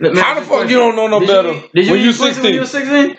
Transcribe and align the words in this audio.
Let 0.00 0.16
How 0.16 0.34
the 0.34 0.40
you 0.40 0.46
a 0.46 0.48
fuck 0.48 0.68
you 0.70 0.78
don't 0.78 0.96
know 0.96 1.06
no 1.06 1.20
Did 1.20 1.28
better? 1.28 1.52
You, 1.52 1.68
did 1.74 1.86
you 1.86 1.92
when 1.92 2.00
eat 2.00 2.04
you 2.04 2.12
pussy 2.12 2.40
when 2.42 2.54
you 2.54 2.60
were 2.60 2.66
16, 2.66 2.92
16? 3.06 3.18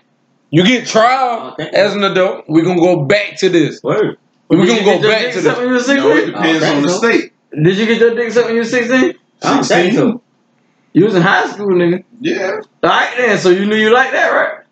you 0.52 0.64
get 0.66 0.88
trial 0.88 1.52
Okay. 1.60 1.70
as 1.70 1.96
an 1.96 2.04
adult. 2.04 2.46
We're 2.48 2.64
gonna 2.66 2.80
go 2.82 3.04
back 3.06 3.38
to 3.40 3.50
this. 3.50 3.82
Word. 3.84 4.18
We're 4.50 4.66
gonna 4.68 4.84
go 4.84 5.02
back 5.02 5.32
to 5.34 5.42
sucked 5.42 5.44
this. 5.44 5.58
when 5.58 5.68
you 5.68 5.74
were 5.74 5.80
You 5.80 5.96
know, 5.96 6.12
it 6.18 6.26
depends 6.28 6.64
Oh, 6.64 6.76
on 6.76 6.82
the 6.84 6.90
so. 6.90 6.98
state. 6.98 7.34
Did 7.52 7.78
you 7.78 7.86
get 7.86 8.00
your 8.00 8.16
dick 8.16 8.32
sucked 8.32 8.46
when 8.48 8.56
you 8.56 8.62
were 8.62 8.66
16? 8.66 8.96
I 8.96 9.02
don't 9.02 9.58
think 9.58 9.66
16. 9.66 9.94
so. 9.96 10.22
You 10.94 11.06
was 11.06 11.16
in 11.16 11.22
high 11.22 11.48
school, 11.48 11.68
nigga. 11.68 12.04
Yeah. 12.22 12.60
Alright 12.84 13.18
then, 13.18 13.38
so 13.38 13.50
you 13.50 13.66
knew 13.66 13.76
you 13.76 13.94
liked 13.94 14.14
that, 14.14 14.30
right? 14.30 14.65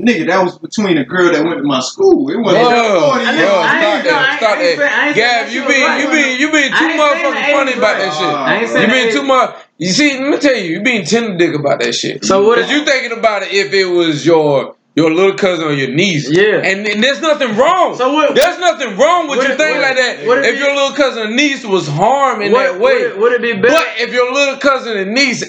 Nigga, 0.00 0.26
that 0.28 0.42
was 0.42 0.58
between 0.58 0.96
a 0.98 1.04
girl 1.04 1.32
that 1.32 1.44
went 1.44 1.58
to 1.58 1.62
my 1.62 1.80
school. 1.80 2.30
It 2.30 2.36
wasn't 2.38 2.64
Bro, 2.64 2.72
40 2.72 2.80
I 2.80 3.04
bro, 3.04 3.10
stop 3.10 3.20
ain't- 3.20 3.36
no, 3.36 3.52
I 3.52 3.80
that, 3.80 4.30
ain't- 4.30 4.38
stop 4.40 4.58
I 4.58 4.62
ain't 4.62 4.78
that. 4.78 5.06
ain't 5.06 5.14
saying 5.14 5.14
Gav, 5.14 5.46
that 5.46 5.52
you 5.52 5.60
been 5.66 5.80
you 5.80 5.86
right. 5.86 6.12
being, 6.12 6.40
you 6.40 6.52
being 6.52 6.72
I 6.72 6.78
too 6.78 6.84
ain't 6.86 7.00
saying 7.00 7.34
the 7.34 7.40
motherfucking 7.40 7.52
funny 7.52 7.72
about 7.74 7.96
that 7.98 8.70
shit. 8.70 8.82
You 8.82 8.86
been 8.88 9.12
too 9.12 9.22
much. 9.26 9.56
You 9.78 9.88
see, 9.88 10.18
let 10.20 10.30
me 10.30 10.38
tell 10.38 10.56
you, 10.56 10.70
you 10.72 10.82
being 10.82 11.04
tender 11.04 11.36
dick 11.36 11.54
about 11.58 11.80
that 11.80 11.94
shit. 11.94 12.24
So 12.24 12.46
what- 12.46 12.58
Cause 12.60 12.70
you 12.70 12.84
thinking 12.84 13.12
about 13.18 13.42
it 13.42 13.52
if 13.52 13.72
it 13.72 13.86
was 13.86 14.24
your 14.24 14.76
your 14.96 15.14
little 15.14 15.34
cousin 15.34 15.64
or 15.66 15.72
your 15.72 15.88
niece. 15.94 16.28
Yeah. 16.28 16.56
And, 16.64 16.84
and 16.84 17.02
there's 17.02 17.20
nothing 17.22 17.56
wrong. 17.56 17.96
So 17.96 18.12
what- 18.12 18.34
There's 18.34 18.58
nothing 18.58 18.96
wrong 18.98 19.28
with 19.28 19.38
Would 19.38 19.46
you 19.46 19.54
it- 19.54 19.56
thinking 19.56 19.80
like 19.80 19.96
that. 19.96 20.26
would 20.26 20.38
it 20.38 20.46
if 20.46 20.58
your 20.58 20.74
little 20.74 20.90
cousin 20.96 21.22
or 21.28 21.30
niece 21.30 21.64
was 21.64 21.86
harmed 21.86 22.42
in 22.42 22.50
Would- 22.52 22.60
that 22.60 22.80
way. 22.80 22.94
would 22.94 23.02
it- 23.02 23.18
would 23.18 23.32
it 23.34 23.40
be 23.42 23.52
better- 23.52 23.72
But 23.74 23.86
if 23.98 24.12
your 24.12 24.32
little 24.32 24.56
cousin 24.56 24.96
and 24.98 25.14
niece 25.14 25.48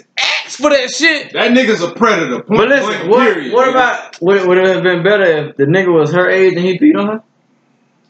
asked 0.52 0.62
for 0.62 0.70
that 0.70 0.90
shit, 0.90 1.34
That 1.34 1.52
nigga's 1.52 1.82
a 1.82 1.92
predator. 1.94 2.44
Point 2.44 2.60
But 2.62 2.70
listen, 2.70 2.86
blank, 2.88 3.10
what, 3.10 3.34
period, 3.34 3.54
what 3.54 3.70
about 3.70 4.22
would 4.22 4.38
it, 4.42 4.48
would 4.48 4.58
it 4.58 4.68
have 4.68 4.84
been 4.84 5.04
better 5.04 5.24
if 5.50 5.58
the 5.58 5.66
nigga 5.66 5.94
was 5.94 6.12
her 6.14 6.30
age 6.30 6.54
and 6.56 6.66
he 6.66 6.78
beat 6.78 6.96
on 6.96 7.08
her? 7.08 7.24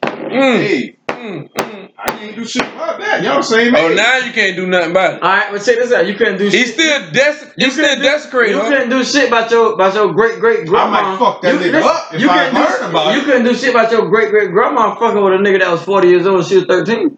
mm, 0.03 0.61
Hey, 0.61 0.97
mm, 1.07 1.49
mm. 1.53 1.89
I 1.97 2.07
can't 2.17 2.35
do 2.35 2.43
shit 2.45 2.63
about 2.63 2.99
that. 2.99 3.23
Y'all 3.23 3.37
the 3.37 3.41
same 3.43 3.75
oh 3.75 3.89
age. 3.89 3.95
now 3.95 4.17
you 4.17 4.31
can't 4.33 4.55
do 4.55 4.65
nothing 4.65 4.91
about 4.91 5.15
it. 5.15 5.23
All 5.23 5.29
right, 5.29 5.51
but 5.51 5.63
check 5.63 5.75
this 5.75 5.91
out. 5.93 6.07
You 6.07 6.15
couldn't 6.15 6.37
do. 6.39 6.45
He 6.45 6.49
shit. 6.65 6.67
still 6.69 7.11
des- 7.11 7.51
you 7.57 7.69
still 7.69 7.85
couldn't 7.85 8.01
desecrate 8.03 8.49
You 8.49 8.57
her. 8.59 8.69
couldn't 8.69 8.89
do 8.89 9.03
shit 9.03 9.27
about 9.27 9.51
your 9.51 9.73
about 9.73 9.93
your 9.93 10.11
great 10.13 10.39
great 10.39 10.65
grandma. 10.67 10.97
I 10.97 11.01
might 11.11 11.19
fuck 11.19 11.41
that 11.43 11.53
you, 11.53 11.59
nigga 11.59 11.73
listen, 11.73 11.89
up 11.89 12.13
if 12.13 12.21
you 12.21 12.29
I 12.29 12.37
couldn't 12.49 12.55
do, 12.55 12.61
heard 12.67 12.89
about 12.89 13.05
You 13.05 13.11
it. 13.11 13.15
You 13.17 13.25
couldn't 13.25 13.43
do 13.43 13.53
shit 13.53 13.69
about 13.69 13.91
your 13.91 14.09
great 14.09 14.31
great 14.31 14.49
grandma 14.51 14.95
fucking 14.95 15.23
with 15.23 15.33
a 15.33 15.37
nigga 15.37 15.59
that 15.59 15.71
was 15.71 15.83
forty 15.83 16.07
years 16.09 16.25
old. 16.25 16.39
and 16.39 16.47
She 16.47 16.55
was 16.55 16.65
thirteen. 16.65 17.17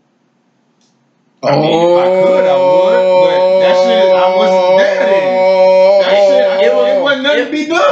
I 1.44 1.56
mean, 1.60 1.74
if 1.74 2.04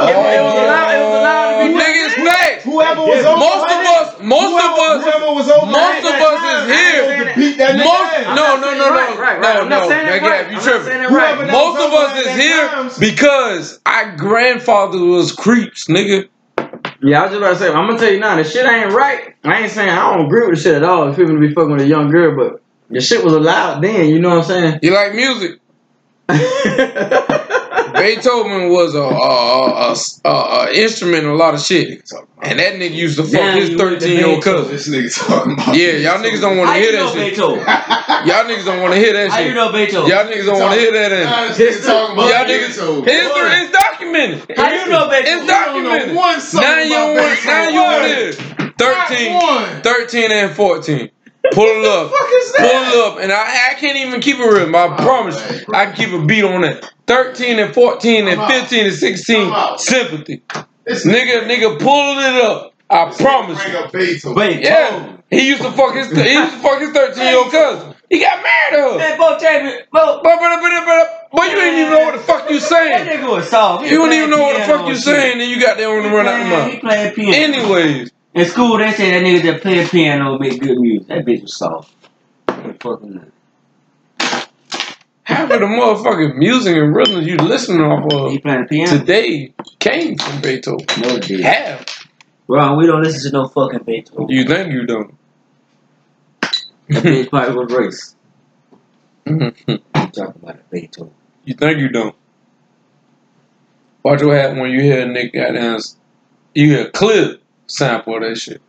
nothing 0.02 0.14
to 0.14 0.18
be 0.18 0.18
done. 0.18 0.18
It, 0.18 0.18
was- 0.18 0.26
oh. 0.26 0.34
it 0.34 0.42
was 0.42 0.54
allowed. 0.58 0.90
It 0.92 1.00
was 1.02 1.18
allowed 1.20 1.46
to 1.52 1.68
be. 1.68 1.74
Oh, 1.74 1.78
niggas 1.82 2.14
facts. 2.26 2.64
Whoever 2.64 3.00
was 3.02 3.24
over 3.24 3.38
Most 3.38 3.66
of 3.70 3.80
us, 3.86 4.06
most 4.22 4.64
of 4.64 4.72
us, 4.78 5.04
whoever 5.04 5.34
was 5.34 5.48
over 5.50 5.66
most 5.66 6.04
of 6.06 6.14
us 6.14 6.40
is 6.52 6.62
here. 6.72 7.34
Beat 7.36 7.56
that 7.58 7.74
nigga 7.76 7.84
Most 7.84 8.12
ass. 8.12 8.36
no 8.36 8.44
I'm 8.54 8.60
no 8.60 8.70
no 8.72 8.78
no 8.78 8.90
right, 8.90 9.18
right, 9.18 9.40
no 9.40 9.48
right. 9.48 9.56
I'm 9.62 9.68
not 9.68 9.82
no. 9.82 9.88
saying 9.88 10.06
that 10.06 10.22
Now, 10.22 10.28
right. 10.28 10.42
Gab, 10.44 10.52
you 10.52 10.60
tripping. 10.60 10.84
saying 10.86 11.02
that 11.02 11.10
Whoever 11.10 11.42
right. 11.42 11.52
Most 11.52 11.80
of 11.80 11.92
us 11.92 12.26
is 12.26 12.32
here 12.36 12.90
because 13.00 13.80
our 13.86 14.16
grandfather 14.16 14.98
was 14.98 15.32
creeps, 15.32 15.86
nigga. 15.88 16.28
Yeah, 17.02 17.20
I 17.20 17.22
was 17.22 17.30
just 17.32 17.38
about 17.38 17.50
to 17.50 17.56
say. 17.56 17.68
I'm 17.68 17.86
gonna 17.88 17.98
tell 17.98 18.12
you 18.12 18.20
now. 18.20 18.36
The 18.36 18.44
shit 18.44 18.64
ain't 18.66 18.92
right. 18.92 19.34
I 19.44 19.62
ain't 19.62 19.72
saying 19.72 19.88
I 19.90 20.12
don't 20.14 20.26
agree 20.26 20.46
with 20.46 20.56
the 20.56 20.62
shit 20.62 20.74
at 20.76 20.84
all. 20.84 21.08
If 21.08 21.16
people 21.16 21.34
to 21.34 21.40
be 21.40 21.52
fucking 21.52 21.72
with 21.72 21.80
a 21.82 21.86
young 21.86 22.10
girl, 22.10 22.36
but 22.36 22.62
the 22.90 23.00
shit 23.00 23.24
was 23.24 23.32
allowed 23.32 23.80
then. 23.80 24.08
You 24.08 24.20
know 24.20 24.28
what 24.30 24.38
I'm 24.38 24.44
saying? 24.44 24.78
You 24.82 24.92
like 24.92 25.14
music? 25.14 25.58
saying? 27.76 27.92
Beethoven 27.94 28.68
was 28.70 28.94
a, 28.94 29.00
a, 29.02 29.92
a, 29.92 29.96
a, 30.24 30.66
a 30.68 30.72
instrument 30.74 31.24
in 31.24 31.30
a 31.30 31.34
lot 31.34 31.54
of 31.54 31.60
shit, 31.60 32.02
and 32.42 32.58
that 32.58 32.74
nigga 32.74 32.94
used 32.94 33.16
to 33.16 33.24
fuck 33.24 33.32
Now 33.34 33.52
his 33.56 33.70
you 33.70 33.76
with 33.78 34.00
the 34.00 34.06
13 34.06 34.16
year 34.16 34.26
old 34.26 34.42
cousin. 34.42 34.72
This 34.72 34.88
nigga 34.88 35.26
talking 35.28 35.52
about. 35.54 35.76
Yeah, 35.76 35.92
y'all 35.96 36.18
niggas 36.22 36.40
don't 36.40 36.56
want 36.58 36.70
to 36.70 36.76
hear 36.76 36.92
that 36.92 37.12
shit. 37.12 37.36
Y'all 38.22 38.44
niggas 38.44 38.64
don't 38.64 38.80
want 38.80 38.94
to 38.94 39.00
hear 39.00 39.12
that 39.14 39.30
How 39.30 39.38
you 39.40 39.46
shit. 39.46 39.54
know 39.56 39.72
Beethoven? 39.72 40.08
Y'all 40.10 40.24
niggas 40.26 40.46
don't 40.46 40.60
want 40.60 40.74
to 40.74 40.80
hear 40.80 40.92
that. 40.92 41.24
Nah, 41.24 41.46
In. 41.52 41.58
this 41.58 41.84
talking 41.84 42.14
about 42.14 42.30
Y'all 42.30 42.46
niggas, 42.46 42.68
Beethoven. 42.68 43.04
history 43.04 43.50
is 43.66 43.70
documented. 43.72 44.56
How 44.56 44.70
you 44.72 44.86
know 44.86 45.08
Beethoven? 45.10 45.38
It's 45.38 45.46
documented. 45.46 46.14
one 46.16 46.40
song 46.40 46.60
Now 46.62 46.78
you 46.78 46.94
about 46.94 47.14
want, 47.16 47.44
now 47.44 47.66
Beethoven. 47.66 47.74
want 47.74 48.04
it. 48.06 48.78
13, 48.78 49.82
13 49.82 50.30
and 50.32 50.52
14. 50.54 51.10
Pull 51.52 51.64
it 51.66 51.84
up. 51.86 52.10
fuck 52.10 52.28
is 52.32 52.52
that? 52.52 52.58
Pull 52.60 53.00
it 53.00 53.12
up. 53.12 53.18
And 53.22 53.32
I, 53.32 53.70
I 53.70 53.74
can't 53.74 53.96
even 53.96 54.20
keep 54.20 54.36
it 54.38 54.44
real, 54.46 54.70
but 54.70 54.90
I 54.92 54.96
promise 55.02 55.36
you, 55.50 55.64
I 55.74 55.86
can 55.86 55.94
keep 55.94 56.12
a 56.12 56.24
beat 56.24 56.44
on 56.44 56.64
it. 56.64 56.84
13 57.06 57.58
and 57.58 57.74
14 57.74 58.28
and 58.28 58.40
15 58.52 58.86
and 58.86 58.94
16, 58.94 59.52
sympathy. 59.78 60.42
This 60.86 61.06
Nigga, 61.06 61.46
nigga, 61.48 61.78
pull 61.78 62.18
it 62.18 62.44
up. 62.44 62.74
I 62.90 63.10
promise 63.14 63.58
Bring 63.62 63.72
you. 63.72 63.78
up 63.78 63.92
Beethoven. 63.92 64.34
Beethoven. 64.36 64.62
Yeah. 64.62 65.16
He 65.30 65.48
used 65.48 65.62
to 65.62 65.72
fuck 65.72 65.94
his 65.94 66.10
he 66.10 66.34
used 66.34 66.52
to 66.52 66.58
fuck 66.58 66.78
his 66.80 66.90
13 66.90 67.22
year 67.24 67.38
old 67.38 67.50
cousin. 67.50 67.94
He 68.10 68.20
got 68.20 68.42
married 68.42 68.72
to 68.76 68.92
her. 68.92 68.98
Man, 68.98 69.18
Bo 69.18 69.38
Champion, 69.38 69.78
But, 69.90 70.22
but, 70.22 70.38
but, 70.38 70.60
but, 70.60 71.28
but 71.32 71.50
you 71.50 71.56
ain't 71.58 71.78
even 71.78 71.90
know 71.94 72.00
what 72.04 72.12
the 72.12 72.20
fuck 72.20 72.50
you 72.50 72.60
that 72.60 72.68
saying. 72.68 73.06
nigga 73.08 73.30
was 73.30 73.48
soft. 73.48 73.86
You 73.86 73.96
don't 73.96 74.12
even 74.12 74.28
know 74.28 74.42
what 74.42 74.58
the 74.58 74.64
fuck 74.64 74.82
you 74.84 74.92
and 74.92 74.98
saying, 74.98 75.40
and 75.40 75.50
you 75.50 75.58
got 75.58 75.78
there 75.78 75.88
on 75.96 76.02
the 76.02 76.10
run 76.10 76.28
out 76.28 76.38
the 76.38 76.44
playing- 76.50 76.68
He 76.68 76.74
mouth. 76.76 76.80
playing 76.82 77.14
piano. 77.14 77.58
Anyways, 77.58 78.10
In 78.34 78.46
school, 78.46 78.78
they 78.78 78.90
say 78.92 79.10
that 79.10 79.22
nigga 79.22 79.42
that 79.42 79.62
play 79.62 79.84
a 79.84 79.88
piano 79.88 80.38
make 80.38 80.58
good 80.60 80.78
music. 80.78 81.08
That 81.08 81.26
bitch 81.26 81.42
was 81.42 81.56
soft. 81.56 81.94
He 82.48 82.72
fucking. 82.80 83.30
half 85.24 85.50
of 85.50 85.60
the 85.60 85.66
motherfucking 85.66 86.36
music 86.36 86.74
and 86.76 86.94
rhythms 86.96 87.26
you 87.26 87.36
listening 87.36 87.82
off 87.82 88.10
of 88.12 88.32
He 88.32 88.38
playing 88.38 88.62
the 88.62 88.68
piano. 88.68 88.98
today 88.98 89.52
came 89.80 90.16
from 90.16 90.40
Beethoven. 90.40 90.86
No, 90.98 91.08
it 91.16 91.22
did. 91.24 91.40
Half. 91.40 92.08
We 92.48 92.56
don't 92.86 93.02
listen 93.02 93.30
to 93.30 93.36
no 93.38 93.48
fucking 93.48 93.84
Beethoven. 93.84 94.28
You 94.28 94.44
think 94.44 94.72
you 94.72 94.86
don't? 94.86 95.14
That 96.88 97.04
bitch 97.04 97.30
probably 97.30 97.54
was 97.56 97.72
race. 97.72 98.16
you 99.26 99.52
I'm 99.94 100.10
talking 100.10 100.42
about 100.42 100.56
a 100.56 100.62
Beethoven. 100.70 101.12
You 101.44 101.54
think 101.54 101.78
you 101.78 101.88
don't? 101.90 102.14
Watch 104.02 104.22
what 104.22 104.36
happen 104.36 104.58
when 104.58 104.70
you 104.70 104.80
hear 104.80 105.02
a 105.02 105.04
nigga 105.04 105.32
goddamn, 105.34 105.80
you 106.54 106.66
hear 106.70 106.86
a 106.88 106.90
clip 106.90 107.41
sample 107.72 108.20
that 108.20 108.36
shit. 108.36 108.60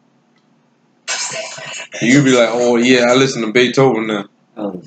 You 2.01 2.23
be 2.23 2.31
like, 2.31 2.49
oh 2.51 2.77
yeah, 2.77 3.05
I 3.09 3.15
listen 3.15 3.41
to 3.45 3.51
Beethoven 3.51 4.07
now. 4.07 4.25
Oh, 4.57 4.81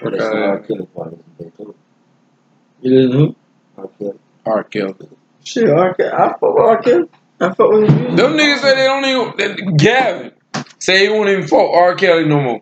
what 0.00 0.14
is 0.14 0.20
the 0.20 0.36
R. 0.36 0.58
Kelly 0.60 0.86
part 0.86 1.12
of 1.12 1.38
Beethoven? 1.38 1.74
you 2.80 2.90
listen 2.90 3.10
to 3.12 3.18
who? 3.18 3.36
R. 3.76 3.88
Kelly. 3.98 4.18
R. 4.44 4.64
Kelly. 4.64 4.94
Shit, 5.44 5.70
R. 5.70 5.94
Kelly. 5.94 6.10
I 6.10 6.28
fuck 6.28 6.42
with 6.42 6.64
R. 6.64 6.82
Kelly. 6.82 7.08
I 7.40 7.48
fuck 7.54 7.70
with 7.70 7.82
his 7.84 7.94
music. 7.94 8.16
Them 8.16 8.32
niggas 8.32 8.58
say 8.58 8.74
they 8.74 8.84
don't 8.84 9.04
even. 9.04 9.36
That, 9.36 9.76
Gavin 9.78 10.32
say 10.78 11.06
he 11.06 11.12
won't 11.12 11.30
even 11.30 11.46
fuck 11.46 11.70
R. 11.72 11.94
Kelly 11.94 12.26
no 12.26 12.40
more 12.40 12.60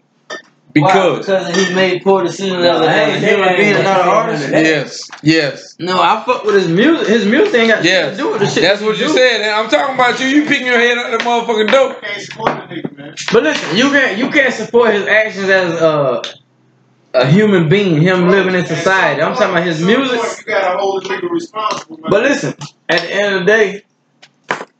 Why? 0.74 0.92
because 0.92 1.18
Because 1.26 1.56
he 1.68 1.74
made 1.74 2.02
poor 2.02 2.22
decisions 2.24 2.64
as 2.64 2.80
a 2.80 2.84
I 2.84 2.94
ain't 3.00 3.18
human 3.24 3.40
never 3.40 3.56
being, 3.56 3.74
been 3.74 3.84
not 3.84 4.00
an 4.00 4.06
another 4.08 4.10
artist. 4.10 4.48
yes, 4.50 5.10
yes, 5.22 5.76
No, 5.78 6.00
I 6.02 6.22
fuck 6.26 6.44
with 6.44 6.54
his 6.56 6.68
music. 6.68 7.06
His 7.08 7.26
music 7.26 7.54
ain't 7.54 7.68
got 7.70 7.76
shit 7.82 7.92
yes. 7.92 8.16
to 8.16 8.22
do 8.22 8.30
with 8.32 8.40
the 8.40 8.46
shit. 8.48 8.62
That's 8.64 8.82
what 8.82 8.98
you 8.98 9.06
do. 9.06 9.12
said. 9.14 9.42
And 9.42 9.50
I'm 9.50 9.68
talking 9.70 9.94
about 9.94 10.18
you. 10.20 10.26
You 10.26 10.46
picking 10.46 10.66
your 10.66 10.78
head 10.78 10.98
out 10.98 11.10
the 11.12 11.24
motherfucking 11.24 11.70
dope. 11.70 12.00
Can't 12.02 12.22
support 12.22 12.68
the 12.68 12.74
nigga, 12.74 12.96
man. 12.96 13.14
But 13.32 13.42
listen, 13.44 13.76
you 13.76 13.90
can't 13.90 14.18
you 14.18 14.30
can't 14.30 14.52
support 14.54 14.92
his 14.94 15.06
actions 15.06 15.48
as 15.48 15.72
a 15.80 16.22
a 17.14 17.26
human 17.30 17.68
being, 17.68 18.00
him 18.00 18.28
living 18.28 18.56
in 18.56 18.66
society. 18.66 19.22
I'm 19.22 19.34
talking 19.34 19.50
about 19.50 19.64
his 19.64 19.80
music. 19.80 20.18
You 20.40 20.44
gotta 20.46 20.76
hold 20.78 21.04
the 21.04 21.08
nigga 21.10 21.30
responsible, 21.30 21.98
man. 21.98 22.10
But 22.10 22.22
listen, 22.22 22.54
at 22.88 23.02
the 23.02 23.14
end 23.14 23.34
of 23.36 23.40
the 23.42 23.46
day, 23.46 23.82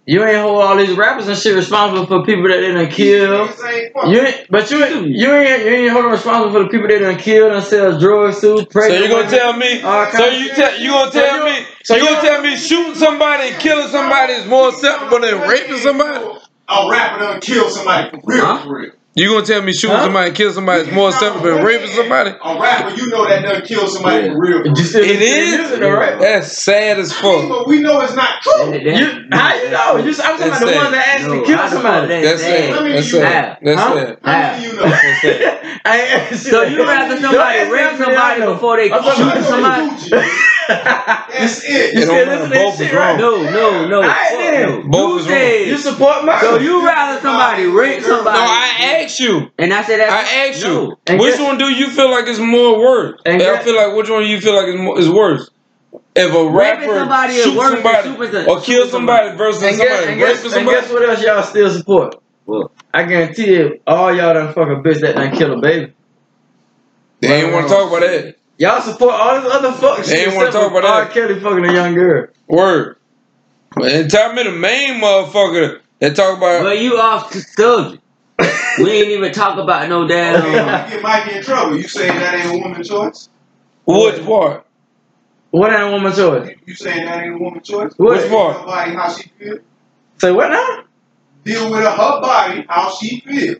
you 0.07 0.23
ain't 0.25 0.37
hold 0.39 0.61
all 0.63 0.77
these 0.77 0.97
rappers 0.97 1.29
and 1.29 1.37
shit 1.39 1.55
responsible 1.55 2.07
for 2.07 2.25
people 2.25 2.49
that 2.49 2.61
they 2.61 2.73
done 2.73 2.89
kill. 2.91 3.47
These 3.47 3.57
niggas 3.57 3.73
ain't 3.73 3.93
fucking- 3.95 4.11
You 4.13 4.21
ain't, 4.21 4.47
but 4.51 4.71
you 4.71 4.85
ain't, 4.85 5.07
you 5.07 5.33
ain't, 5.33 5.65
you 5.65 5.71
ain't 5.73 5.93
holding 5.93 6.11
responsible 6.11 6.53
for 6.53 6.59
the 6.65 6.69
people 6.69 6.89
that 6.89 6.99
done 6.99 7.17
killed 7.17 7.53
and 7.53 7.65
sell 7.65 7.99
drugs 7.99 8.41
to. 8.43 8.59
So 8.59 8.65
pregnant 8.67 9.03
you 9.05 9.09
gonna 9.09 9.31
tell 9.31 9.53
me? 9.57 9.81
So 9.81 9.87
you 10.29 10.51
of 10.51 10.57
tell 10.57 10.79
you 10.81 10.91
gonna 10.91 11.11
tell 11.11 11.37
you- 11.39 11.45
me? 11.61 11.67
so 11.85 11.97
you 11.97 12.03
you- 12.03 12.09
gonna 12.09 12.21
tell 12.29 12.43
me 12.43 12.57
shooting 12.57 12.95
somebody 12.95 13.49
and 13.49 13.61
killing 13.61 13.89
somebody 13.89 14.35
is 14.35 14.47
more 14.47 14.69
acceptable 14.69 15.21
than 15.21 15.41
raping 15.49 15.79
somebody? 15.79 16.25
A 16.69 16.89
rapper 16.91 17.19
done 17.21 17.41
killed 17.41 17.71
somebody 17.73 18.11
for 18.11 18.21
real, 18.25 18.45
Huh? 18.45 18.59
for 18.65 18.79
real. 18.79 18.91
You 19.17 19.29
gonna 19.31 19.47
tell 19.47 19.63
me 19.63 19.73
shooting 19.73 19.97
Huh? 19.97 20.05
somebody 20.05 20.29
and 20.29 20.37
killing 20.37 20.55
somebody 20.55 20.83
is 20.89 20.93
more 20.93 21.11
acceptable 21.11 21.47
than 21.55 21.65
raping 21.65 21.89
somebody? 21.91 22.31
A 22.31 22.61
rapper, 22.61 22.91
you 22.97 23.07
know 23.11 23.29
that 23.29 23.45
done 23.45 23.63
kill 23.63 23.87
somebody 23.87 24.29
for 24.29 24.41
real. 24.41 24.59
For 24.63 24.67
You 24.67 24.75
real. 24.75 24.85
still 24.85 25.05
It 25.05 25.19
listen 25.21 25.21
to 25.21 25.25
is? 25.25 25.55
music 25.59 25.81
though. 25.81 26.19
That's 26.19 26.65
sad 26.65 26.99
as 26.99 27.13
I 27.13 27.23
mean, 27.23 27.49
fuck. 27.49 27.49
but 27.59 27.69
we 27.69 27.79
know 27.79 28.01
it's 28.01 28.15
not 28.17 28.43
true. 28.43 28.73
That- 28.73 28.83
You, 28.83 29.27
how 29.31 29.55
you 29.55 29.71
know? 29.71 29.97
You, 29.99 30.11
I'm 30.11 30.15
talking 30.15 30.49
about 30.49 30.51
That's 30.51 30.61
the 30.61 30.67
sad. 30.67 30.77
ones 30.77 30.91
that 30.91 31.07
actually 31.15 31.39
No, 31.39 31.45
kill 31.45 31.57
how 31.59 31.69
somebody. 31.69 32.07
that- 32.09 32.23
That's 32.25 32.43
sad. 32.43 32.75
That's 32.95 33.11
sad. 33.11 33.59
That's 33.63 33.83
sad. 33.83 34.19
How 34.25 34.51
many 34.51 34.67
of 34.67 34.73
you 34.73 34.77
know? 34.81 35.81
I 35.85 36.01
ain't- 36.01 36.37
So 36.41 36.63
you 36.65 36.83
rather 36.83 37.21
somebody 37.21 37.71
rape 37.71 37.97
somebody 37.97 38.41
before 38.43 38.77
they 38.79 38.91
I'm 38.91 39.03
shoot 39.15 39.45
somebody? 39.45 40.51
That's 40.69 41.65
it. 41.65 41.95
You 41.95 42.01
It 42.01 42.03
still 42.05 42.15
don't 42.15 42.29
listen 42.29 42.43
to 42.43 42.49
this 42.49 42.63
Both 42.65 42.77
shit, 42.79 42.87
is 42.89 42.93
right? 42.95 43.21
wrong. 43.21 43.45
No, 43.45 43.51
no, 43.51 43.89
no. 43.89 43.97
Alright 44.03 44.29
Fuck 44.31 44.39
then. 44.39 44.69
no. 44.69 44.89
Both 44.89 45.11
you 45.11 45.19
is 45.19 45.27
wrong. 45.27 45.39
said, 45.39 45.67
You 45.69 45.79
support 45.79 46.25
my. 46.25 46.41
so 46.41 46.59
you 46.59 46.87
rather 46.87 47.21
somebody 47.21 47.67
rape 47.67 48.03
somebody? 48.03 48.39
No, 48.39 48.45
I 48.45 49.01
asked 49.03 49.21
you. 49.21 49.51
and 49.59 49.73
I 49.75 49.83
said 49.83 49.99
that. 50.01 50.11
I 50.11 50.49
asked 50.49 50.63
you. 50.65 50.69
no. 50.69 50.97
And 51.07 51.21
Which 51.21 51.35
guess- 51.37 51.41
one 51.47 51.59
do 51.59 51.67
you 51.73 51.91
feel 51.91 52.11
like 52.11 52.27
is 52.27 52.39
more 52.41 52.79
worse? 52.79 53.21
And 53.27 53.43
I 53.43 53.59
feel 53.63 53.77
like 53.77 53.95
which 53.97 54.09
one 54.11 54.23
do 54.23 54.29
you 54.29 54.41
feel 54.41 54.55
like 54.55 54.69
is 54.69 54.81
more, 54.81 54.99
is 54.99 55.09
worse? 55.11 55.51
If 56.17 56.33
a 56.33 56.49
Raping 56.49 56.89
rapper 56.89 56.99
somebody 57.01 57.35
is 57.35 57.45
shoot 57.45 57.57
worse 57.59 57.73
somebody 57.75 58.09
shooting- 58.09 58.49
or 58.49 58.61
kill 58.61 58.87
somebody 58.89 59.29
somebody. 59.29 59.37
versus 59.37 59.63
and 59.65 59.77
guess, 59.77 59.89
somebody 59.89 60.13
and, 60.13 60.21
guess, 60.21 60.45
raping 60.45 60.59
and 60.61 60.69
guess 60.69 60.91
what 60.93 61.09
else 61.09 61.23
y'all 61.23 61.43
still 61.43 61.71
support? 61.71 62.15
Well, 62.47 62.71
I 62.93 63.03
guarantee 63.05 63.55
you, 63.55 63.81
all 63.87 64.15
y'all 64.15 64.35
done 64.35 64.53
fuck 64.53 64.69
a 64.69 64.77
bitch 64.77 65.01
that 65.01 65.17
done 65.17 65.35
kill 65.37 65.55
a 65.59 65.61
baby. 65.61 65.93
They 67.21 67.43
ain't 67.43 67.53
want 67.53 67.69
to 67.69 67.75
talk 67.75 67.89
about 67.89 68.01
that. 68.03 68.37
Y'all 68.59 68.81
support 68.81 69.15
all 69.15 69.41
this 69.41 69.53
other 69.53 69.73
fuck 69.73 69.99
They 69.99 70.03
shit. 70.05 70.29
ain't 70.29 70.37
wanna 70.37 70.53
talk 70.53 70.71
about 70.71 70.85
R. 70.85 71.05
that. 71.05 71.13
Kelly 71.13 71.41
fucking 71.41 71.65
a 71.65 71.73
young 71.73 71.95
girl. 71.95 72.29
Word. 72.47 72.97
But 73.75 73.93
and 73.93 74.11
tell 74.11 74.33
me 74.33 74.45
the 74.45 74.53
main 74.53 75.01
motherfucker 75.01 75.81
that 75.99 76.15
talk 76.15 76.39
about 76.39 76.63
But 76.63 76.79
you 76.79 76.97
off 76.99 77.33
the 77.33 77.41
subject. 77.41 78.03
we 78.79 78.91
ain't 78.91 79.09
even 79.09 79.33
talk 79.33 79.59
about 79.59 79.89
no 79.89 80.05
Okay, 80.05 80.15
damn. 80.15 80.45
you 80.91 80.95
get 80.95 81.03
Mikey 81.03 81.37
in 81.39 81.43
trouble. 81.43 81.77
You 81.77 81.89
saying 81.89 82.19
that 82.19 82.35
ain't 82.35 82.55
a 82.55 82.63
woman's 82.63 82.89
choice? 82.89 83.29
which 83.87 84.25
part. 84.25 84.67
What 85.51 85.73
ain't 85.73 85.83
a 85.83 85.91
woman's 85.91 86.17
choice? 86.17 86.57
You 86.67 86.75
saying 86.75 87.05
that 87.07 87.25
ain't 87.25 87.35
a 87.35 87.39
woman's 87.39 87.69
choice? 87.69 87.93
What? 87.97 88.19
Which 88.23 88.31
part? 88.31 88.57
Her 88.59 88.67
body, 88.67 88.95
how 88.95 89.13
she 89.13 89.29
feel. 89.39 89.59
Say 90.19 90.31
what 90.33 90.51
now? 90.51 90.85
Deal 91.45 91.71
with 91.71 91.81
her 91.81 91.97
body, 92.21 92.65
how 92.69 92.91
she 92.95 93.21
feel. 93.21 93.57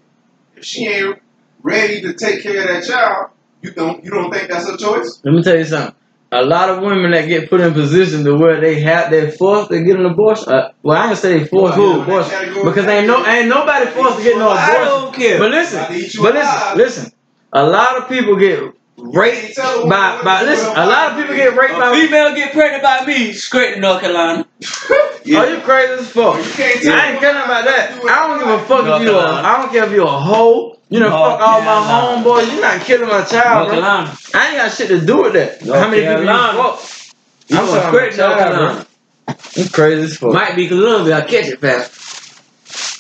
If 0.57 0.65
she 0.65 0.87
ain't 0.87 1.19
ready 1.63 2.01
to 2.03 2.15
take 2.15 2.43
care 2.43 2.61
of 2.63 2.69
that 2.69 2.85
child, 2.85 3.31
you 3.65 3.73
don't 3.73 4.05
you 4.05 4.11
don't 4.11 4.31
think 4.33 4.49
that's 4.51 4.69
a 4.69 4.77
choice? 4.77 5.21
Let 5.25 5.35
me 5.35 5.43
tell 5.43 5.57
you 5.57 5.65
something. 5.65 5.95
A 6.33 6.45
lot 6.45 6.69
of 6.69 6.83
women 6.83 7.13
that 7.13 7.27
get 7.29 7.49
put 7.49 7.61
in 7.61 7.73
position 7.73 8.25
to 8.25 8.35
where 8.37 8.61
they 8.61 8.81
have 8.81 9.11
they're 9.11 9.31
forced 9.31 9.71
to 9.71 9.83
get 9.85 9.97
an 9.99 10.05
abortion. 10.07 10.53
Uh, 10.53 10.73
well, 10.83 10.97
I 11.01 11.11
ain't 11.11 11.19
say 11.19 11.39
they 11.39 11.47
forced 11.47 11.75
to 11.77 11.81
Well, 11.81 11.97
yeah, 11.99 12.03
abortion 12.03 12.65
because 12.65 12.87
ain't 12.87 13.07
no 13.07 13.25
ain't 13.25 13.49
nobody 13.49 13.87
forced 13.93 14.19
to 14.19 14.23
get 14.25 14.37
no 14.39 14.49
I 14.51 14.67
abortion. 14.67 14.85
don't 14.89 15.15
care. 15.15 15.39
But 15.39 15.51
listen, 15.53 15.81
but 16.23 16.35
listen, 16.35 16.77
listen. 16.79 17.13
A 17.53 17.65
lot 17.65 17.99
of 17.99 18.09
people 18.09 18.37
get 18.37 18.74
raped 18.97 19.59
a 19.59 19.87
by 19.89 20.23
by 20.23 20.41
to 20.41 20.47
do 20.47 20.51
with 20.51 20.59
listen. 20.61 20.77
A 20.77 20.87
lot 20.87 21.13
of 21.13 21.19
people 21.19 21.35
get 21.35 21.57
raped 21.57 21.75
A 21.75 21.79
by. 21.81 21.93
female 21.95 22.35
get 22.35 22.53
pregnant 22.53 22.83
by 22.83 23.05
me, 23.07 23.33
straight 23.33 23.75
to 23.75 23.81
North 23.81 24.01
Carolina. 24.01 24.47
Are 25.37 25.49
you 25.51 25.61
crazy 25.61 25.93
as 26.03 26.11
fuck? 26.11 26.37
You 26.45 26.51
can't 26.53 26.83
tell 26.83 26.95
I 26.95 27.07
ain't 27.09 27.17
a 27.17 27.21
caring 27.21 27.37
about 27.45 27.65
that. 27.65 27.89
to 27.91 27.95
do 27.97 28.03
with 28.03 28.13
I 28.13 28.29
don't 28.29 28.39
give 28.39 28.49
a 28.49 28.57
body. 28.57 28.67
fuck 28.69 28.81
if 29.01 29.03
you 29.03 29.11
a. 29.11 29.13
North 29.13 29.45
I 29.45 29.57
don't 29.63 29.73
care 29.73 29.85
if 29.85 29.93
you 29.93 30.03
a 30.05 30.07
hoe. 30.07 30.77
You 30.91 31.01
know, 31.01 31.09
North 31.09 31.33
fuck 31.33 31.41
all 31.41 31.61
my 31.63 31.81
Carolina. 31.81 32.23
homeboys. 32.25 32.55
You 32.55 32.61
not 32.61 32.81
killing 32.83 33.09
my 33.09 33.25
child, 33.25 33.69
North 33.69 33.69
bro. 33.69 33.81
Carolina. 33.81 34.19
I 34.35 34.49
ain't 34.49 34.57
got 34.59 34.73
shit 34.73 34.89
to 34.89 35.01
do 35.05 35.23
with 35.23 35.33
that. 35.33 35.63
North 35.65 35.79
How 35.81 35.89
many 35.89 36.03
people 36.03 36.21
you 36.21 36.27
Carolina. 36.27 36.59
fuck? 36.63 36.91
You 37.49 37.59
I'm 37.59 37.67
going 37.67 37.81
talking 37.81 37.99
straight 37.99 38.13
to 38.13 38.17
North 38.19 38.39
Carolina. 38.39 38.87
You 39.57 39.71
crazy 39.71 40.03
as 40.03 40.17
fuck. 40.19 40.33
Might 40.35 40.57
be 40.57 40.69
Columbia, 40.69 41.17
I 41.19 41.21
catch 41.23 41.47
it 41.47 41.61
fast. 41.61 41.93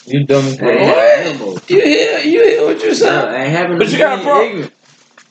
You 0.06 0.26
dumb 0.26 0.46
as 0.48 0.58
fuck. 0.58 0.66
What? 0.68 1.70
You 1.70 1.80
hear? 1.82 2.18
You 2.20 2.42
hear 2.44 2.64
what 2.66 2.80
you 2.82 2.88
No, 2.88 2.94
said? 2.94 3.28
I 3.28 3.42
ain't 3.44 3.50
having 3.50 3.78
But 3.78 3.90
you 3.90 3.98
got 3.98 4.18
a 4.18 4.22
problem. 4.22 4.70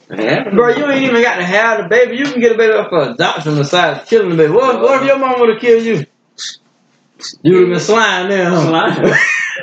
Ignorant. 0.09 0.19
I 0.19 0.23
ain't 0.23 0.37
having 0.45 0.55
Bro, 0.55 0.69
you 0.75 0.91
ain't 0.91 1.03
even 1.03 1.21
got 1.21 1.35
to 1.37 1.43
have 1.45 1.83
the 1.83 1.89
baby. 1.89 2.17
You 2.17 2.25
can 2.25 2.39
get 2.41 2.51
a 2.53 2.57
baby 2.57 2.73
up 2.73 2.89
for 2.89 3.09
adoption 3.09 3.55
besides 3.55 4.07
killing 4.09 4.29
the 4.29 4.35
baby. 4.35 4.51
What, 4.53 4.81
what 4.81 5.01
if 5.01 5.07
your 5.07 5.17
mom 5.19 5.39
would 5.39 5.49
have 5.49 5.59
killed 5.61 5.83
you? 5.83 6.05
You 7.41 7.53
would 7.53 7.61
have 7.61 7.69
been 7.69 7.79
slime 7.79 8.29
then, 8.29 8.51
huh? 8.51 8.67
Slime. 8.67 9.13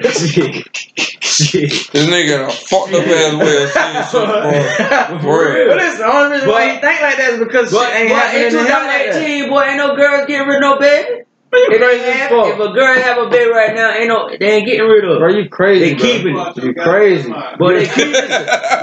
Shit. 0.02 0.76
Shit. 1.22 1.70
This 1.92 2.06
nigga 2.06 2.46
got 2.46 2.52
fucked 2.52 2.92
up 2.94 3.04
ass 3.06 3.34
way 3.34 3.62
of 3.64 3.70
saying 3.70 4.04
shit. 4.04 5.20
For 5.22 5.54
real. 5.54 5.68
But 5.68 5.76
listen, 5.76 5.98
the 5.98 6.12
only 6.14 6.32
reason 6.36 6.48
why 6.48 6.66
But- 6.66 6.74
he 6.74 6.80
think 6.80 7.02
like 7.02 7.16
that 7.16 7.30
is 7.32 7.38
because 7.40 7.72
But, 7.72 7.86
shit 7.90 7.96
ain't 8.00 8.10
but 8.10 8.16
happening 8.16 8.44
in 8.46 8.50
to 8.52 8.56
like 8.58 9.12
2018, 9.12 9.48
boy, 9.50 9.62
ain't 9.62 9.76
no 9.76 9.96
girls 9.96 10.26
getting 10.26 10.46
rid 10.48 10.56
of 10.56 10.60
no 10.62 10.78
baby. 10.78 11.22
You 11.52 11.66
If, 11.72 11.80
crazy 11.80 12.02
they 12.04 12.10
as 12.12 12.16
have, 12.20 12.30
fuck. 12.30 12.46
if 12.46 12.60
a 12.60 12.72
girl 12.72 12.94
have 12.94 13.18
a 13.18 13.28
baby 13.30 13.50
right 13.50 13.74
now, 13.74 13.90
ain't 13.92 14.08
no, 14.08 14.28
they 14.38 14.56
ain't 14.56 14.66
getting 14.66 14.86
rid 14.86 15.04
of. 15.04 15.18
Bro, 15.18 15.32
her. 15.32 15.38
you 15.40 15.48
crazy, 15.48 15.94
They 15.94 15.94
bro. 15.94 16.06
keeping 16.06 16.32
it. 16.34 16.36
Watch 16.38 16.56
You 16.58 16.74
crazy. 16.74 17.28
mind. 17.28 17.56
But 17.58 17.74
they 17.74 17.86
keep 17.86 18.06
it. 18.14 18.30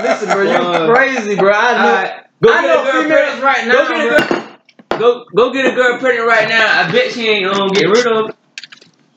Listen, 0.03 0.29
bro, 0.29 0.41
you 0.43 0.49
Uh, 0.51 0.93
crazy, 0.93 1.35
bro. 1.35 1.51
I 1.53 1.71
know. 1.81 1.87
Alright, 1.87 2.11
go 2.43 2.51
I 2.51 2.61
get 2.61 2.67
know 2.67 2.81
a 2.81 2.91
girl 2.91 3.01
females 3.03 3.39
pregnant. 3.39 3.43
right 3.43 3.67
now, 3.67 3.73
Go 3.73 3.87
get 3.87 4.05
a 4.05 4.09
girl. 4.37 4.99
Go, 4.99 5.25
go 5.35 5.53
get 5.53 5.65
a 5.65 5.75
girl 5.75 5.97
pregnant 5.99 6.27
right 6.27 6.49
now. 6.49 6.81
I 6.83 6.91
bet 6.91 7.11
she 7.13 7.27
ain't 7.29 7.45
gonna 7.51 7.71
get 7.73 7.85
rid 7.87 8.05
of. 8.05 8.27
her. 8.27 8.33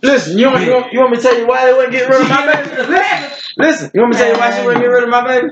Listen, 0.03 0.38
you 0.38 0.46
want, 0.46 0.64
you, 0.64 0.73
want, 0.73 0.93
you 0.93 0.99
want 1.00 1.11
me 1.11 1.17
to 1.19 1.23
tell 1.23 1.37
you 1.38 1.46
why 1.46 1.67
they 1.67 1.73
wouldn't 1.73 1.93
get 1.93 2.08
rid 2.08 2.23
of 2.23 2.29
my 2.29 2.46
baby? 2.46 2.70
Listen, 2.88 3.31
listen, 3.58 3.91
you 3.94 4.00
want 4.00 4.12
me 4.12 4.17
to 4.19 4.23
tell 4.25 4.32
you 4.32 4.38
why 4.38 4.58
she 4.58 4.64
wouldn't 4.64 4.82
get 4.82 4.88
rid 4.88 5.03
of 5.05 5.11
my 5.11 5.26
baby? 5.26 5.49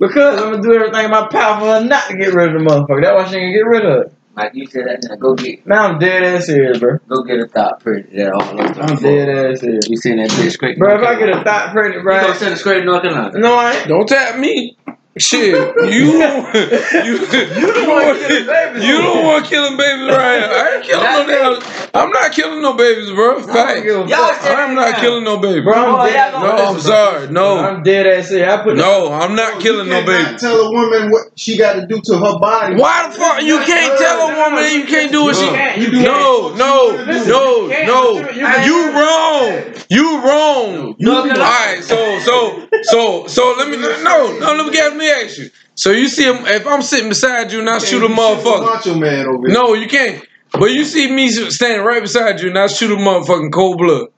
Because 0.00 0.40
I'm 0.40 0.50
gonna 0.52 0.62
do 0.62 0.74
everything 0.74 1.04
in 1.04 1.10
my 1.10 1.26
power 1.28 1.60
for 1.60 1.66
her 1.66 1.84
not 1.84 2.08
to 2.08 2.16
get 2.16 2.32
rid 2.34 2.54
of 2.54 2.60
the 2.60 2.66
motherfucker. 2.68 3.02
That's 3.02 3.14
why 3.14 3.30
she 3.30 3.36
ain't 3.36 3.54
gonna 3.54 3.64
get 3.64 3.66
rid 3.66 3.84
of 3.86 4.06
it. 4.06 4.12
Like 4.36 4.54
you 4.54 4.66
said 4.66 4.82
that 4.86 5.08
now. 5.08 5.16
Go 5.16 5.34
get, 5.34 5.66
Now 5.66 5.86
I'm 5.88 5.98
dead 5.98 6.22
ass 6.22 6.46
serious, 6.46 6.78
bro. 6.78 6.98
go 7.08 7.22
get 7.22 7.40
a 7.40 7.48
thought 7.48 7.80
pregnant. 7.80 8.14
That 8.16 8.32
all. 8.32 8.42
I'm 8.82 8.96
dead 8.96 9.28
ass 9.30 9.60
serious. 9.60 9.88
You 9.88 9.96
seen 9.96 10.16
that 10.18 10.28
bitch 10.30 10.52
straight? 10.52 10.74
to 10.74 10.78
Bro, 10.78 11.00
if 11.00 11.06
I 11.08 11.18
get 11.18 11.30
a 11.30 11.42
thought 11.42 11.72
pregnant, 11.72 11.96
you 11.96 12.02
bro. 12.02 12.20
gonna 12.20 12.34
send 12.34 12.50
her 12.50 12.56
straight 12.56 12.80
to 12.80 12.84
North 12.84 13.02
Carolina? 13.02 13.38
No, 13.38 13.54
I 13.54 13.72
ain't. 13.72 13.88
Don't 13.88 14.06
tap 14.06 14.38
me. 14.38 14.76
Shit, 15.18 15.54
you 15.78 15.88
you 15.88 16.12
you, 16.12 17.18
the 17.26 17.84
one 17.88 18.04
want- 18.04 18.18
killing 18.18 18.46
babies. 18.46 18.84
You 18.84 18.98
don't 18.98 19.24
want 19.24 19.46
killing 19.46 19.76
babies 19.78 20.08
right 20.14 20.40
now. 20.40 20.52
I 20.52 20.74
ain't 20.76 20.84
killing 20.84 21.04
no 21.04 21.26
damn. 21.60 21.90
I'm 21.94 22.10
not 22.10 22.32
killing 22.32 22.60
no 22.60 22.74
babies, 22.74 23.10
bro. 23.12 23.42
Fact. 23.42 23.86
I'm 23.88 24.74
not 24.74 24.96
killing 25.00 25.24
no 25.24 25.38
babies. 25.38 25.64
Bro, 25.64 25.72
I'm 25.74 26.06
dead. 26.06 26.32
No, 26.32 26.50
I'm 26.50 26.80
sorry. 26.80 27.28
No, 27.30 27.56
I'm 27.58 27.82
dead 27.82 28.06
ass 28.06 28.28
serious. 28.28 28.52
I 28.52 28.62
put 28.62 28.76
no, 28.76 29.10
I'm 29.10 29.34
not 29.34 29.58
killing 29.62 29.88
no 29.88 30.00
you 30.00 30.04
cannot 30.04 30.24
babies. 30.26 30.40
tell 30.42 30.60
a 30.60 30.70
woman 30.70 31.10
what 31.10 31.22
she 31.34 31.56
got 31.56 31.74
to 31.80 31.86
do 31.86 31.98
to 32.02 32.18
her 32.18 32.38
body. 32.38 32.74
Why 32.76 33.08
the 33.08 33.14
fuck 33.18 33.40
you 33.42 33.58
can't 33.60 33.98
tell 33.98 34.20
a 34.28 34.34
woman 34.36 34.62
that 34.64 34.72
you 34.74 34.84
can't 34.84 35.10
do 35.10 35.22
what 35.24 35.36
she? 35.36 35.46
Can't. 35.48 35.80
You 35.80 36.02
No, 36.02 36.48
can't. 36.48 36.58
no, 36.58 37.04
Listen, 37.06 37.28
no, 37.30 37.66
no. 37.68 38.30
you- 38.30 38.40
you- 38.40 38.66
You 38.66 38.92
wrong. 38.92 39.74
You 39.88 40.18
wrong. 40.20 40.94
You 40.98 41.06
North 41.06 41.16
All 41.18 41.22
Carolina. 41.24 41.44
right, 41.44 41.82
so 41.82 42.18
so 42.20 42.68
so 42.82 43.26
so 43.28 43.54
let 43.56 43.68
me 43.68 43.76
no 43.78 44.36
no 44.38 44.54
let 44.56 44.66
me 44.66 44.72
get 44.72 44.94
me 44.96 45.05
you. 45.38 45.50
So 45.74 45.90
you 45.90 46.08
see 46.08 46.24
him 46.24 46.44
if 46.46 46.66
I'm 46.66 46.82
sitting 46.82 47.08
beside 47.08 47.52
you 47.52 47.60
and 47.60 47.68
I 47.68 47.78
shoot 47.78 48.02
a 48.02 48.08
motherfucker. 48.08 48.64
Macho 48.64 48.94
man 48.94 49.26
over 49.26 49.46
here. 49.46 49.54
No, 49.54 49.74
you 49.74 49.88
can't. 49.88 50.24
But 50.52 50.70
you 50.70 50.84
see 50.84 51.10
me 51.10 51.28
standing 51.28 51.84
right 51.84 52.00
beside 52.00 52.40
you 52.40 52.48
and 52.48 52.58
I 52.58 52.66
shoot 52.66 52.90
a 52.90 52.96
motherfucking 52.96 53.52
cold 53.52 53.78
blood. 53.78 54.08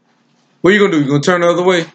What 0.60 0.70
you 0.72 0.78
gonna 0.80 0.92
do? 0.92 1.00
You 1.00 1.08
gonna 1.08 1.20
turn 1.20 1.40
the 1.40 1.48
other 1.48 1.64
way? 1.64 1.86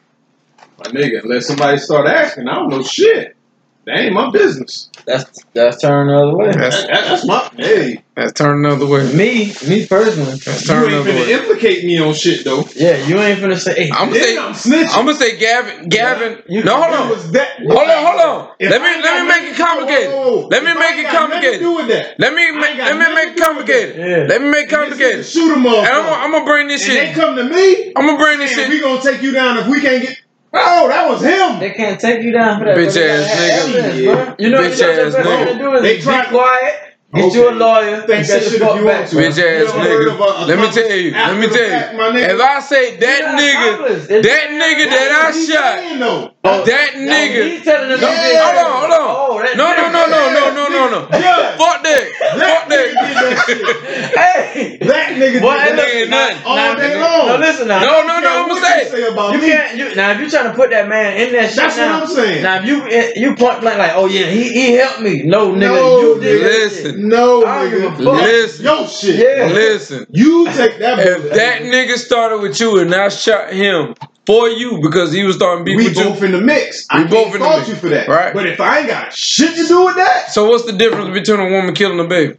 my 0.79 0.85
nigga. 0.85 1.23
Unless 1.23 1.47
somebody 1.47 1.77
start 1.77 2.07
asking, 2.07 2.47
I 2.47 2.55
don't 2.55 2.69
know 2.69 2.83
shit. 2.83 3.35
That 3.85 3.97
ain't 3.99 4.13
my 4.13 4.31
business. 4.31 4.89
That's 5.05 5.43
that's 5.53 5.81
turn 5.81 6.07
the 6.07 6.15
other 6.15 6.37
way. 6.37 6.47
That, 6.53 6.71
that- 6.71 6.87
that's 6.89 7.25
my 7.27 7.49
hey. 7.57 8.05
That's 8.15 8.31
turn 8.33 8.61
the 8.61 8.69
other 8.69 8.85
way. 8.87 9.11
Me, 9.13 9.53
me 9.67 9.85
personally. 9.87 10.37
That's 10.45 10.61
You 10.61 10.67
turn 10.67 10.81
the 10.83 10.87
ain't 10.87 10.95
other 11.01 11.11
finna 11.11 11.25
way. 11.27 11.33
implicate 11.33 11.83
me 11.83 11.99
on 11.99 12.13
shit 12.13 12.45
though. 12.45 12.63
Yeah, 12.75 12.95
you 13.07 13.17
ain't 13.19 13.39
finna 13.39 13.57
say. 13.59 13.73
Hey, 13.87 13.91
I'm 13.91 14.09
gonna 14.09 14.21
say 14.23 14.37
I'm 14.37 14.53
snitching. 14.53 14.95
I'm 14.97 15.05
gonna 15.05 15.17
say 15.17 15.37
Gavin 15.37 15.89
Gavin. 15.89 16.43
You- 16.47 16.63
No, 16.63 16.81
hold 16.81 16.95
on. 16.95 17.09
was 17.09 17.31
that. 17.33 17.57
Hold 17.59 17.89
on, 17.89 18.05
hold 18.05 18.21
on. 18.21 18.55
If 18.59 18.69
Let 18.71 18.81
me 18.81 19.01
let 19.01 19.21
me 19.21 19.27
make 19.27 19.27
nothing 19.27 19.47
it 19.53 19.57
to 19.57 19.63
complicated. 19.63 20.09
whoa, 20.11 20.21
whoa, 20.21 20.41
whoa. 20.43 20.47
Let 20.47 20.63
me 20.63 20.71
If 20.71 20.79
make 20.79 20.89
ain't 20.91 20.99
it 20.99 21.03
got 21.03 21.11
complicated. 21.19 21.59
do 21.59 21.75
with 21.75 21.87
that. 21.89 22.19
Let 22.19 22.33
me 22.33 22.47
I 22.47 22.51
make 22.51 22.69
ain't 22.69 22.77
got 22.77 22.85
let 22.85 22.93
me 22.93 22.99
nothing 22.99 23.15
make 23.15 23.27
to 23.27 23.33
it 23.33 23.45
complicated. 23.45 23.95
Yeah. 23.97 24.25
Let 24.29 24.41
me 24.41 24.49
make 24.49 24.67
it 24.67 24.73
And 24.73 24.79
complicated. 24.79 25.25
Shoot 25.25 25.51
a 25.51 25.55
And 25.57 25.65
I'm 25.67 26.03
gonna, 26.05 26.15
I'm 26.23 26.31
gonna 26.31 26.45
bring 26.45 26.67
this 26.69 26.87
and 26.87 26.95
they 26.95 27.05
shit. 27.07 27.15
come 27.15 27.35
to 27.35 27.43
me. 27.43 27.91
I'm 27.97 28.05
gonna 28.05 28.17
bring 28.17 28.39
this 28.39 28.51
shit. 28.53 28.69
we 28.69 28.79
gonna 28.79 29.01
take 29.01 29.21
you 29.21 29.31
down 29.33 29.57
if 29.57 29.67
we 29.67 29.81
can't 29.81 30.03
get. 30.03 30.15
Oh, 30.55 30.87
that 30.87 31.09
was 31.09 31.21
him. 31.23 31.59
They 31.59 31.71
can't 31.71 31.99
take 31.99 32.21
you 32.23 32.31
down 32.31 32.59
for 32.59 32.65
that. 32.65 32.77
Bitch 32.77 32.93
bro. 32.93 33.03
They 33.03 33.07
gotta 33.07 33.23
ass 33.23 33.27
have 33.39 33.69
nigga. 33.69 33.75
evidence, 33.79 33.99
Yeah. 33.99 34.35
You 34.37 34.49
know, 34.51 34.59
Bitch 34.59 34.79
you 34.79 34.85
know 34.85 34.91
what 34.93 34.99
ass 34.99 35.13
the 35.13 35.17
best 35.17 35.17
nigga. 35.17 35.45
thing 35.45 35.57
to 35.57 35.63
do 35.63 35.73
is 35.75 35.81
They 35.81 35.95
be 35.97 36.01
try- 36.03 36.25
quiet, 36.25 36.73
get 37.15 37.33
you 37.33 37.49
a 37.49 37.51
lawyer, 37.51 37.97
Think 38.01 38.09
and 38.09 38.25
that 38.25 38.25
sit 38.25 38.43
the 38.43 38.49
shit 38.49 38.61
if 38.61 38.75
you 38.75 38.85
back. 38.85 38.99
want 38.99 39.09
to. 39.09 39.15
Bitch 39.15 39.37
ass 39.37 39.39
ever 39.39 39.79
nigga. 39.79 40.19
a- 40.19 40.43
a 40.43 40.45
Let 40.45 40.59
me 40.59 40.67
tell 40.71 40.91
you. 40.97 41.11
Let 41.11 41.37
me 41.37 41.47
tell 41.47 41.69
you. 41.69 41.97
my 41.97 42.09
nigga? 42.11 42.29
If 42.33 42.39
I 42.41 42.59
say 42.59 42.97
that 42.97 43.21
not 43.21 43.39
nigga, 43.39 44.23
that 44.23 44.45
nigga 44.49 44.85
That's 44.89 44.95
that 44.97 45.11
I 45.13 45.31
shot, 45.31 45.79
saying, 45.79 45.99
though. 45.99 46.33
Oh, 46.43 46.63
that 46.65 46.89
No, 46.97 47.11
nigga. 47.13 47.43
he's 47.51 47.63
telling 47.63 47.89
them 47.89 47.99
Yeah. 48.01 48.09
he 48.11 48.29
did 48.33 48.41
Hold 48.43 48.57
on, 48.57 48.71
hold 48.73 48.91
on. 48.91 48.99
Oh, 49.03 49.53
No, 49.55 49.67
no, 49.75 49.85
no, 49.91 50.01
no, 50.07 50.21
no, 50.33 50.43
no, 50.53 50.67
no, 50.69 50.89
no. 50.89 50.99
Fuck 51.07 51.83
that. 51.83 52.05
Fuck 52.39 52.63
That 52.69 52.69
nigga 52.69 52.93
did 52.99 53.15
that 53.15 53.47
that. 53.47 54.13
Hey, 54.17 54.77
That 54.81 55.09
nigga 55.15 55.41
Boy, 55.41 55.53
did 55.53 55.75
look, 55.75 55.85
that 55.85 55.87
nigga 55.87 56.09
nothing. 56.09 56.37
all 56.45 56.75
day 56.75 56.99
long. 56.99 57.27
No, 57.27 57.37
listen 57.37 57.67
now. 57.67 57.79
No, 57.81 58.01
no, 58.07 58.19
no, 58.19 58.43
I'ma 58.43 58.55
say 58.55 58.89
you 58.99 59.05
You 59.05 59.39
can't. 59.53 59.95
Now, 59.95 60.11
if 60.11 60.19
you're 60.19 60.29
trying 60.29 60.49
to 60.49 60.53
put 60.55 60.69
that 60.71 60.87
man 60.89 61.15
in 61.17 61.33
that 61.33 61.47
shit, 61.49 61.55
That's 61.57 61.77
what 61.77 61.87
I'm 61.87 62.07
saying. 62.07 62.43
Now, 62.43 62.57
if 62.61 62.65
you 62.65 63.21
you 63.29 63.35
point 63.35 63.61
blank 63.61 63.77
like, 63.79 63.91
oh 63.95 64.05
yeah, 64.07 64.25
he, 64.27 64.51
he 64.51 64.73
helped 64.73 65.01
me. 65.01 65.23
No, 65.23 65.51
nigga, 65.53 66.01
you 66.01 66.19
did 66.21 66.41
that 66.41 66.49
listen. 66.49 67.02
Shit. 67.03 67.09
No, 67.09 67.45
I 67.45 67.69
don't 67.69 67.69
give 67.69 67.83
a 67.83 67.95
nigga. 67.95 68.03
fuck. 68.05 68.21
Listen. 68.23 68.65
Yo, 68.65 68.87
shit. 68.87 69.15
Yeah. 69.15 69.45
Listen. 69.47 70.05
You 70.09 70.45
take 70.53 70.79
that 70.79 70.99
If 70.99 71.21
bullet. 71.21 71.33
that 71.35 71.61
nigga 71.61 71.97
started 71.97 72.41
with 72.41 72.59
you 72.59 72.79
and 72.79 72.93
I 72.93 73.09
shot 73.09 73.51
him 73.53 73.95
for 74.25 74.47
you 74.49 74.79
because 74.81 75.11
he 75.11 75.23
was 75.23 75.35
starting 75.35 75.65
beef 75.65 75.77
we 75.77 75.85
with 75.85 75.95
both 75.95 76.19
you. 76.19 76.25
in 76.27 76.31
the 76.31 76.41
mix. 76.41 76.85
I 76.89 76.97
We 76.97 77.01
can't 77.03 77.11
both 77.11 77.27
in 77.27 77.33
the 77.33 77.39
fault 77.39 77.57
mix. 77.57 77.69
you 77.69 77.75
for 77.75 77.89
that. 77.89 78.07
Right. 78.07 78.33
But 78.33 78.45
if 78.47 78.59
I 78.61 78.79
ain't 78.79 78.87
got 78.87 79.13
shit 79.13 79.55
to 79.55 79.67
do 79.67 79.85
with 79.85 79.95
that, 79.97 80.31
So 80.31 80.49
what's 80.49 80.63
the 80.65 80.71
difference 80.73 81.09
between 81.13 81.39
a 81.39 81.49
woman 81.51 81.75
killing 81.75 81.99
a 81.99 82.07
baby? 82.07 82.37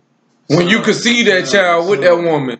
When 0.48 0.68
you 0.68 0.80
could 0.80 0.94
see 0.96 1.22
that 1.24 1.46
child 1.46 1.88
with 1.88 2.00
that 2.02 2.16
woman, 2.16 2.58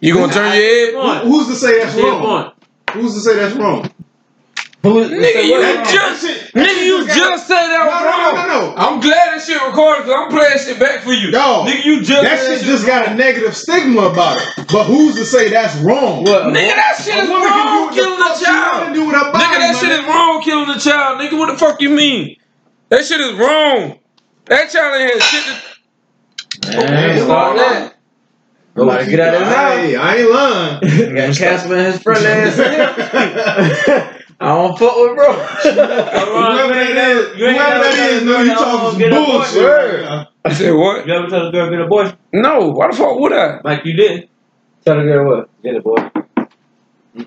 you 0.00 0.14
gonna 0.14 0.32
turn 0.32 0.44
your 0.54 0.54
head? 0.54 0.94
who- 1.24 1.30
who's 1.30 1.48
to 1.48 1.54
say 1.56 1.78
that's 1.80 1.94
wrong? 1.96 2.52
Who's 2.92 3.14
to 3.14 3.20
say 3.20 3.34
that's 3.36 3.54
wrong? 3.56 3.90
Who, 4.84 4.94
Nigga, 5.10 5.42
you 5.44 5.60
That- 5.60 5.84
that 5.84 5.90
just, 5.92 6.22
shit- 6.24 6.52
that 6.54 6.66
nigga, 6.68 6.84
you 6.84 7.06
just 7.08 7.48
said 7.48 7.66
that 7.66 7.82
was 7.82 7.98
no, 7.98 8.06
wrong. 8.06 8.34
no, 8.34 8.46
no, 8.46 8.70
no. 8.70 8.76
I'm 8.78 9.00
glad 9.00 9.34
that 9.34 9.42
shit 9.42 9.60
recorded 9.60 10.04
because 10.06 10.16
I'm 10.22 10.30
playing 10.30 10.58
shit 10.58 10.78
back 10.78 11.00
for 11.02 11.12
you. 11.12 11.32
Dog, 11.32 11.66
nigga, 11.66 11.84
you 11.84 12.00
just 12.00 12.22
that 12.22 12.38
said 12.38 12.58
shit 12.58 12.66
just 12.66 12.86
got 12.86 13.08
a 13.08 13.14
negative 13.14 13.56
stigma 13.56 14.02
about 14.02 14.38
it. 14.40 14.66
But 14.70 14.84
who's 14.84 15.16
to 15.16 15.24
say 15.24 15.48
that's 15.50 15.74
wrong? 15.82 16.22
What? 16.22 16.54
Nigga, 16.54 16.76
that 16.78 16.94
shit 17.02 17.16
is 17.24 17.28
woman 17.28 17.48
can 17.48 17.58
do 17.58 17.58
wrong 17.58 17.82
what 17.86 17.94
the 17.94 18.00
killing 18.00 18.18
fuck 18.22 18.40
a 18.40 18.44
child. 18.44 18.94
do 18.94 19.06
with 19.06 19.16
her 19.16 19.32
body, 19.32 19.44
Nigga, 19.44 19.58
that 19.58 19.72
my 19.74 19.80
shit 19.80 19.90
is 19.98 20.04
wrong 20.06 20.42
killing 20.42 20.70
a 20.70 20.78
child. 20.78 21.20
Nigga, 21.20 21.38
what 21.38 21.50
the 21.52 21.58
fuck 21.58 21.80
you 21.82 21.90
mean? 21.90 22.36
That 22.90 23.04
shit 23.04 23.20
is 23.20 23.32
wrong. 23.34 23.98
That 24.46 24.70
child 24.70 24.94
ain't 25.00 25.12
had 25.12 25.22
shit 25.22 25.44
to. 25.44 26.76
Man, 26.76 27.24
stop 27.24 27.56
that. 27.56 27.94
Nobody 28.76 29.10
get 29.10 29.18
out 29.20 29.34
of 29.34 29.40
his 29.42 29.48
I 29.50 29.54
house. 29.54 29.78
ain't, 29.78 29.98
I 29.98 30.16
ain't 30.16 30.30
lying. 30.30 31.14
Got 31.16 31.36
Casper 31.36 31.74
and 31.74 31.86
his 31.92 32.00
friend 32.02 32.24
ass 32.24 32.58
in 32.60 32.72
here. 32.72 34.14
I 34.40 34.54
don't 34.54 34.78
fuck 34.78 34.96
with 34.96 35.16
bro. 35.16 35.32
Whoever 35.32 36.74
that 36.74 37.10
is, 37.10 37.38
You 37.38 37.46
whoever 37.50 37.58
never 37.58 37.84
that 37.84 37.98
is, 37.98 38.22
told 38.22 38.26
know 38.26 38.40
you 38.42 38.48
girl 38.48 38.56
talking 38.56 38.90
some 38.90 38.98
get 38.98 39.12
a 39.12 39.16
bullshit. 39.16 39.54
boyfriend. 39.54 39.92
right 39.92 40.02
now. 40.04 40.28
I 40.44 40.52
said 40.54 40.74
what? 40.74 41.06
You 41.06 41.14
ever 41.14 41.26
tell 41.28 41.48
a 41.48 41.52
girl 41.52 41.70
get 41.70 41.80
a 41.80 41.86
boy? 41.88 42.12
No. 42.32 42.68
Why 42.70 42.88
the 42.90 42.96
fuck 42.96 43.18
would 43.18 43.32
I? 43.32 43.60
Like 43.64 43.84
you 43.84 43.94
did. 43.94 44.28
Tell 44.84 44.96
the 44.96 45.02
girl 45.02 45.26
what? 45.38 45.62
Get 45.62 45.74
a 45.76 45.80
boy. 45.80 45.96
Mm-hmm. 45.96 47.22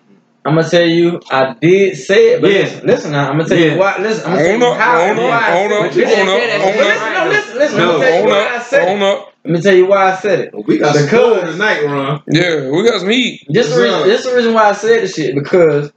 I'm 0.46 0.56
gonna 0.56 0.70
tell 0.70 0.86
you, 0.88 1.20
I 1.30 1.53
did 1.60 1.98
say 1.98 2.34
it, 2.36 2.41
but 2.41 2.50
Yeah. 2.51 2.60
listen, 2.62 2.88
listen 2.88 3.12
now, 3.12 3.30
I'm 3.30 3.38
gonna 3.38 3.50
tell 3.50 3.58
Yeah. 3.60 3.74
you 3.74 3.80
why. 3.80 3.98
Listen, 4.00 4.25
I'm 4.32 4.38
gonna 4.38 4.48
tell 4.48 4.58
you 4.60 4.65
up, 4.65 4.77
how 4.77 5.01
and 5.01 5.20
own 5.20 5.25
why. 5.25 5.36
up, 5.36 5.41
I 5.44 5.63
own 5.63 5.72
up, 5.72 5.72
it. 5.72 5.88
But 5.88 5.96
you 5.96 6.06
own 6.06 6.30
up, 6.30 6.39
say 6.39 6.48
that 6.48 6.62
own 6.62 7.18
up. 7.18 7.27
Listen, 7.27 7.58
listen, 7.58 7.58
listen. 7.60 7.77
No, 7.77 7.84
I'm 7.84 8.00
gonna 8.00 8.03
tell 8.10 8.15
you 8.15 8.22
Own 8.32 8.32
up, 8.56 8.63
said 8.63 8.88
own 8.88 9.01
up. 9.03 9.34
Let 9.44 9.53
me 9.53 9.62
tell 9.62 9.75
you 9.75 9.86
why 9.88 10.12
I 10.12 10.15
said 10.15 10.39
it. 10.39 10.53
We 10.65 10.77
got 10.77 10.96
some 10.96 11.06
Because- 11.06 11.20
cold 11.20 11.46
tonight, 11.51 11.84
Ron. 11.86 12.24
Yeah, 12.27 12.70
we 12.70 12.84
got 12.88 13.00
some 13.01 13.10
heat. 13.10 13.41
This 13.50 13.68
the 13.68 13.72
What's 13.74 13.84
reason. 13.84 14.00
up? 14.00 14.06
This 14.06 14.24
the 14.25 14.36
reason 14.36 14.53
why 14.53 14.70
I 14.70 14.72
said 14.74 15.01
this 15.03 15.15
shit 15.15 15.36
because 15.36 15.91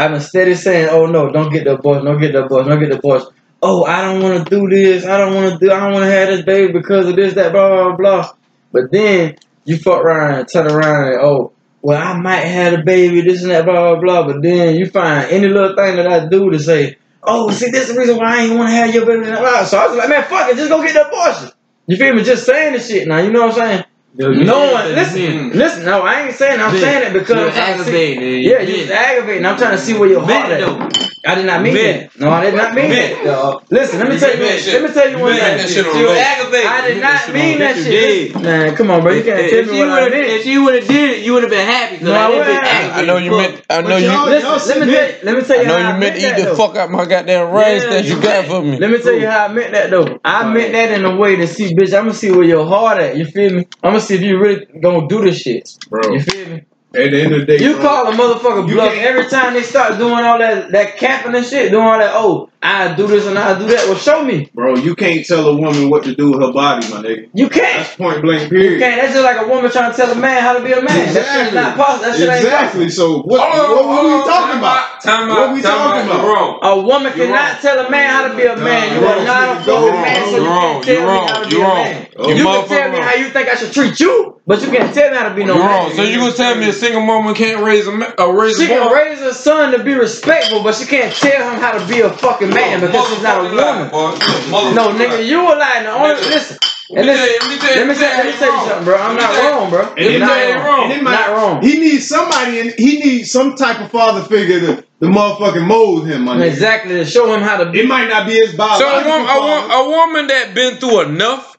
I've 0.00 0.12
been 0.12 0.20
steady 0.20 0.54
saying, 0.54 0.88
"Oh 0.90 1.06
no, 1.06 1.30
don't 1.30 1.52
get 1.52 1.64
the 1.64 1.76
boys, 1.76 2.02
don't 2.02 2.20
get 2.20 2.32
the 2.32 2.42
boys, 2.42 2.66
don't 2.66 2.80
get 2.80 2.90
the 2.90 2.98
boys." 2.98 3.24
Oh, 3.62 3.84
I 3.84 4.00
don't 4.02 4.22
want 4.22 4.48
to 4.48 4.50
do 4.50 4.68
this. 4.68 5.04
I 5.04 5.18
don't 5.18 5.34
want 5.34 5.52
to 5.52 5.58
do. 5.58 5.70
I 5.70 5.80
don't 5.80 5.92
want 5.92 6.04
to 6.06 6.10
have 6.10 6.28
this 6.28 6.42
baby 6.42 6.72
because 6.72 7.06
of 7.08 7.16
this, 7.16 7.34
that, 7.34 7.52
blah, 7.52 7.68
blah, 7.68 7.96
blah. 7.96 8.32
But 8.72 8.90
then 8.90 9.36
you 9.66 9.76
fuck 9.76 10.00
around 10.00 10.46
turn 10.46 10.66
around 10.66 11.12
and 11.12 11.20
oh, 11.20 11.52
well, 11.82 12.00
I 12.00 12.18
might 12.18 12.44
have 12.44 12.72
a 12.72 12.82
baby, 12.82 13.20
this 13.20 13.42
and 13.42 13.50
that, 13.50 13.66
blah, 13.66 13.94
blah, 13.94 14.00
blah. 14.00 14.32
But 14.32 14.42
then 14.42 14.76
you 14.76 14.86
find 14.86 15.30
any 15.30 15.48
little 15.48 15.76
thing 15.76 15.96
that 15.96 16.06
I 16.06 16.26
do 16.26 16.50
to 16.50 16.58
say, 16.58 16.96
oh, 17.22 17.50
see, 17.50 17.70
this 17.70 17.88
is 17.88 17.94
the 17.94 18.00
reason 18.00 18.16
why 18.16 18.38
I 18.38 18.42
ain't 18.44 18.58
want 18.58 18.70
to 18.70 18.76
have 18.76 18.94
your 18.94 19.04
baby. 19.04 19.26
So 19.26 19.32
I 19.34 19.86
was 19.88 19.96
like, 19.96 20.08
man, 20.08 20.24
fuck 20.24 20.50
it, 20.50 20.56
just 20.56 20.70
go 20.70 20.82
get 20.82 20.94
the 20.94 21.06
abortion. 21.06 21.50
You 21.86 21.96
feel 21.98 22.14
me? 22.14 22.22
Just 22.22 22.46
saying 22.46 22.72
the 22.72 22.80
shit 22.80 23.06
now. 23.06 23.18
You 23.18 23.30
know 23.30 23.48
what 23.48 23.58
I'm 23.58 23.68
saying? 23.68 23.84
No 24.14 24.72
one, 24.72 24.86
listen, 24.94 25.50
listen. 25.52 25.84
No, 25.86 26.02
I 26.02 26.22
ain't 26.26 26.34
saying. 26.34 26.60
I'm 26.60 26.76
saying 26.76 27.10
it 27.10 27.12
because 27.14 27.36
you're 27.36 27.48
I'm 27.48 27.52
trying 27.52 27.78
to 27.78 27.84
see. 27.84 28.12
aggravating. 28.14 28.42
Yeah, 28.44 28.60
you're 28.60 28.92
aggravating. 28.94 29.46
I'm 29.46 29.56
trying 29.58 29.72
to 29.72 29.78
see 29.78 29.98
where 29.98 30.08
your 30.10 30.22
heart 30.22 30.58
though. 30.58 31.09
I 31.26 31.34
did 31.34 31.44
not 31.44 31.60
mean 31.62 31.74
Bitch. 31.76 32.12
that. 32.14 32.18
No, 32.20 32.30
I 32.30 32.44
did 32.46 32.54
not 32.54 32.74
mean 32.74 32.90
Bitch. 32.90 33.12
that, 33.12 33.24
dog. 33.24 33.64
Listen, 33.70 33.98
let 33.98 34.08
me 34.08 34.14
You 34.14 34.20
tell 34.20 34.30
you. 34.38 34.58
shit. 34.58 34.72
Let 34.80 34.82
me 34.88 34.94
tell 34.94 35.10
you 35.10 35.18
one 35.18 35.34
You 35.34 35.40
meant 35.42 35.60
thing. 35.60 35.66
that 35.66 35.68
shit 35.68 35.86
on 35.86 35.98
You 35.98 36.06
road. 36.06 36.16
aggravating. 36.16 36.66
I 36.70 36.80
did 36.80 36.96
You 36.96 37.02
not 37.02 37.12
that 37.12 37.34
mean 37.34 37.52
shit 37.52 37.58
that 37.60 37.76
shit. 37.76 38.30
Yes, 38.32 38.42
Man, 38.42 38.76
come 38.76 38.90
on, 38.90 39.02
bro. 39.02 39.12
You 39.12 39.22
can't 39.24 39.38
If 39.40 39.50
tell 39.50 39.60
me 39.60 39.68
she 39.68 39.78
what 39.80 39.88
I 39.90 40.00
would've- 40.00 40.14
meant. 40.16 40.26
If 40.32 40.42
she 40.44 40.58
would 40.58 40.74
have 40.76 40.88
did 40.88 41.10
it, 41.10 41.18
you 41.24 41.32
would 41.34 41.42
have 41.42 41.50
been 41.52 41.66
happy. 41.66 42.04
No, 42.04 42.14
I 42.14 42.24
I 42.24 42.30
didn't 42.30 42.46
been 42.46 42.64
I- 42.64 43.00
I 43.00 43.04
know 43.04 43.16
you 43.18 43.30
meant. 43.32 43.62
I 43.68 43.80
know 43.82 43.96
you. 43.98 44.08
Listen, 44.08 44.80
let 44.80 44.86
me 44.88 44.94
tell 44.94 45.06
you. 45.08 45.14
Let 45.22 45.36
me 45.36 45.42
tell 45.42 45.58
I 45.58 45.60
you 45.60 45.68
know 45.68 45.72
how 45.74 45.78
you 45.80 45.84
I 45.84 45.98
meant 45.98 46.00
meant 46.00 46.36
to 46.36 46.40
eat 46.40 46.44
the 46.48 46.56
fuck 46.56 46.76
out 46.76 46.90
my 46.90 47.04
goddamn 47.04 47.50
rice 47.50 47.84
that 47.84 48.04
you 48.04 48.16
you 48.16 48.22
got 48.22 48.46
for 48.46 48.62
me. 48.62 48.78
Let 48.78 48.90
me 48.90 48.98
tell 48.98 49.12
you 49.12 49.28
how 49.28 49.44
I 49.44 49.48
meant 49.52 49.72
that 49.72 49.90
though. 49.90 50.18
I 50.24 50.50
meant 50.50 50.72
that 50.72 50.90
in 50.92 51.04
a 51.04 51.16
way 51.16 51.36
to 51.36 51.46
see, 51.46 51.74
bitch. 51.74 51.92
I'm 51.92 52.06
gonna 52.06 52.14
see 52.14 52.30
where 52.30 52.44
your 52.44 52.64
heart 52.64 52.98
at. 52.98 53.16
You 53.18 53.26
feel 53.26 53.52
me? 53.52 53.66
I'm 53.82 53.90
gonna 53.92 54.00
see 54.00 54.14
if 54.14 54.22
you 54.22 54.38
really 54.38 54.64
gonna 54.82 55.06
do 55.06 55.20
this 55.20 55.38
shit. 55.42 55.68
Bro, 55.90 56.14
You 56.14 56.20
feel 56.22 56.48
me? 56.48 56.62
At 56.94 57.10
the 57.10 57.22
end 57.22 57.34
of 57.34 57.40
the 57.40 57.46
day, 57.46 57.64
You 57.64 57.74
bro, 57.76 57.82
call 57.82 58.06
a 58.08 58.12
motherfucker 58.12 58.66
bluff 58.68 58.92
every 58.94 59.28
time 59.28 59.54
they 59.54 59.62
start 59.62 59.98
doing 59.98 60.24
all 60.24 60.38
that 60.38 60.72
that 60.72 60.96
capping 60.98 61.34
and 61.34 61.46
shit, 61.46 61.70
doing 61.72 61.86
all 61.86 61.98
that. 61.98 62.12
Oh, 62.14 62.49
I 62.62 62.94
do 62.94 63.06
this 63.06 63.26
and 63.26 63.38
I 63.38 63.58
do 63.58 63.66
that. 63.68 63.86
Well, 63.88 63.96
show 63.96 64.22
me. 64.22 64.50
bro, 64.52 64.76
you 64.76 64.94
can't 64.94 65.24
tell 65.24 65.48
a 65.48 65.56
woman 65.56 65.88
what 65.88 66.04
to 66.04 66.14
do 66.14 66.32
with 66.32 66.42
her 66.42 66.52
body, 66.52 66.86
my 66.90 66.98
nigga. 67.00 67.30
You 67.32 67.48
can't. 67.48 67.78
That's 67.78 67.96
point 67.96 68.20
blank. 68.20 68.50
Period. 68.50 68.72
You 68.74 68.78
can't. 68.78 69.00
That's 69.00 69.14
just 69.14 69.24
like 69.24 69.40
a 69.40 69.48
woman 69.48 69.70
trying 69.70 69.90
to 69.90 69.96
tell 69.96 70.10
a 70.12 70.14
man 70.14 70.42
how 70.42 70.52
to 70.58 70.62
be 70.62 70.72
a 70.72 70.82
man. 70.82 71.14
That 71.14 71.24
shit 71.24 71.46
is 71.48 71.54
not 71.54 71.76
possible. 71.76 72.04
That 72.04 72.18
shit 72.18 72.28
ain't 72.28 72.44
exactly. 72.44 72.88
So 72.90 73.22
what? 73.22 73.40
Hold 73.40 73.64
on, 73.64 73.76
what 73.76 73.86
were 73.88 74.10
hold 74.10 74.24
we 74.24 74.28
talking 74.28 74.48
time 74.50 74.58
about? 74.58 74.76
out, 74.92 75.00
Time 75.00 75.28
What 75.30 75.38
out. 75.48 75.54
we 75.54 75.62
time 75.62 75.72
talking 75.72 76.00
out. 76.00 76.04
about? 76.04 76.22
You're 76.22 76.34
wrong. 76.34 76.58
A 76.62 76.80
woman 76.82 77.12
You're 77.16 77.26
cannot 77.32 77.52
wrong. 77.52 77.60
tell 77.62 77.86
a 77.86 77.90
man 77.90 78.10
how 78.12 78.28
to 78.28 78.36
be 78.36 78.44
a 78.44 78.56
man. 78.56 78.88
Nah, 78.92 78.94
You 78.94 79.00
you're 79.00 79.24
not 79.24 79.40
a 79.48 79.64
You're 79.64 79.80
fucking 79.80 80.00
man, 80.02 80.24
so 80.28 80.36
You're 80.36 80.44
wrong. 80.44 80.82
can't 80.82 80.84
tell 80.84 80.92
You're 80.92 81.00
me 81.00 81.08
wrong. 81.08 81.28
how 81.28 81.38
to 81.40 81.48
be 81.48 81.52
You're 81.56 81.64
a 81.64 81.68
wrong. 81.68 81.74
man. 81.84 82.06
Oh. 82.18 82.28
You 82.28 82.34
You 82.36 82.44
can 82.44 82.68
tell 82.68 82.92
me 82.92 82.98
how 83.00 83.14
you 83.14 83.28
think 83.30 83.48
I 83.48 83.54
should 83.54 83.72
treat 83.72 83.98
you, 84.00 84.40
but 84.46 84.60
you 84.60 84.68
can't 84.68 84.92
tell 84.92 85.10
me 85.10 85.16
how 85.16 85.28
to 85.30 85.34
be 85.34 85.44
no 85.44 85.54
You're 85.56 85.64
man. 85.64 85.84
wrong. 85.88 85.94
So 85.96 86.02
you 86.02 86.18
gonna 86.18 86.32
tell 86.34 86.54
me 86.56 86.68
a 86.68 86.72
single 86.74 87.06
woman 87.06 87.34
can't 87.34 87.64
raise 87.64 87.86
a 87.86 87.92
ma- 87.92 88.12
uh, 88.18 88.28
raise 88.30 88.58
She 88.58 88.66
a 88.66 88.68
can 88.68 88.92
raise 88.92 89.18
her 89.20 89.32
son 89.32 89.72
to 89.72 89.82
be 89.82 89.94
respectful, 89.94 90.62
but 90.62 90.74
she 90.74 90.84
can't 90.84 91.14
tell 91.16 91.50
him 91.54 91.58
how 91.60 91.72
to 91.78 91.86
be 91.86 92.00
a 92.00 92.10
fucking 92.10 92.49
man 92.54 92.80
because 92.80 93.08
she's 93.08 93.22
not 93.22 93.44
a 93.44 93.48
Motherfucking 93.48 93.56
lie, 93.56 93.72
woman. 93.72 93.90
boy. 93.90 94.74
No, 94.74 94.90
nigga, 94.98 95.26
you 95.26 95.40
a 95.40 95.54
lie. 95.56 95.82
The 95.82 95.90
only 95.92 96.14
Nigga. 96.14 96.30
listen. 96.30 96.58
Let 96.92 97.06
And 97.08 97.08
me 97.08 97.14
tell 97.14 97.26
listen, 97.26 97.30
you. 97.30 97.40
Let 97.40 97.48
me 97.48 97.58
tell 97.60 97.70
you. 97.70 97.76
let 97.76 97.86
me 97.86 97.94
tell, 97.94 98.16
let 98.16 98.26
me 98.26 98.32
tell 98.32 98.46
you 98.48 98.52
wrong. 98.52 98.68
something, 98.68 98.84
bro. 98.84 98.96
I'm 98.98 99.16
Let 99.16 99.22
not 99.22 99.32
tell 99.34 99.52
wrong, 99.60 99.70
bro. 99.70 99.80
And 99.94 99.98
You're 99.98 100.12
it 100.14 100.18
not 100.18 100.64
wrong. 100.66 100.92
and 100.92 101.02
might- 101.04 101.12
Not 101.12 101.28
wrong. 101.36 101.62
He 101.62 101.78
needs 101.78 102.08
somebody, 102.08 102.60
and 102.60 102.70
he 102.76 102.98
needs 102.98 103.30
some 103.30 103.54
type 103.54 103.80
of 103.80 103.90
father 103.92 104.22
figure 104.22 104.58
to, 104.60 104.76
to 104.82 105.06
motherfucking 105.06 105.66
mold 105.66 106.08
him, 106.08 106.22
my 106.22 106.36
nigga. 106.36 106.46
Exactly 106.50 106.94
to 106.96 107.04
show 107.04 107.32
him 107.32 107.42
how 107.42 107.58
to 107.62 107.70
be. 107.70 107.80
It 107.80 107.86
might 107.88 108.08
not 108.08 108.26
be 108.26 108.32
his 108.32 108.50
So 108.50 108.54
a 108.56 108.58
biological 108.58 109.12
woman, 109.12 109.24
a, 109.24 109.28
father. 109.28 109.46
woman, 109.46 109.70
a 109.70 109.88
woman 109.96 110.26
that 110.28 110.54
been 110.54 110.76
through 110.78 111.00
enough. 111.02 111.49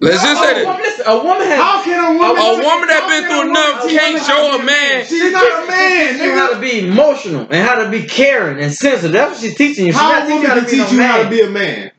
Let's 0.00 0.22
just 0.22 0.40
say 0.42 0.62
a 0.62 0.64
that. 0.64 0.78
listen, 0.78 1.04
a 1.08 1.16
woman 1.16 1.46
has. 1.46 1.58
How 1.60 1.82
can 1.82 1.98
a 1.98 2.18
woman? 2.18 2.36
A 2.38 2.50
woman 2.62 2.86
that 2.88 3.02
been 3.08 3.24
through 3.26 3.50
enough 3.50 3.88
can't 3.90 4.22
show 4.22 4.60
a 4.60 4.64
man. 4.64 5.04
She's 5.04 5.32
not 5.32 5.64
a 5.64 5.66
man, 5.66 6.06
She 6.06 6.12
teaching 6.18 6.24
you 6.26 6.38
how 6.38 6.52
to 6.54 6.60
be 6.60 6.86
emotional 6.86 7.46
and 7.50 7.66
how 7.66 7.82
to 7.82 7.90
be 7.90 8.04
caring 8.04 8.62
and 8.62 8.72
sensitive. 8.72 9.12
That's 9.12 9.32
what 9.32 9.40
she's 9.40 9.56
teaching 9.56 9.86
you. 9.86 9.92
She's 9.92 10.00
How 10.00 10.24
a 10.24 10.28
woman 10.30 10.46
can 10.46 10.66
teach 10.66 10.92
you 10.92 11.02
how 11.02 11.22
to 11.22 11.28
be 11.28 11.40
a 11.40 11.50
man? 11.50 11.90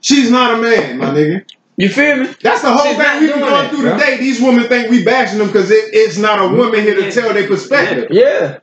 She's 0.00 0.30
not 0.30 0.58
a 0.58 0.62
man, 0.62 0.98
my 0.98 1.06
nigga. 1.06 1.44
You 1.76 1.88
feel 1.88 2.16
me? 2.18 2.28
That's 2.40 2.62
the 2.62 2.72
whole 2.72 2.86
She's 2.86 2.96
thing 2.96 3.20
we've 3.20 3.30
been 3.30 3.38
doing 3.40 3.50
going 3.50 3.68
through 3.70 3.82
bro. 3.82 3.98
today. 3.98 4.18
These 4.18 4.40
women 4.40 4.68
think 4.68 4.90
we 4.90 5.04
bashing 5.04 5.38
them 5.38 5.48
because 5.48 5.70
it, 5.72 5.92
it's 5.92 6.16
not 6.18 6.40
a 6.40 6.46
woman 6.54 6.80
here 6.82 6.94
to 6.94 7.10
tell 7.10 7.34
their 7.34 7.48
perspective. 7.48 8.08
Yeah. 8.12 8.58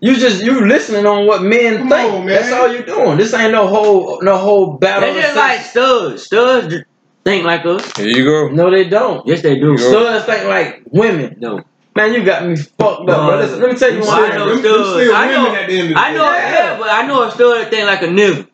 You 0.00 0.16
just 0.16 0.42
you 0.42 0.66
listening 0.66 1.06
on 1.06 1.26
what 1.28 1.42
men 1.42 1.78
Come 1.78 1.88
think. 1.90 2.12
on, 2.12 2.26
man. 2.26 2.34
That's 2.40 2.52
all 2.52 2.72
you 2.74 2.82
doing. 2.84 3.18
This 3.18 3.32
ain't 3.34 3.52
no 3.52 3.68
whole 3.68 4.20
no 4.22 4.36
whole 4.36 4.78
battle. 4.78 5.14
They 5.14 5.20
just 5.22 5.36
like 5.36 5.60
studs. 5.60 6.24
Studs 6.24 6.74
j- 6.74 6.84
think 7.26 7.44
like 7.44 7.66
us. 7.66 7.82
Here 7.96 8.06
you 8.06 8.24
go. 8.24 8.48
No, 8.48 8.70
they 8.70 8.88
don't. 8.88 9.26
Yes, 9.26 9.42
they 9.42 9.56
do. 9.58 9.72
You 9.72 9.76
go. 9.78 9.90
Studs 9.90 10.24
think 10.26 10.44
like 10.46 10.82
women. 10.90 11.36
No. 11.40 11.60
Man, 11.96 12.12
you 12.14 12.24
got 12.24 12.46
me 12.46 12.54
fucked 12.56 13.08
up, 13.10 13.26
bro. 13.26 13.36
Listen, 13.38 13.60
let 13.60 13.72
me 13.72 13.76
tell 13.78 13.92
you 13.92 14.00
why. 14.00 14.28
I 14.30 14.36
know 14.36 14.48
Them- 14.48 14.62
them 14.62 14.72
studs. 14.74 14.90
still 14.90 15.14
I 15.16 15.26
know. 15.32 15.54
at 15.54 15.66
the 15.66 15.78
end 15.78 15.88
of 15.90 15.94
the 15.94 16.00
I 16.00 16.12
know. 16.12 16.24
day. 16.30 16.38
Yeah, 16.54 16.78
but 16.78 16.88
I 16.90 17.06
know 17.06 17.22
a 17.26 17.30
stud 17.32 17.68
think 17.70 17.86
like 17.86 18.02
a 18.02 18.06
nigga. 18.06 18.46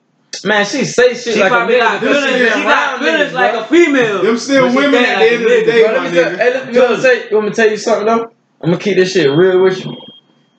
Man, 0.44 0.64
she 0.64 0.84
say 0.86 1.12
shit 1.14 1.34
She 1.34 1.40
like 1.40 1.52
a 1.52 1.54
probably 1.54 1.74
nigga. 1.74 1.80
got 1.80 2.00
feelings. 2.00 2.24
been 2.24 2.52
She 2.54 2.62
got 2.62 2.98
feelings 2.98 3.32
like 3.34 3.54
a 3.54 3.64
female. 3.66 4.22
Them 4.22 4.38
still 4.38 4.62
but 4.64 4.70
she 4.70 4.76
women 4.76 4.92
think 4.92 5.08
at 5.08 5.18
like 5.18 5.28
the 5.28 5.34
end 5.34 5.42
a 5.42 5.44
of 5.44 5.50
the 5.50 5.56
nigga. 5.56 5.66
day, 5.66 5.82
Bro, 5.82 5.92
my 5.92 5.98
let 5.98 6.02
me 6.12 6.18
tell, 6.18 6.30
nigga. 6.32 6.38
hey, 6.38 6.50
let, 6.54 6.72
you, 6.74 6.80
want 6.80 6.90
me 6.90 6.96
to 6.96 7.02
tell, 7.02 7.16
you 7.30 7.36
want 7.36 7.44
me 7.44 7.50
to 7.50 7.56
tell 7.56 7.70
you 7.70 7.76
something 7.76 8.06
though? 8.06 8.22
I'm 8.62 8.70
gonna 8.70 8.78
keep 8.78 8.96
this 8.96 9.12
shit 9.12 9.30
real 9.30 9.62
with 9.62 9.84
you. 9.84 9.96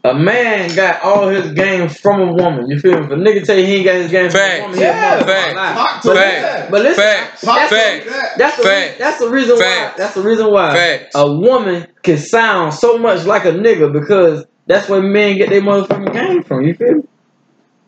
A 0.05 0.13
man 0.13 0.75
got 0.75 1.01
all 1.01 1.29
his 1.29 1.53
game 1.53 1.87
from 1.87 2.19
a 2.19 2.33
woman. 2.33 2.69
You 2.69 2.77
feel 2.77 2.99
me? 2.99 3.05
If 3.05 3.11
a 3.11 3.15
nigga 3.15 3.45
tell 3.45 3.57
you 3.57 3.65
he 3.65 3.75
ain't 3.77 3.85
got 3.85 3.95
his 3.95 4.11
game 4.11 4.29
from 4.29 4.41
a 4.41 4.61
woman, 4.63 4.79
Yeah. 4.79 5.19
motherfucker. 5.21 5.25
Facts. 5.25 5.55
Lie. 5.55 6.01
But, 6.03 6.17
Facts. 6.17 6.71
but 6.71 6.81
listen, 6.81 7.03
Facts. 7.03 7.41
that's, 7.41 7.41
Talk 7.45 7.69
Facts. 7.69 8.05
that. 8.09 8.37
that's 8.37 8.57
the 8.57 8.63
Facts. 8.63 8.97
that's 8.99 9.19
the 9.19 9.29
reason 9.29 9.55
why 9.55 9.93
that's 9.95 10.13
the 10.13 10.21
reason 10.21 10.51
why 10.51 10.73
Facts. 10.73 11.15
a 11.15 11.31
woman 11.31 11.87
can 12.03 12.17
sound 12.17 12.73
so 12.73 12.97
much 12.97 13.25
like 13.25 13.45
a 13.45 13.51
nigga 13.53 13.93
because 13.93 14.45
that's 14.67 14.89
where 14.89 15.01
men 15.01 15.37
get 15.37 15.49
their 15.49 15.61
motherfucking 15.61 16.11
game 16.11 16.43
from. 16.43 16.63
You 16.63 16.73
feel 16.73 16.95
me? 16.95 17.03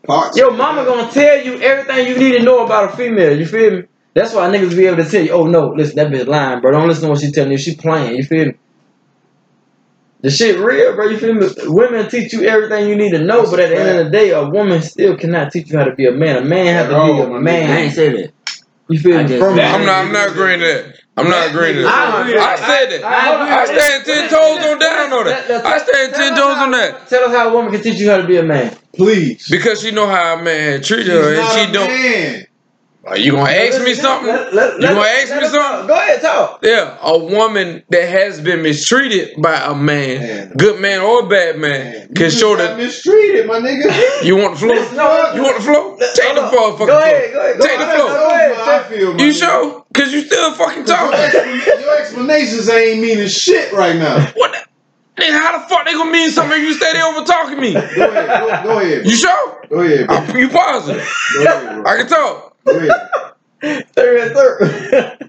Parts. 0.06 0.38
Your 0.38 0.52
mama 0.52 0.84
gonna 0.86 1.10
tell 1.10 1.38
you 1.44 1.60
everything 1.60 2.06
you 2.06 2.16
need 2.16 2.38
to 2.38 2.42
know 2.44 2.64
about 2.64 2.94
a 2.94 2.96
female. 2.96 3.36
You 3.38 3.44
feel 3.44 3.70
me? 3.72 3.82
That's 4.14 4.32
why 4.32 4.48
niggas 4.48 4.74
be 4.74 4.86
able 4.86 5.04
to 5.04 5.10
tell 5.10 5.22
you, 5.22 5.32
oh 5.32 5.44
no, 5.46 5.68
listen, 5.76 5.96
that 5.96 6.06
bitch 6.08 6.26
lying, 6.26 6.62
bro. 6.62 6.70
Don't 6.72 6.88
listen 6.88 7.04
to 7.04 7.10
what 7.10 7.20
she 7.20 7.30
telling 7.30 7.52
you. 7.52 7.58
She 7.58 7.74
playing. 7.76 8.16
You 8.16 8.22
feel 8.24 8.46
me? 8.46 8.52
The 10.26 10.32
shit 10.32 10.58
real, 10.58 10.92
bro. 10.96 11.06
You 11.06 11.18
feel 11.18 11.34
me? 11.34 11.46
Women 11.66 12.10
teach 12.10 12.32
you 12.32 12.42
everything 12.48 12.88
you 12.88 12.96
need 12.96 13.12
to 13.12 13.20
know, 13.20 13.42
That's 13.42 13.50
but 13.52 13.60
at 13.60 13.68
the 13.68 13.78
end 13.78 13.98
of 14.00 14.04
the 14.06 14.10
day, 14.10 14.30
a 14.30 14.44
woman 14.44 14.82
still 14.82 15.16
cannot 15.16 15.52
teach 15.52 15.70
you 15.70 15.78
how 15.78 15.84
to 15.84 15.94
be 15.94 16.06
a 16.06 16.10
man. 16.10 16.38
A 16.38 16.44
man 16.44 16.66
has 16.66 16.88
to 16.88 16.94
be 16.94 17.20
a 17.20 17.38
my 17.38 17.48
I 17.48 17.76
ain't 17.78 17.94
say 17.94 18.08
that. 18.10 18.32
You 18.88 18.98
feel 18.98 19.22
me? 19.22 19.38
From 19.38 19.56
I'm 19.56 19.86
not. 19.86 20.04
I'm 20.04 20.12
not 20.12 20.30
agreeing 20.30 20.58
that. 20.58 20.96
I'm 21.16 21.28
not 21.28 21.50
agreeing 21.50 21.76
to 21.76 21.82
that. 21.82 21.92
I. 21.94 22.52
I 22.52 22.56
said 22.56 23.00
that. 23.00 23.04
I- 23.04 23.20
hold 23.20 23.40
on. 23.40 23.48
I 23.52 23.64
stand 23.66 24.04
ten 24.04 24.28
toes 24.28 24.66
on 24.66 24.78
down 24.80 25.12
on 25.12 25.26
that. 25.26 25.64
I 25.64 25.78
stand 25.78 26.14
ten 26.14 26.30
toes 26.32 26.58
on 26.58 26.70
that 26.72 27.08
Tell 27.08 27.30
us 27.30 27.30
how 27.30 27.48
a 27.50 27.52
woman 27.52 27.70
can 27.70 27.82
teach 27.84 28.00
you 28.00 28.10
how 28.10 28.16
to 28.16 28.26
be 28.26 28.36
a 28.38 28.42
man. 28.42 28.76
Please. 28.94 29.46
because 29.48 29.80
she 29.80 29.92
know 29.92 30.08
how 30.08 30.40
a 30.40 30.42
man 30.42 30.82
treat 30.82 31.04
treated 31.04 31.12
She's 31.12 31.22
her, 31.22 31.28
and 31.28 31.36
not 31.36 31.52
she 31.54 31.60
a 31.60 31.72
don't. 31.72 31.86
man. 31.86 32.45
Are 33.06 33.16
you 33.16 33.32
gonna 33.32 33.50
ask 33.50 33.80
me 33.82 33.94
something? 33.94 34.26
Let- 34.26 34.52
let- 34.52 34.72
You 34.74 34.80
let- 34.80 34.94
gonna 34.94 35.08
ask 35.08 35.34
me 35.42 35.48
something? 35.48 35.86
Go 35.86 35.94
ahead, 35.94 36.20
talk. 36.20 36.58
Yeah, 36.62 36.96
a 37.02 37.16
woman 37.16 37.84
that 37.90 38.08
has 38.08 38.40
been 38.40 38.62
mistreated 38.62 39.40
by 39.40 39.54
a 39.56 39.74
man, 39.76 40.18
Man. 40.20 40.52
good 40.56 40.80
man 40.80 41.00
or 41.00 41.22
bad 41.28 41.56
man, 41.58 41.84
Man, 41.92 42.08
can 42.16 42.24
you 42.24 42.30
show 42.30 42.56
just 42.56 42.68
that. 42.68 42.76
mistreated, 42.78 43.46
my 43.46 43.60
nigga. 43.60 43.92
You 44.24 44.36
want 44.36 44.54
the 44.54 44.60
floor? 44.60 44.74
No, 44.94 45.32
You 45.34 45.42
want 45.42 45.56
the 45.58 45.62
floor? 45.62 45.96
Take 46.14 46.34
the 46.34 46.42
hold 46.42 46.72
on. 46.72 46.72
motherfucking 46.72 46.78
Go 46.78 46.86
floor. 46.86 46.98
ahead, 47.00 47.32
go 47.32 47.38
ahead. 47.40 47.60
Take 47.60 47.78
the 47.78 47.86
floor. 47.86 48.08
Go 48.08 48.26
ahead. 48.28 48.56
How 48.56 48.82
feel, 48.82 48.98
You 48.98 49.32
nigga. 49.32 49.38
sure? 49.38 49.84
Cause 49.94 50.12
you 50.12 50.20
still 50.22 50.52
fucking 50.54 50.84
talking. 50.84 51.40
your 51.80 51.98
explanations 51.98 52.68
ain't 52.68 53.00
meaning 53.00 53.28
shit 53.28 53.72
right 53.72 53.94
now. 53.96 54.18
What? 54.34 54.52
The, 55.16 55.22
nigga, 55.22 55.38
how 55.38 55.58
the 55.58 55.68
fuck 55.68 55.86
they 55.86 55.92
gonna 55.92 56.10
mean 56.10 56.30
something 56.30 56.58
if 56.60 56.64
you 56.66 56.74
stay 56.74 56.92
there 56.92 57.04
over 57.06 57.24
talking 57.24 57.60
me? 57.60 57.72
Go 57.74 57.78
ahead. 57.80 57.94
Go, 57.94 58.62
go 58.64 58.78
ahead. 58.80 59.02
Bro. 59.02 59.10
You 59.10 59.16
sure? 59.16 59.62
Go 59.70 59.80
ahead. 59.80 60.06
Bro. 60.08 60.16
I, 60.16 60.38
you 60.38 60.48
positive? 60.48 61.08
Go 61.38 61.44
ahead, 61.44 61.82
bro. 61.82 61.92
I 61.92 61.96
can 61.98 62.06
talk. 62.08 62.45
Third 62.66 64.20
and 64.20 64.32
third. 64.32 64.60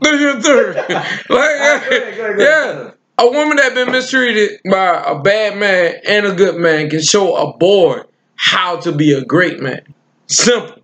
Look 0.02 0.22
at 0.36 0.44
third. 0.44 0.76
Like, 1.30 1.30
go 1.30 1.36
ahead, 1.38 1.90
go 1.90 1.96
ahead, 1.96 2.18
go 2.18 2.26
ahead. 2.26 2.40
yeah. 2.40 2.92
A 3.20 3.32
woman 3.32 3.58
that 3.58 3.74
been 3.74 3.92
mistreated 3.92 4.60
by 4.70 5.02
a 5.06 5.20
bad 5.20 5.58
man 5.58 5.96
and 6.08 6.26
a 6.28 6.34
good 6.34 6.56
man 6.56 6.90
can 6.90 7.02
show 7.02 7.36
a 7.36 7.58
boy 7.58 8.02
how 8.36 8.78
to 8.82 8.92
be 8.92 9.14
a 9.14 9.24
great 9.26 9.60
man. 9.60 9.82
Simple. 10.28 10.82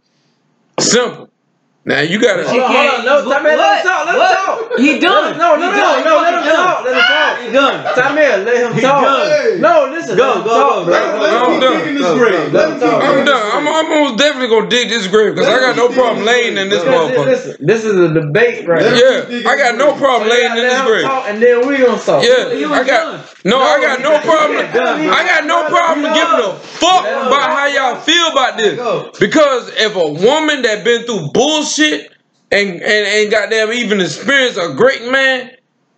Simple. 0.80 1.30
Now 1.86 2.00
you 2.00 2.16
gotta. 2.18 2.44
She 2.48 2.56
Hold 2.56 2.62
on, 2.64 2.72
can't- 2.72 2.90
hold 2.96 3.00
on. 3.00 3.06
No, 3.06 3.28
what- 3.28 3.38
Tommy, 3.44 3.56
let 3.60 3.84
him 3.84 3.92
talk. 3.92 4.06
Let 4.08 4.16
him 4.16 4.46
talk. 4.46 4.80
He 4.80 5.00
done. 5.00 5.38
No, 5.38 5.56
no, 5.58 5.68
He 5.68 5.68
no, 5.68 5.76
done. 5.76 6.04
no. 6.08 6.16
Let 6.16 6.34
him 6.34 6.44
done. 6.48 6.56
talk. 6.64 6.86
Let 6.86 6.96
him 6.96 7.04
talk. 7.04 7.40
He 7.44 7.52
done. 7.52 7.76
Tamir, 7.94 8.46
let 8.46 8.56
him 8.64 8.74
He 8.74 8.82
talk. 8.82 9.04
done. 9.04 9.62
No, 9.62 9.90
listen. 9.92 10.16
Go, 10.16 10.44
go, 10.44 10.48
talk, 10.48 10.76
go. 10.80 10.86
bro. 10.86 10.94
Let 10.94 11.04
him, 11.04 11.20
let 11.20 11.34
I'm 11.34 11.52
him 11.52 11.60
done. 11.60 11.84
keep 11.84 11.98
this 12.00 12.14
grave. 12.16 12.52
go. 12.54 12.58
Let 12.58 12.70
him 12.72 12.80
keep 12.80 12.88
I'm 12.88 13.02
I'm 13.20 13.26
done. 13.26 13.52
I'm, 13.52 13.64
grave. 13.64 13.76
I'm 13.76 13.90
most 13.90 14.18
definitely 14.18 14.48
gonna 14.48 14.70
dig 14.70 14.90
this 14.90 15.08
grave 15.08 15.36
because 15.36 15.50
I 15.50 15.60
got 15.60 15.76
no 15.76 15.90
problem 15.90 16.26
laying 16.26 16.56
in 16.58 16.70
this 16.70 16.84
motherfucker. 16.84 17.26
listen, 17.26 17.56
this 17.60 17.84
is 17.84 17.96
a 18.00 18.14
debate 18.14 18.66
right 18.66 18.82
Let 18.82 18.92
now. 19.30 19.36
Yeah, 19.36 19.50
I 19.52 19.58
got 19.58 19.76
no 19.76 19.92
problem 19.94 20.30
laying 20.30 20.52
in 20.56 20.64
this 20.64 20.82
grave. 20.88 21.04
and 21.06 21.42
then 21.44 21.68
we 21.68 21.78
gonna 21.80 22.00
talk. 22.00 22.24
Yeah, 22.24 22.48
I 22.72 22.84
got 22.88 22.88
done. 22.88 23.20
No, 23.44 23.60
I 23.60 23.82
got 23.82 24.02
no 24.02 24.20
problem. 24.22 24.58
he 24.58 24.64
got 24.64 24.74
done, 24.74 25.02
I 25.02 25.26
got 25.26 25.46
no 25.46 25.68
problem 25.68 26.14
giving 26.14 26.46
a 26.46 26.60
fuck 26.60 27.06
about 27.06 27.50
how 27.50 27.68
y'all 27.68 28.02
feel 28.02 28.28
about 28.32 28.58
this. 28.58 29.20
Because 29.20 29.70
if 29.76 29.96
a 29.96 30.12
woman 30.26 30.62
that 30.64 30.84
been 30.84 31.06
through 31.06 31.30
bullshit 31.34 32.12
and 32.52 32.70
and 32.70 32.82
and 32.82 33.32
goddamn 33.32 33.74
even 33.74 34.02
experienced 34.02 34.60
a 34.60 34.74
great 34.76 35.12
man, 35.12 35.52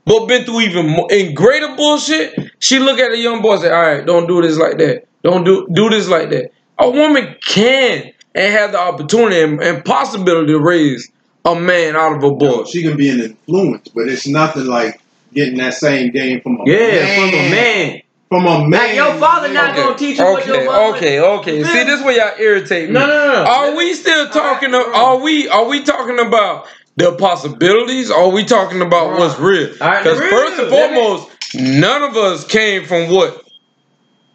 but 0.06 0.26
been 0.28 0.46
through 0.46 0.62
even 0.62 0.88
more, 0.90 1.12
in 1.12 1.34
greater 1.36 1.76
bullshit, 1.76 2.52
she 2.60 2.80
look 2.80 3.00
at 3.00 3.12
a 3.12 3.18
young 3.18 3.42
boy 3.42 3.54
and 3.54 3.62
say, 3.62 3.72
"All 3.72 3.82
right, 3.82 4.06
don't 4.06 4.28
do 4.28 4.42
this 4.42 4.58
like 4.58 4.78
that. 4.78 5.06
Don't 5.24 5.44
do 5.44 5.68
do 5.74 5.90
this 5.90 6.08
like 6.08 6.30
that." 6.32 6.52
A 6.80 6.90
woman 6.90 7.36
can 7.42 8.12
and 8.36 8.54
have 8.54 8.74
the 8.74 8.80
opportunity 8.80 9.42
and, 9.42 9.62
and 9.62 9.86
possibility 9.86 10.52
to 10.52 10.60
raise 10.60 11.10
a 11.46 11.56
man 11.56 11.96
out 11.96 12.18
of 12.18 12.24
a 12.24 12.32
boy. 12.32 12.66
She 12.66 12.82
can 12.82 12.98
be 12.98 13.10
an 13.10 13.20
influence, 13.22 13.88
but 13.90 14.10
it's 14.10 14.28
nothing 14.28 14.66
like 14.66 15.00
getting 15.36 15.58
that 15.58 15.74
same 15.76 16.12
game 16.12 16.42
from 16.42 16.60
a 16.62 16.64
Yeah, 16.66 16.78
man. 16.78 17.30
from 17.32 17.40
a 17.40 17.50
man. 17.52 18.02
From 18.30 18.46
a 18.48 18.60
man. 18.68 18.72
Like 18.72 18.96
your 18.96 19.14
father 19.16 19.54
not 19.54 19.76
gonna 19.76 19.96
teach 19.98 20.18
you 20.18 20.24
what 20.24 20.46
your 20.48 20.58
Okay, 20.58 21.20
okay, 21.20 21.20
okay. 21.20 21.58
You 21.60 21.66
See, 21.66 21.72
feel 21.74 21.86
this 21.86 22.04
way 22.04 22.16
y'all 22.18 22.34
irritate 22.40 22.90
me. 22.90 22.94
No, 22.94 23.02
no, 23.02 23.08
no, 23.28 23.44
no. 23.44 23.50
Are 23.50 23.76
we 23.76 23.94
still 23.94 24.28
talking? 24.30 24.74
All 24.74 24.82
right, 24.82 24.90
of, 24.90 24.96
are 24.96 25.18
we? 25.20 25.48
Are 25.50 25.66
we 25.66 25.84
talking 25.84 26.18
about 26.20 26.66
the 26.96 27.14
possibilities? 27.18 28.10
Or 28.10 28.24
are 28.24 28.30
we 28.32 28.44
talking 28.44 28.82
about 28.82 29.10
Bro. 29.10 29.20
what's 29.20 29.40
real? 29.40 29.72
Because 29.74 30.20
real. 30.20 30.30
first 30.30 30.60
and 30.60 30.72
Let 30.72 30.92
me- 30.92 30.98
foremost, 30.98 31.30
none 31.54 32.02
of 32.02 32.18
us 32.18 32.46
came 32.48 32.86
from 32.86 33.12
what 33.12 33.44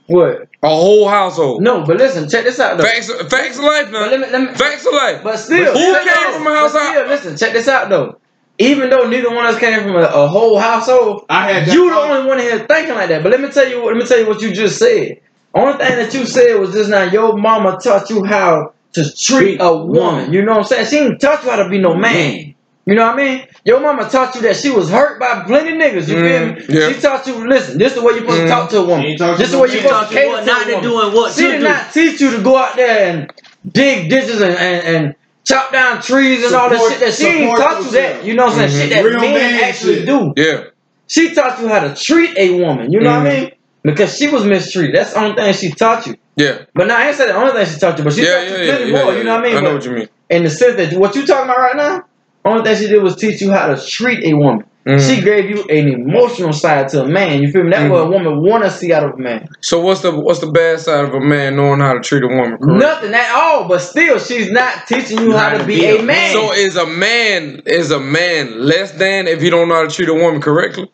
What? 0.07 0.49
a 0.63 0.69
whole 0.69 1.09
household. 1.09 1.63
No, 1.63 1.85
but 1.85 1.97
listen, 1.97 2.29
check 2.29 2.45
this 2.45 2.61
out 2.61 2.77
though. 2.79 2.85
Facts, 2.85 3.11
facts 3.29 3.59
of 3.59 3.65
life, 3.65 3.89
But 3.91 4.11
let 4.11 4.21
me, 4.21 4.27
let 4.31 4.41
me, 4.41 4.55
Facts 4.55 4.87
of 4.87 4.93
life. 4.93 5.23
but 5.25 5.37
still, 5.37 5.73
Who 5.73 5.79
still, 5.79 6.05
came 6.05 6.33
from 6.35 6.47
a 6.47 6.51
house 6.55 6.73
but 6.73 6.91
still, 6.93 7.07
Listen, 7.09 7.37
check 7.37 7.53
this 7.53 7.67
out 7.69 7.89
though. 7.89 8.21
Even 8.63 8.91
though 8.91 9.09
neither 9.09 9.31
one 9.35 9.47
of 9.47 9.55
us 9.55 9.59
came 9.61 9.81
from 9.81 9.97
a, 9.97 10.03
a 10.03 10.27
whole 10.29 10.59
household, 10.59 11.25
I 11.31 11.51
had 11.51 11.73
you 11.73 11.89
the 11.91 11.97
only 11.97 12.29
one 12.29 12.39
here 12.39 12.59
thinking 12.67 12.95
like 12.95 13.09
that. 13.09 13.23
But 13.23 13.33
let 13.33 13.41
me 13.41 13.49
tell 13.51 13.67
you, 13.69 13.85
let 13.87 13.97
me 13.97 14.05
tell 14.07 14.19
you 14.19 14.27
what 14.27 14.43
you 14.43 14.53
just 14.53 14.79
said. 14.79 15.21
Only 15.55 15.79
thing 15.79 15.97
that 15.97 16.13
you 16.15 16.27
said 16.27 16.61
was 16.61 16.73
just 16.73 16.91
now 16.91 17.05
your 17.05 17.37
mama 17.37 17.79
taught 17.83 18.11
you 18.11 18.23
how 18.25 18.75
to 18.93 19.03
treat 19.03 19.57
Treat 19.57 19.59
a 19.61 19.73
woman. 19.75 19.89
woman. 19.95 20.33
You 20.33 20.43
know 20.45 20.53
what 20.53 20.59
I'm 20.59 20.65
saying? 20.65 20.87
She 20.87 20.97
didn't 20.97 21.19
taught 21.21 21.43
you 21.43 21.51
how 21.51 21.57
to 21.63 21.69
be 21.71 21.79
no 21.79 21.95
man. 21.95 22.55
You 22.87 22.95
know 22.97 23.07
what 23.07 23.19
I 23.19 23.23
mean? 23.23 23.47
Your 23.65 23.81
mama 23.81 24.09
taught 24.11 24.35
you 24.35 24.41
that 24.43 24.57
she 24.57 24.71
was 24.71 24.91
hurt 24.91 25.19
by 25.21 25.43
plenty 25.45 25.73
niggas. 25.73 26.09
You 26.09 26.17
Mm, 26.17 26.57
feel 26.59 26.75
me? 26.75 26.81
yeah. 26.81 26.93
She 26.93 27.01
taught 27.01 27.27
you, 27.27 27.47
listen, 27.49 27.79
this 27.79 27.93
is 27.95 27.99
the 27.99 28.05
way 28.05 28.13
you're 28.15 28.23
supposed 28.23 28.41
Mm. 28.43 28.45
to 28.45 28.49
talk 28.51 28.71
to 28.71 28.79
a 28.79 28.85
woman. 28.85 29.07
ain't 29.07 29.19
taught 29.19 29.31
you 29.33 29.37
This 29.39 29.47
is 29.49 29.53
the 29.53 29.59
way 29.61 29.69
you're 29.69 29.83
supposed 29.83 30.09
to 30.11 30.15
Taught 30.15 30.23
cater 30.23 30.29
what 30.29 30.41
to 30.41 30.47
not 30.47 30.63
a 30.63 30.65
to 30.67 30.75
woman. 30.75 30.91
do 30.91 31.01
and 31.01 31.15
what 31.15 31.33
She 31.35 31.43
did 31.43 31.59
do. 31.61 31.65
not 31.69 31.93
teach 31.93 32.21
you 32.21 32.31
to 32.37 32.43
go 32.43 32.57
out 32.57 32.77
there 32.77 33.11
and 33.13 33.33
dig 33.71 34.09
ditches 34.11 34.41
and, 34.41 34.55
and, 34.55 34.97
and 34.97 35.15
chop 35.47 35.73
down 35.73 36.01
trees 36.03 36.45
and 36.45 36.55
all 36.55 36.69
that 36.71 36.81
shit 36.91 37.01
that 37.01 37.15
she 37.15 37.27
ain't 37.27 37.57
taught 37.57 37.85
you 37.85 37.91
that. 37.93 38.25
You 38.25 38.35
know 38.35 38.47
what 38.47 38.59
I'm 38.59 38.69
saying? 38.69 38.71
Mhm. 38.71 38.81
Shit 38.81 38.91
that 38.91 39.05
Real 39.05 39.21
men 39.21 39.35
man 39.35 39.65
actually 39.65 39.95
shit. 39.97 40.07
do. 40.07 40.33
Yeah. 40.37 40.61
She 41.09 41.35
taught 41.35 41.61
you 41.61 41.69
how 41.69 41.81
to 41.81 41.95
treat 41.95 42.37
a 42.39 42.51
woman. 42.53 42.93
You 42.93 43.01
know 43.01 43.11
what 43.19 43.27
I 43.27 43.31
Mhm. 43.31 43.41
mean? 43.41 43.51
Because 43.83 44.17
she 44.17 44.29
was 44.29 44.45
mistreated. 44.45 44.95
That's 44.95 45.13
the 45.15 45.21
only 45.21 45.35
thing 45.37 45.53
she 45.55 45.71
taught 45.73 46.07
you. 46.07 46.15
Yeah. 46.37 46.59
But 46.75 46.87
now 46.87 46.99
I 46.99 47.09
ain't 47.09 47.17
saying 47.17 47.31
the 47.31 47.37
only 47.37 47.53
thing 47.53 47.67
she 47.67 47.81
taught 47.81 47.99
you, 47.99 48.05
but 48.05 48.13
she 48.13 48.23
Yeah, 48.25 48.35
taught 48.35 48.45
yeah, 48.45 48.51
you 48.51 48.65
yeah, 48.65 48.77
plenty 48.77 48.91
yeah, 48.93 49.03
more. 49.05 49.13
yeah, 49.13 49.19
you 49.19 49.25
know 49.25 49.35
what 49.35 49.41
I 49.41 49.49
mean? 49.49 49.57
I 49.57 49.61
know 49.61 49.67
But 49.69 49.75
what 49.75 49.85
you 49.87 49.91
mean. 49.93 50.09
in 50.31 50.45
the 50.45 50.51
sense 50.51 50.77
that 50.77 50.93
what 50.99 51.15
you 51.17 51.27
talking 51.27 51.45
about 51.51 51.59
right 51.59 51.77
now, 51.77 52.03
only 52.45 52.63
thing 52.65 52.77
she 52.77 52.89
did 52.89 53.03
was 53.03 53.17
teach 53.17 53.41
you 53.41 53.51
how 53.51 53.75
to 53.75 53.81
treat 53.87 54.25
a 54.25 54.35
woman. 54.35 54.65
Mhm. 54.87 54.99
She 55.17 55.21
gave 55.23 55.51
you 55.51 55.63
an 55.69 55.89
emotional 55.89 56.53
side 56.53 56.89
to 56.89 57.03
a 57.03 57.07
man. 57.07 57.43
You 57.43 57.51
feel 57.51 57.65
me? 57.65 57.71
That's 57.71 57.83
Mhm. 57.85 57.91
what 57.91 58.01
a 58.01 58.07
woman 58.11 58.43
want 58.43 58.65
to 58.65 58.71
see 58.71 58.93
out 58.93 59.05
of 59.05 59.13
a 59.15 59.17
man. 59.19 59.47
So 59.61 59.79
what's 59.81 60.01
the 60.01 60.11
what's 60.11 60.41
the 60.41 60.51
bad 60.51 60.81
side 60.81 61.05
of 61.05 61.13
a 61.15 61.21
man 61.21 61.57
knowing 61.57 61.81
how 61.81 61.93
to 61.93 62.01
treat 62.01 62.23
a 62.23 62.29
woman? 62.29 62.57
Correct? 62.57 62.81
Nothing 62.81 63.15
at 63.15 63.31
all. 63.35 63.69
But 63.69 63.83
still, 63.83 64.19
she's 64.19 64.51
not 64.51 64.87
teaching 64.87 65.21
you 65.21 65.33
how, 65.37 65.51
to 65.51 65.65
be, 65.65 65.85
a 65.85 66.03
man. 66.03 66.33
So 66.33 66.53
is 66.53 66.77
a 66.77 66.87
man 66.87 67.63
is 67.67 67.91
a 67.91 68.01
man 68.01 68.59
less 68.59 68.93
than 68.93 69.29
if 69.29 69.43
you 69.43 69.51
don't 69.51 69.69
know 69.69 69.75
how 69.75 69.83
to 69.83 69.89
treat 69.91 70.09
a 70.09 70.15
woman 70.15 70.41
correctly? 70.41 70.91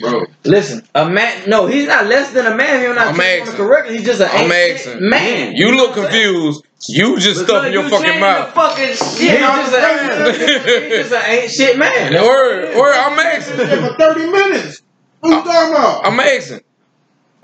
Bro. 0.00 0.24
Listen, 0.44 0.82
a 0.94 1.08
man. 1.08 1.48
No, 1.48 1.66
he's 1.66 1.86
not 1.86 2.06
less 2.06 2.32
than 2.32 2.46
a 2.46 2.56
man. 2.56 2.80
He's 2.80 2.94
not 2.94 3.14
treating 3.14 3.42
asking. 3.42 3.56
correctly. 3.56 3.96
He's 3.98 4.06
just 4.06 4.20
an 4.20 4.28
I'm 4.32 4.50
ain't 4.50 4.76
asking. 4.76 4.92
shit 4.94 5.02
man. 5.02 5.54
You 5.56 5.76
look 5.76 5.96
what 5.96 6.06
I'm 6.06 6.10
saying? 6.12 6.32
confused. 6.32 6.62
You 6.88 7.18
just 7.18 7.44
stuffing 7.44 7.72
your 7.72 7.84
you 7.84 7.90
fucking 7.90 8.20
mouth. 8.20 8.54
Fucking 8.54 8.86
He's 8.88 8.98
shit. 9.18 9.38
just, 9.40 9.72
a, 9.74 10.32
he's 10.32 11.10
just 11.10 11.12
an 11.12 11.22
ain't 11.30 11.50
shit 11.50 11.78
man. 11.78 12.12
That's 12.12 12.24
what 12.24 12.24
it 12.24 12.28
Word, 12.28 12.64
is. 12.70 12.76
word, 12.76 12.94
I'm 12.94 13.18
asking. 13.18 13.56
For 13.56 13.94
30 13.98 14.30
minutes. 14.30 14.82
You 15.24 15.30
talking 15.42 15.70
about? 15.72 16.06
I'm 16.06 16.20
asking. 16.20 16.60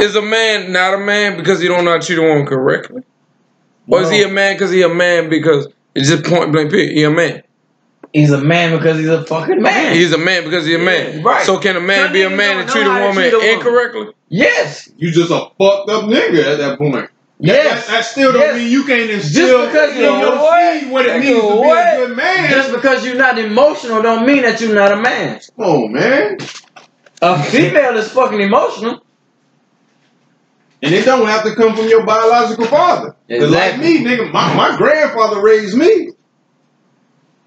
Is 0.00 0.16
a 0.16 0.22
man 0.22 0.72
not 0.72 0.94
a 0.94 0.98
man 0.98 1.36
because 1.36 1.60
he 1.60 1.68
don't 1.68 1.84
know 1.84 1.92
how 1.92 1.98
to 1.98 2.06
treat 2.06 2.18
a 2.18 2.22
woman 2.22 2.46
correctly? 2.46 3.02
Or 3.88 4.02
is 4.02 4.10
he 4.10 4.22
a 4.22 4.28
man 4.28 4.54
because 4.54 4.70
he 4.70 4.82
a 4.82 4.88
man 4.88 5.28
because 5.28 5.68
it's 5.94 6.08
just 6.08 6.24
point 6.24 6.52
blank 6.52 6.70
period? 6.70 6.92
He 6.96 7.02
a 7.04 7.10
man. 7.10 7.42
He's 8.12 8.30
a 8.30 8.40
man 8.42 8.76
because 8.76 8.98
he's 8.98 9.08
a 9.08 9.24
fucking 9.24 9.62
man. 9.62 9.94
He's 9.94 10.12
a 10.12 10.18
man 10.18 10.44
because 10.44 10.66
he's 10.66 10.76
a 10.76 10.78
man. 10.78 11.16
Yeah, 11.18 11.22
right. 11.24 11.46
So 11.46 11.58
can 11.58 11.76
a 11.76 11.80
man 11.80 12.04
Some 12.06 12.12
be 12.12 12.22
a 12.22 12.30
man 12.30 12.58
and 12.60 12.68
treat 12.68 12.82
a 12.82 12.84
to 12.84 12.90
woman 13.00 13.14
treat 13.14 13.32
a 13.32 13.36
woman. 13.38 13.50
incorrectly? 13.54 14.06
yes. 14.28 14.90
You 14.98 15.10
just 15.10 15.30
a 15.30 15.46
fucked 15.58 15.88
up 15.90 16.04
nigga 16.04 16.44
at 16.52 16.58
that 16.58 16.78
point. 16.78 17.08
Yes. 17.38 17.86
That, 17.86 17.92
that 17.92 18.04
still 18.04 18.32
don't 18.32 18.40
Yes. 18.42 18.54
mean 18.56 18.70
you 18.70 18.84
can't 18.84 19.10
instill 19.10 19.66
because 19.66 19.90
in 19.92 19.96
you 19.96 20.02
your 20.02 20.20
know 20.20 20.42
what? 20.42 20.80
seed 20.80 20.90
what 20.92 21.06
it 21.06 21.20
means 21.20 21.40
to 21.40 21.48
be 21.52 21.56
what? 21.58 21.94
a 21.94 21.96
good 22.06 22.16
man. 22.16 22.50
Just 22.50 22.70
because 22.72 23.04
you're 23.04 23.16
not 23.16 23.38
emotional 23.38 24.02
don't 24.02 24.26
mean 24.26 24.42
that 24.42 24.60
you're 24.60 24.74
not 24.74 24.92
a 24.92 24.96
man. 25.00 25.40
Come 25.56 25.64
on, 25.66 25.92
man. 25.92 26.36
A 27.22 27.42
female 27.44 27.96
is 27.96 28.10
fucking 28.12 28.40
emotional. 28.40 29.02
And 30.82 30.92
it 30.94 31.04
don't 31.04 31.26
have 31.26 31.44
to 31.44 31.54
come 31.54 31.74
from 31.76 31.88
your 31.88 32.04
biological 32.04 32.66
father. 32.66 33.14
'Cause 33.30 33.50
like 33.50 33.78
me, 33.78 34.04
nigga, 34.04 34.30
my, 34.32 34.52
my 34.54 34.76
grandfather 34.76 35.40
raised 35.40 35.76
me. 35.76 36.10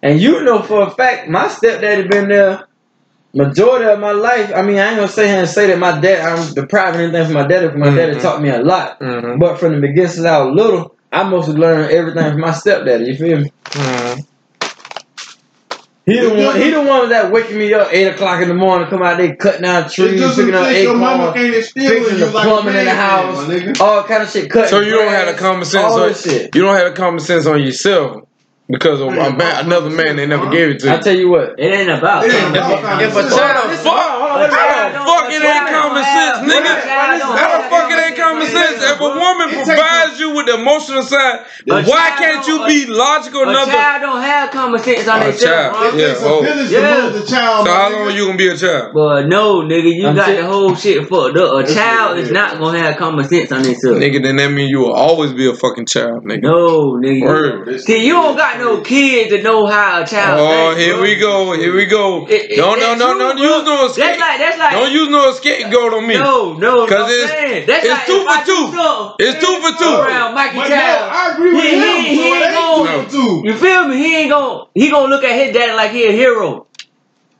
And 0.05 0.21
you 0.21 0.43
know 0.43 0.61
for 0.61 0.83
a 0.83 0.91
fact, 0.91 1.29
my 1.29 1.47
stepdaddy 1.47 2.07
been 2.07 2.29
there 2.29 2.67
majority 3.33 3.85
of 3.85 3.99
my 3.99 4.11
life. 4.11 4.51
I 4.55 4.61
mean, 4.61 4.77
I 4.77 4.89
ain't 4.89 4.97
gonna 4.97 5.07
say 5.07 5.27
here 5.27 5.39
and 5.39 5.49
say 5.49 5.65
that 5.67 5.79
my 5.79 5.99
dad, 5.99 6.19
I'm 6.25 6.53
depriving 6.53 7.01
anything 7.01 7.25
from 7.25 7.33
my 7.33 7.47
daddy, 7.47 7.65
because 7.67 7.79
my 7.79 7.95
daddy 7.95 8.13
Mhm. 8.15 8.21
taught 8.21 8.39
me 8.41 8.49
a 8.49 8.59
lot. 8.61 8.99
Mm-hmm. 8.99 9.39
But 9.39 9.59
from 9.59 9.73
the 9.73 9.81
beginning 9.81 10.11
since 10.11 10.25
I 10.27 10.43
was 10.43 10.55
little, 10.55 10.95
I 11.11 11.23
mostly 11.23 11.55
learned 11.55 11.91
everything 11.91 12.31
from 12.33 12.39
my 12.39 12.51
stepdaddy. 12.51 13.05
You 13.05 13.15
feel 13.17 13.39
me? 13.39 13.51
Mm-hmm. 13.71 14.19
He 16.05 16.19
the 16.19 16.29
one. 16.29 16.61
He 16.61 16.69
the 16.69 16.81
one 16.83 17.09
that 17.09 17.31
waking 17.31 17.57
me 17.57 17.73
up 17.73 17.87
eight 17.91 18.05
o'clock 18.05 18.39
in 18.43 18.47
the 18.47 18.53
morning, 18.53 18.87
come 18.89 19.01
out 19.01 19.17
there 19.17 19.35
cutting 19.35 19.63
down 19.63 19.89
trees, 19.89 20.21
doesn't 20.21 20.45
picking 20.45 20.55
up 20.55 20.67
think 20.67 20.83
your 20.83 20.93
mama 20.95 21.23
acorns, 21.31 21.35
can't 21.35 21.55
instill 21.55 21.83
in 21.83 21.89
fixing 22.03 22.19
you 22.19 22.25
the 22.25 22.31
like 22.31 22.47
plumbing 22.47 22.75
in 22.75 22.85
the 22.85 22.91
house, 22.93 23.47
my 23.47 23.73
all 23.79 24.03
kind 24.03 24.21
of 24.21 24.29
shit. 24.29 24.51
Cutting 24.51 24.69
So 24.69 24.81
you 24.81 24.91
don't 24.91 25.09
have 25.09 25.27
a 25.29 25.33
common 25.33 25.65
sense 25.65 25.83
all 25.91 25.99
on 26.03 26.13
shit. 26.13 26.53
you 26.55 26.61
don't 26.61 26.75
have 26.75 26.93
the 26.93 26.95
common 26.95 27.19
sense 27.19 27.47
on 27.47 27.59
yourself 27.59 28.21
because 28.67 28.99
of 29.01 29.07
a 29.09 29.11
man, 29.11 29.65
another 29.65 29.89
man 29.89 30.15
they 30.15 30.25
never 30.25 30.49
gave 30.49 30.69
it 30.71 30.79
to 30.81 30.89
I 30.89 30.95
you. 30.97 31.01
tell 31.03 31.15
you 31.15 31.29
what. 31.29 31.55
It 31.59 31.69
ain't 31.73 31.89
about 31.89 32.25
It 32.25 32.33
ain't 32.33 32.55
about 32.55 32.81
common 32.81 33.05
If 33.05 33.11
a 33.15 33.21
child, 33.29 33.69
What 33.69 33.69
the 33.69 33.77
fuck? 33.77 33.93
hold 33.93 33.99
on, 34.01 34.17
hold 34.17 34.31
on, 34.31 34.39
let 34.41 34.49
me- 34.49 34.55
How 34.57 34.65
child 34.65 34.93
the 34.95 34.99
fuck 35.05 35.25
it 35.29 35.41
ain't 35.45 35.67
common 35.69 36.03
sense, 36.03 36.37
nigga? 36.49 36.73
child 36.81 37.19
don't 37.21 37.37
How 37.37 37.49
the 37.57 37.69
fuck 37.69 37.84
it 37.84 37.84
ain't 37.84 37.84
common 38.25 38.47
sense? 38.47 38.83
If 38.83 38.99
a 38.99 39.03
woman 39.03 39.47
It 39.49 39.53
takes 39.55 39.67
provides 39.69 40.19
you 40.19 40.29
with 40.35 40.45
the 40.47 40.55
emotional 40.55 41.03
side, 41.03 41.39
A 41.69 41.83
why 41.83 42.11
can't 42.17 42.45
you 42.47 42.65
be 42.65 42.85
logical 42.85 43.41
A 43.41 43.49
enough 43.49 43.65
to? 43.65 43.71
child 43.71 44.01
don't 44.01 44.21
have 44.21 44.51
common 44.51 44.79
sense 44.81 45.07
on 45.07 45.19
oh, 45.19 45.21
A 45.21 45.25
themselves, 45.31 45.43
child, 45.43 45.73
bro. 45.73 45.87
It 45.87 45.95
Yeah, 46.01 46.07
takes 46.07 46.23
oh. 46.23 46.39
a 46.39 46.43
village 46.43 46.71
Yeah. 46.71 47.09
the 47.09 47.25
child. 47.25 47.65
So 47.65 47.71
my 47.71 47.77
how 47.77 47.89
nigga. 47.89 48.05
long 48.05 48.15
you 48.15 48.25
gonna 48.25 48.37
be 48.37 48.47
a 48.49 48.57
child? 48.57 48.91
But 48.93 49.21
no, 49.27 49.61
nigga, 49.61 49.91
you 49.95 50.07
I'm 50.07 50.15
got 50.15 50.25
saying- 50.27 50.41
the 50.41 50.47
whole 50.47 50.75
shit 50.75 51.07
fucked 51.09 51.37
up. 51.37 51.53
A 51.53 51.61
That's 51.63 51.73
child 51.73 52.17
is 52.19 52.27
is. 52.27 52.31
not 52.33 52.59
gonna 52.59 52.79
have 52.79 52.97
common 52.97 53.23
sense 53.27 53.51
on 53.51 53.61
themselves. 53.63 53.99
Nigga, 53.99 54.23
then 54.23 54.35
that 54.37 54.49
mean 54.51 54.69
you 54.69 54.79
will 54.79 54.93
always 54.93 55.33
be 55.33 55.47
a 55.49 55.53
fucking 55.53 55.85
child, 55.85 56.23
nigga. 56.25 56.41
No, 56.43 56.97
nigga. 57.03 57.25
Word. 57.25 57.65
This 57.67 57.85
See, 57.85 58.05
you 58.05 58.13
don't 58.13 58.35
got 58.37 58.57
no 58.59 58.77
crazy. 58.81 58.85
kid 58.85 59.29
to 59.37 59.41
know 59.43 59.65
how 59.65 60.01
a 60.01 60.05
child 60.07 60.39
Oh, 60.39 60.47
thinks, 60.73 60.83
here 60.83 60.93
bro. 60.95 61.01
we 61.03 61.15
go. 61.15 61.51
Here 61.53 61.75
we 61.75 61.85
go. 61.85 62.25
It- 62.27 62.51
it- 62.51 62.57
Don't, 62.57 62.79
no, 62.79 62.93
no, 62.95 63.17
don't 63.17 63.37
use 63.37 63.63
no 63.65 63.85
escape. 63.85 64.05
That's 64.05 64.19
like 64.19 64.39
that's 64.39 64.57
like 64.59 64.71
Don't 64.71 64.91
use 64.91 65.09
no 65.09 65.31
scapegoat 65.31 65.93
on 65.93 66.07
me. 66.07 66.17
no, 66.17 66.53
no, 66.53 66.85
'Cause 66.87 67.03
I'm 67.05 67.09
it's- 67.11 67.29
saying. 67.29 67.63
That's 67.67 67.85
it's 67.85 67.93
like 67.93 68.05
two 68.19 68.25
for 68.25 68.45
two. 68.45 69.15
It's 69.19 69.39
two 69.45 69.55
for 69.61 69.77
two. 69.77 69.93
around 69.95 70.33
Mikey 70.35 70.57
But 70.57 70.67
Child. 70.69 71.01
no, 71.11 71.17
I 71.17 71.31
agree 71.33 71.53
with 71.53 71.63
He- 71.63 71.69
him. 71.75 71.81
he- 72.03 72.15
so 72.15 72.21
he 72.21 72.27
ain't 72.27 72.45
ain't 72.45 72.55
gonna- 72.55 72.83
two 72.83 73.03
for 73.03 73.11
two. 73.11 73.41
You 73.45 73.53
feel 73.55 73.87
me? 73.87 73.97
He 73.97 74.15
ain't 74.15 74.29
gonna 74.29 74.63
he 74.73 74.89
gonna 74.89 75.07
look 75.07 75.23
at 75.23 75.31
his 75.31 75.53
daddy 75.55 75.73
like 75.73 75.91
he 75.91 76.05
a 76.05 76.11
hero. 76.11 76.67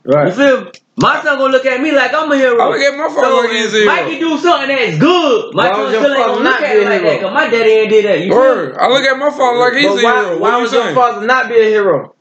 Right. 0.04 0.22
You 0.22 0.28
Right. 0.28 0.34
feel 0.34 0.60
me? 0.62 0.70
My 0.98 1.20
son 1.22 1.36
gonna 1.38 1.52
look 1.52 1.66
at 1.66 1.80
me 1.82 1.92
like 1.92 2.14
I'm 2.14 2.30
a 2.32 2.36
hero. 2.36 2.58
I 2.58 2.68
look 2.68 2.80
at 2.80 2.96
my 2.96 3.08
father 3.08 3.20
so 3.28 3.36
like 3.40 3.50
he's 3.50 3.74
if 3.74 3.82
a 3.82 3.84
Mikey 3.86 4.18
do 4.18 4.38
something 4.38 4.68
that's 4.74 4.96
good, 4.98 5.54
my 5.54 5.68
Why 5.68 5.74
son 5.76 5.88
still 5.88 6.14
ain't 6.14 6.26
gonna 6.26 6.40
look 6.40 6.60
at 6.62 6.72
be 6.72 6.78
it 6.80 6.86
a 6.86 6.90
like 6.90 7.02
that. 7.02 7.20
Cause 7.20 7.34
my 7.34 7.48
daddy 7.48 7.70
ain't 7.70 7.90
did 7.90 8.04
that. 8.06 8.20
You 8.20 8.30
feel 8.32 8.40
me? 8.40 8.48
Word. 8.48 8.76
I 8.78 8.88
look 8.88 9.02
at 9.04 9.18
my 9.18 9.30
father 9.30 9.58
like 9.58 9.72
he's 9.74 9.86
But 9.86 10.00
a 10.00 10.04
why, 10.04 10.24
hero. 10.24 10.38
why 10.38 10.50
What 10.50 10.56
you 10.56 10.62
was 10.62 10.72
your 10.72 10.94
father 10.94 11.26
not 11.26 11.48
be 11.48 11.60
a 11.60 11.64
hero? 11.64 12.14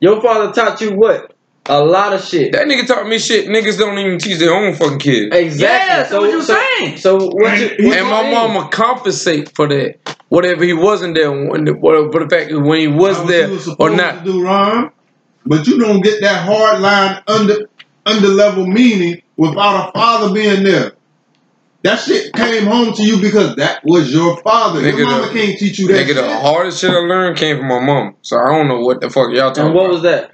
Your 0.00 0.20
father 0.22 0.52
taught 0.52 0.80
you 0.80 0.92
what? 0.92 1.33
A 1.66 1.82
lot 1.82 2.12
of 2.12 2.22
shit. 2.22 2.52
That 2.52 2.66
nigga 2.66 2.86
taught 2.86 3.06
me 3.08 3.18
shit. 3.18 3.48
Niggas 3.48 3.78
don't 3.78 3.98
even 3.98 4.18
teach 4.18 4.38
their 4.38 4.52
own 4.54 4.74
fucking 4.74 4.98
kids. 4.98 5.34
Exactly. 5.34 5.60
Yeah, 5.66 6.06
so 6.06 6.20
what 6.20 6.30
you 6.30 6.42
so, 6.42 6.54
saying? 6.78 6.98
So 6.98 7.16
what 7.30 7.58
you? 7.58 7.68
And 7.68 7.86
what 7.86 7.98
And 7.98 8.08
my 8.10 8.22
mean? 8.24 8.32
mama 8.34 8.68
compensate 8.70 9.54
for 9.54 9.66
that. 9.68 10.16
whatever 10.28 10.62
he 10.64 10.74
wasn't 10.74 11.14
there, 11.14 11.30
when 11.30 11.64
the, 11.64 11.72
what, 11.72 12.12
but 12.12 12.22
the 12.22 12.28
fact 12.28 12.50
is 12.50 12.58
when 12.58 12.80
he 12.80 12.88
was 12.88 13.16
How 13.16 13.24
there 13.24 13.48
you 13.48 13.76
or 13.78 13.88
not. 13.90 14.24
To 14.26 14.32
do 14.32 14.44
wrong, 14.44 14.90
but 15.46 15.66
you 15.66 15.78
don't 15.78 16.02
get 16.02 16.20
that 16.20 16.44
hard 16.46 16.80
line 16.80 17.22
under 17.26 17.70
under 18.04 18.28
level 18.28 18.66
meaning 18.66 19.22
without 19.38 19.88
a 19.88 19.92
father 19.92 20.34
being 20.34 20.64
there. 20.64 20.92
That 21.82 21.96
shit 22.00 22.32
came 22.34 22.66
home 22.66 22.92
to 22.94 23.02
you 23.02 23.20
because 23.20 23.56
that 23.56 23.82
was 23.84 24.12
your 24.12 24.36
father. 24.42 24.80
Nigga, 24.82 24.98
your 24.98 25.06
mama 25.06 25.26
the- 25.28 25.32
can't 25.32 25.58
teach 25.58 25.78
you 25.78 25.86
that 25.88 25.94
Nigga, 26.06 26.06
shit. 26.08 26.16
the 26.16 26.38
hardest 26.40 26.80
shit 26.80 26.90
I 26.90 26.94
learned 26.94 27.36
came 27.38 27.56
from 27.58 27.68
my 27.68 27.80
mom. 27.80 28.16
So 28.22 28.38
I 28.38 28.46
don't 28.56 28.68
know 28.68 28.80
what 28.80 29.00
the 29.00 29.08
fuck 29.08 29.30
y'all 29.32 29.52
talking 29.52 29.62
about. 29.62 29.66
And 29.66 29.74
what 29.74 29.84
about. 29.84 29.92
was 29.92 30.02
that? 30.02 30.33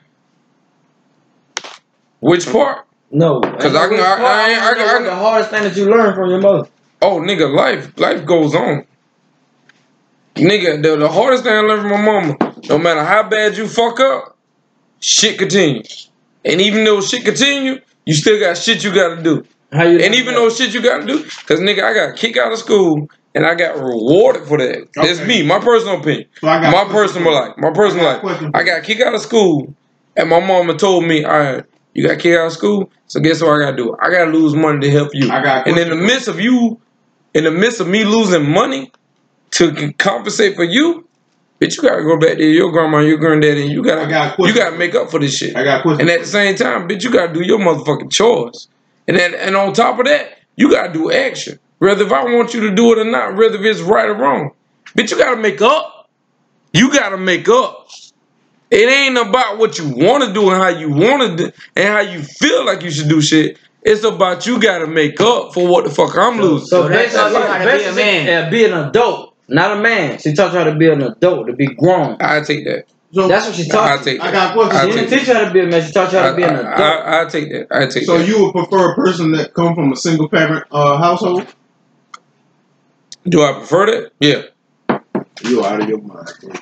Which 2.20 2.50
part? 2.50 2.87
No, 3.11 3.40
'Cause 3.40 3.74
I 3.74 3.88
can- 3.88 3.98
I- 3.98 4.02
I- 4.02 4.14
I- 4.14 4.94
I- 4.94 4.96
I- 4.98 5.02
the 5.02 5.14
hardest 5.14 5.50
thing 5.50 5.64
that 5.64 5.76
you 5.76 5.87
learned 5.90 6.14
from 6.14 6.30
your 6.30 6.38
mother. 6.40 6.68
Oh, 7.02 7.18
nigga, 7.20 7.52
life 7.54 7.92
life 7.98 8.24
goes 8.24 8.54
on. 8.54 8.85
Nigga, 10.37 10.83
the, 10.83 10.96
the 10.96 11.09
hardest 11.09 11.44
thing 11.44 11.52
I 11.52 11.61
learned 11.61 11.83
from 11.83 11.90
my 11.90 12.00
mama, 12.02 12.37
no 12.68 12.78
matter 12.78 13.02
how 13.02 13.22
bad 13.24 13.56
you 13.56 13.66
fuck 13.66 13.98
up, 14.00 14.37
shit 15.00 15.38
continues. 15.38 16.09
And 16.44 16.61
even 16.61 16.85
though 16.85 17.00
shit 17.00 17.24
continue, 17.24 17.80
you 18.06 18.14
still 18.14 18.38
got 18.38 18.56
shit 18.56 18.85
you 18.85 18.94
gotta 18.94 19.22
do. 19.22 19.44
How 19.72 19.85
you? 19.85 19.98
And 19.98 20.14
even 20.14 20.35
though 20.35 20.48
shit 20.50 20.72
you 20.72 20.80
gotta 20.83 21.04
do, 21.06 21.22
cause 21.46 21.59
nigga, 21.61 21.83
I 21.83 21.94
got 21.94 22.16
kicked 22.16 22.38
out 22.38 22.52
of 22.52 22.59
school 22.59 23.09
and 23.35 23.44
I 23.46 23.54
got 23.54 23.76
rewarded 23.76 24.44
for 24.46 24.59
that. 24.59 24.88
That's 24.94 25.20
me, 25.26 25.42
my 25.42 25.59
personal 25.59 26.00
opinion. 26.00 26.26
So 26.40 26.48
I 26.48 26.70
My 26.70 26.85
personal 26.85 27.33
life. 27.33 27.54
My 27.59 27.70
personal 27.72 28.06
I 28.06 28.20
life. 28.20 28.50
I 28.54 28.62
got 28.62 28.83
kicked 28.85 29.02
out 29.02 29.14
of 29.14 29.20
school 29.20 29.74
and 30.16 30.28
my 30.30 30.40
mama 30.40 30.74
told 30.74 31.04
me, 31.04 31.24
all 31.24 31.38
right, 31.38 31.64
you 31.94 32.07
got 32.07 32.18
kicked 32.18 32.38
out 32.38 32.46
of 32.46 32.53
school, 32.53 32.90
so 33.07 33.20
guess 33.20 33.42
what 33.42 33.50
I 33.50 33.59
gotta 33.59 33.76
do? 33.76 33.96
I 34.00 34.11
gotta 34.11 34.31
lose 34.31 34.55
money 34.55 34.81
to 34.81 34.90
help 34.90 35.11
you. 35.14 35.31
I 35.31 35.42
got 35.42 35.66
and 35.66 35.76
in 35.79 35.88
the 35.90 35.96
midst 35.96 36.29
of 36.29 36.40
you, 36.40 36.81
in 37.35 37.44
the 37.44 37.50
midst 37.50 37.81
of 37.81 37.88
me 37.88 38.05
losing 38.05 38.48
money 38.50 38.92
to 39.53 39.92
compensate 39.94 40.57
for 40.57 40.64
you, 40.64 41.07
bitch, 41.61 41.76
you 41.76 41.88
gotta 41.88 42.03
go 42.03 42.18
back 42.18 42.37
to 42.38 42.44
your 42.44 42.70
grandma, 42.70 43.00
your 43.00 43.18
granddaddy, 43.18 43.62
and 43.62 43.72
you 43.72 43.83
gotta 43.83 44.09
got 44.09 44.38
you 44.38 44.55
gotta 44.55 44.76
make 44.76 44.94
up 44.94 45.11
for 45.11 45.18
this 45.18 45.37
shit. 45.37 45.57
I 45.57 45.64
got. 45.64 45.85
And 46.00 46.09
at 46.09 46.20
the 46.20 46.26
same 46.26 46.55
time, 46.55 46.88
bitch, 46.88 47.03
you 47.03 47.11
gotta 47.11 47.33
do 47.33 47.42
your 47.42 47.59
motherfucking 47.59 48.11
chores. 48.11 48.68
And 49.09 49.16
then 49.16 49.35
and 49.35 49.57
on 49.57 49.72
top 49.72 49.98
of 49.98 50.07
that, 50.07 50.38
you 50.57 50.70
gotta 50.70 50.92
do 50.92 51.11
action. 51.11 51.59
Whether 51.79 52.05
if 52.05 52.12
I 52.12 52.24
want 52.24 52.55
you 52.55 52.61
to 52.68 52.74
do 52.74 52.92
it 52.92 52.98
or 52.98 53.11
not, 53.11 53.37
whether 53.37 53.57
if 53.57 53.62
it's 53.62 53.81
right 53.81 54.09
or 54.09 54.14
wrong. 54.14 54.53
Bitch, 54.96 55.11
you 55.11 55.18
gotta 55.18 55.40
make 55.40 55.61
up. 55.62 56.09
You 56.72 56.92
gotta 56.92 57.16
make 57.16 57.48
up. 57.48 57.88
It 58.70 58.88
ain't 58.88 59.18
about 59.18 59.59
what 59.59 59.78
you 59.78 59.88
wanna 59.94 60.33
do 60.33 60.50
and 60.50 60.62
how 60.62 60.68
you 60.68 60.90
wanna 60.90 61.37
do 61.37 61.50
and 61.76 61.88
how 61.88 62.00
you 62.00 62.22
feel 62.22 62.64
like 62.64 62.83
you 62.83 62.90
should 62.90 63.09
do 63.09 63.20
shit. 63.20 63.59
It's 63.83 64.04
about 64.04 64.46
you 64.46 64.61
gotta 64.61 64.87
make 64.87 65.20
up 65.20 65.54
for 65.54 65.66
what 65.66 65.85
the 65.85 65.90
fuck 65.90 66.16
I'm 66.16 66.38
losing. 66.40 66.66
So 66.66 66.83
So 66.83 66.88
that 66.88 66.96
basically, 66.96 67.18
taught 67.18 67.33
you 67.33 67.38
how 67.38 67.59
to 67.59 67.78
be 67.78 67.85
a 67.85 67.92
man. 67.94 68.26
yeah, 68.26 68.50
be 68.50 68.64
an 68.66 68.72
adult, 68.74 69.35
not 69.48 69.76
a 69.76 69.80
man. 69.80 70.18
She 70.18 70.35
taught 70.35 70.52
you 70.52 70.59
how 70.59 70.64
to 70.64 70.74
be 70.76 70.88
an 70.88 71.02
adult, 71.02 71.46
to 71.48 71.52
be 71.54 71.66
grown. 71.74 72.16
I 72.20 72.40
take 72.42 72.64
that. 72.66 72.85
so, 73.12 73.26
That's 73.26 73.46
what 73.46 73.56
she 73.56 73.62
I 73.64 73.66
taught 73.72 73.98
you. 74.00 74.04
take 74.04 74.20
I 74.20 74.30
got 74.30 74.50
a 74.50 74.54
question. 74.54 74.72
She 74.72 74.80
for 74.80 74.87
you. 74.87 74.92
didn't 75.09 75.18
teach 75.18 75.28
you 75.28 75.35
how 75.35 75.44
to 75.46 75.50
be 75.52 75.61
a 75.61 75.66
man. 75.66 75.83
She 75.87 75.92
taught 75.92 76.12
you 76.12 76.18
how 76.18 76.30
to 76.30 76.37
be 76.37 76.42
an 76.44 76.54
I, 76.54 76.59
adult. 76.61 76.80
I, 76.80 77.22
I 77.22 77.24
take 77.24 77.50
that. 77.50 77.66
I 77.72 77.87
take 77.87 78.04
So 78.04 78.18
that. 78.18 78.24
So 78.26 78.33
you 78.37 78.44
would 78.44 78.52
prefer 78.52 78.92
a 78.92 78.94
person 78.94 79.33
that 79.33 79.52
come 79.54 79.74
from 79.74 79.92
a 79.92 79.96
single 79.96 80.28
parent 80.28 80.64
uh, 80.70 80.96
household? 80.98 81.46
Do 83.24 83.42
I 83.42 83.52
prefer 83.54 83.87
that? 83.87 84.12
Yeah. 84.20 84.42
You 85.42 85.64
out 85.64 85.80
of 85.80 85.88
your 85.88 85.98
mind. 86.02 86.28
bro. 86.42 86.52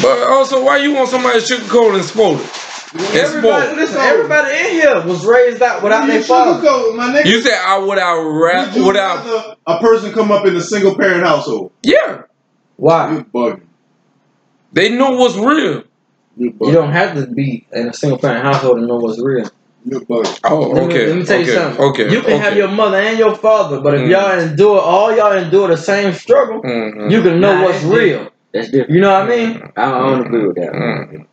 But 0.00 0.22
also, 0.28 0.64
why 0.64 0.78
you 0.78 0.92
want 0.94 1.08
somebody 1.10 1.40
sugarcoat 1.40 1.96
and 1.96 2.04
spoil 2.04 2.36
it? 2.38 2.50
It's 2.94 3.14
everybody, 3.14 3.64
spoiled. 3.64 3.76
listen, 3.78 4.00
everybody 4.00 4.54
in 4.56 4.70
here 4.72 5.00
was 5.06 5.24
raised 5.24 5.62
out 5.62 5.82
without 5.82 6.04
You 6.06 6.12
their 6.12 6.22
father. 6.22 6.60
sugarcoat, 6.66 6.96
my 6.96 7.12
nigga. 7.12 7.24
You 7.26 7.40
said 7.40 7.58
I 7.64 7.78
would 7.78 7.98
I 7.98 8.20
rap 8.20 8.66
Would 8.68 8.76
you 8.76 8.86
without 8.86 9.24
rather 9.24 9.56
a 9.66 9.78
person 9.80 10.12
come 10.12 10.30
up 10.30 10.44
in 10.46 10.54
a 10.56 10.60
single 10.60 10.94
parent 10.94 11.24
household? 11.24 11.72
yeah. 11.82 12.22
Why? 12.76 13.12
You 13.12 13.24
bugging. 13.24 13.62
They 14.72 14.88
know 14.90 15.12
what's 15.12 15.36
real. 15.36 15.84
You 16.36 16.50
bugging. 16.52 16.66
You 16.68 16.72
don't 16.72 16.92
have 16.92 17.14
to 17.16 17.26
be 17.26 17.66
in 17.72 17.88
a 17.88 17.92
single 17.92 18.18
parent 18.18 18.44
household 18.44 18.78
to 18.80 18.86
know 18.86 18.96
what's 18.96 19.20
real. 19.20 19.48
You 19.84 20.00
bugging. 20.00 20.40
Oh, 20.44 20.70
Let 20.70 20.74
me, 20.88 20.94
okay. 20.94 21.06
let 21.06 21.16
me 21.16 21.24
tell 21.24 21.40
okay. 21.40 21.46
you 21.50 21.52
something. 21.54 21.84
Okay. 21.84 22.04
You 22.10 22.20
can 22.22 22.32
okay. 22.32 22.38
have 22.38 22.56
your 22.56 22.68
mother 22.68 22.96
and 22.98 23.18
your 23.18 23.34
father, 23.36 23.80
but 23.80 23.94
if 23.94 24.00
Mm. 24.02 24.10
y'all 24.10 24.38
endure, 24.40 24.80
all 24.80 25.14
y'all 25.16 25.32
endure 25.36 25.68
the 25.68 25.76
same 25.76 26.12
struggle, 26.12 26.60
Mhm. 26.62 27.10
you 27.10 27.22
can 27.22 27.40
know 27.40 27.54
Nah, 27.54 27.62
what's 27.64 27.82
that's 27.82 27.94
real. 27.94 28.31
That's 28.52 28.68
different. 28.70 28.90
You 28.90 29.00
know 29.00 29.12
what 29.12 29.22
I 29.22 29.28
mean? 29.28 29.62
I 29.76 29.84
don't, 29.86 29.94
I 29.94 29.98
don't 30.10 30.26
agree 30.26 30.46
with 30.46 30.56
that. 30.56 30.72
Mhm. 30.72 31.26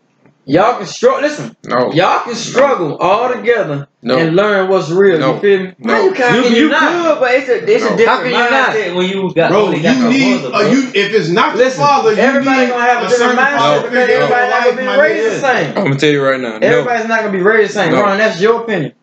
Y'all 0.46 0.78
can 0.78 0.88
struggle. 0.88 1.22
Listen, 1.22 1.56
No. 1.68 1.92
y'all 1.94 2.22
can 2.24 2.34
struggle 2.34 2.98
all 2.98 3.32
together 3.32 3.88
No. 4.02 4.18
and 4.18 4.36
learn 4.36 4.68
what's 4.68 4.90
real. 4.90 5.20
No. 5.20 5.36
You 5.36 5.40
feel 5.42 5.60
me? 5.64 5.76
No. 5.78 5.94
How 5.94 6.02
you, 6.02 6.14
how 6.16 6.36
You, 6.36 6.42
can 6.44 6.52
you, 6.54 6.58
you, 6.58 6.70
could, 6.70 7.20
but 7.20 7.32
it's 7.36 7.50
a 7.50 7.72
it's 7.72 7.84
No. 7.84 7.94
a 7.94 7.98
different 7.98 8.08
How 8.08 8.18
can 8.24 8.32
you 8.32 8.32
not? 8.50 8.70
mindset 8.74 8.96
when 8.96 9.10
you 9.10 9.34
got 9.36 9.52
Bro, 9.52 9.66
only 9.68 9.82
got 9.82 9.96
you 9.98 10.02
your 10.04 10.10
need 10.12 10.42
mother, 10.42 10.56
uh, 10.56 10.60
bro. 10.62 10.72
you 10.72 10.88
if 10.96 11.14
it's 11.14 11.30
not 11.30 11.56
your 11.56 11.66
Listen, 11.66 11.84
father, 11.84 12.14
you 12.14 12.18
everybody 12.18 12.62
need 12.62 12.70
gonna 12.70 12.82
have 12.82 13.04
a 13.04 13.06
a 13.06 13.10
different 13.10 13.32
certain 13.32 13.46
mindset 13.46 13.58
father 13.60 13.82
because 13.90 14.08
figure 14.08 14.16
in 14.16 14.22
everybody 14.24 14.42
your 14.42 14.50
not 14.50 14.64
gonna 14.66 14.78
be 14.78 14.86
my 14.86 15.00
raised 15.00 15.26
nigga. 15.28 15.30
the 15.30 15.40
same. 15.40 15.68
I'm 15.78 15.84
gonna 15.84 15.96
tell 15.98 16.10
you 16.10 16.24
right 16.26 16.40
now. 16.40 16.58
No. 16.58 16.68
Everybody's 16.68 17.08
not 17.08 17.20
gonna 17.20 17.32
be 17.38 17.42
raised 17.44 17.70
the 17.70 17.74
same. 17.74 17.92
No. 17.94 18.02
Ron, 18.02 18.18
that's 18.18 18.42
your 18.42 18.62
opinion. 18.64 18.94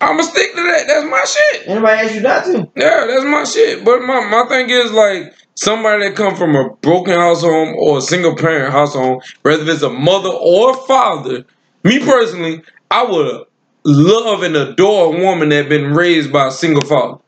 I'm 0.00 0.16
gonna 0.16 0.22
stick 0.24 0.50
to 0.56 0.62
that. 0.64 0.84
That's 0.88 1.04
my 1.06 1.22
shit. 1.24 1.68
Anybody 1.68 2.00
ask 2.00 2.14
you 2.16 2.20
not 2.22 2.44
to? 2.46 2.68
Yeah, 2.74 3.06
that's 3.06 3.24
my 3.24 3.44
shit. 3.44 3.84
But 3.84 4.00
my, 4.02 4.26
my 4.28 4.46
thing 4.48 4.68
is 4.68 4.90
like 4.90 5.32
somebody 5.54 6.08
that 6.08 6.16
come 6.16 6.36
from 6.36 6.54
a 6.56 6.70
broken 6.76 7.14
household 7.14 7.74
or 7.78 7.98
a 7.98 8.02
single 8.02 8.36
parent 8.36 8.72
household, 8.72 9.24
whether 9.42 9.70
it's 9.70 9.82
a 9.82 9.90
mother 9.90 10.30
or 10.30 10.72
a 10.72 10.76
father. 10.86 11.44
Me 11.84 11.98
personally, 11.98 12.62
I 12.90 13.04
would 13.04 13.44
love 13.84 14.42
and 14.42 14.56
adore 14.56 15.14
a 15.14 15.18
woman 15.20 15.48
that 15.50 15.68
been 15.68 15.92
raised 15.92 16.32
by 16.32 16.48
a 16.48 16.52
single 16.52 16.82
father. 16.82 17.18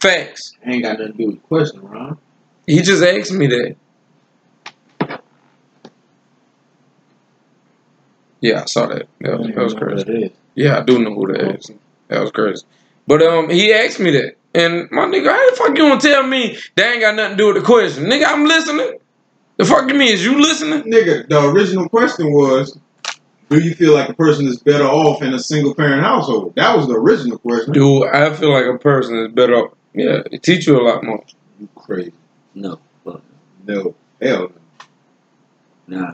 Facts. 0.00 0.56
Ain't 0.64 0.82
got 0.82 0.98
nothing 0.98 1.12
to 1.12 1.18
do 1.18 1.26
with 1.26 1.36
the 1.36 1.48
question, 1.48 1.80
Ron. 1.82 2.18
He 2.66 2.80
just 2.82 3.02
asked 3.02 3.32
me 3.32 3.46
that. 3.48 3.76
Yeah, 8.40 8.62
I 8.62 8.64
saw 8.66 8.86
that. 8.86 9.08
That 9.20 9.38
was, 9.38 9.48
that 9.48 9.56
was 9.56 9.74
crazy. 9.74 10.32
Yeah, 10.54 10.78
I 10.78 10.82
do 10.82 10.98
know 10.98 11.14
who 11.14 11.32
that 11.32 11.56
is. 11.56 11.70
That 12.08 12.20
was 12.20 12.30
crazy. 12.30 12.64
But 13.06 13.22
um, 13.22 13.48
he 13.48 13.72
asked 13.72 13.98
me 13.98 14.10
that, 14.12 14.36
and 14.54 14.88
my 14.90 15.06
nigga, 15.06 15.28
how 15.30 15.50
the 15.50 15.56
fuck 15.56 15.68
you 15.70 15.88
gonna 15.88 16.00
tell 16.00 16.22
me 16.22 16.56
that 16.76 16.92
ain't 16.92 17.00
got 17.00 17.14
nothing 17.14 17.36
to 17.36 17.42
do 17.42 17.46
with 17.52 17.56
the 17.56 17.62
question, 17.62 18.04
nigga? 18.04 18.26
I'm 18.26 18.44
listening. 18.44 18.98
The 19.56 19.64
fuck 19.64 19.88
you 19.88 19.94
mean? 19.94 20.12
Is 20.12 20.24
you 20.24 20.40
listening? 20.40 20.82
Nigga, 20.82 21.28
the 21.28 21.48
original 21.50 21.88
question 21.88 22.32
was, 22.32 22.78
do 23.50 23.60
you 23.60 23.74
feel 23.74 23.94
like 23.94 24.08
a 24.08 24.14
person 24.14 24.46
is 24.46 24.58
better 24.58 24.84
off 24.84 25.22
in 25.22 25.32
a 25.34 25.38
single 25.38 25.74
parent 25.74 26.02
household? 26.02 26.54
That 26.56 26.76
was 26.76 26.88
the 26.88 26.94
original 26.94 27.38
question. 27.38 27.72
Dude, 27.72 28.08
I 28.08 28.34
feel 28.34 28.50
like 28.52 28.66
a 28.66 28.78
person 28.78 29.16
is 29.18 29.32
better. 29.32 29.54
off- 29.54 29.74
Yeah, 29.92 30.22
it 30.32 30.42
teach 30.42 30.66
you 30.66 30.80
a 30.80 30.82
lot 30.82 31.04
more. 31.04 31.22
You 31.60 31.68
crazy. 31.76 32.12
No, 32.54 32.80
fuck. 33.04 33.22
No. 33.66 33.94
Hell 34.20 34.50
no. 35.86 35.98
Nah. 36.00 36.12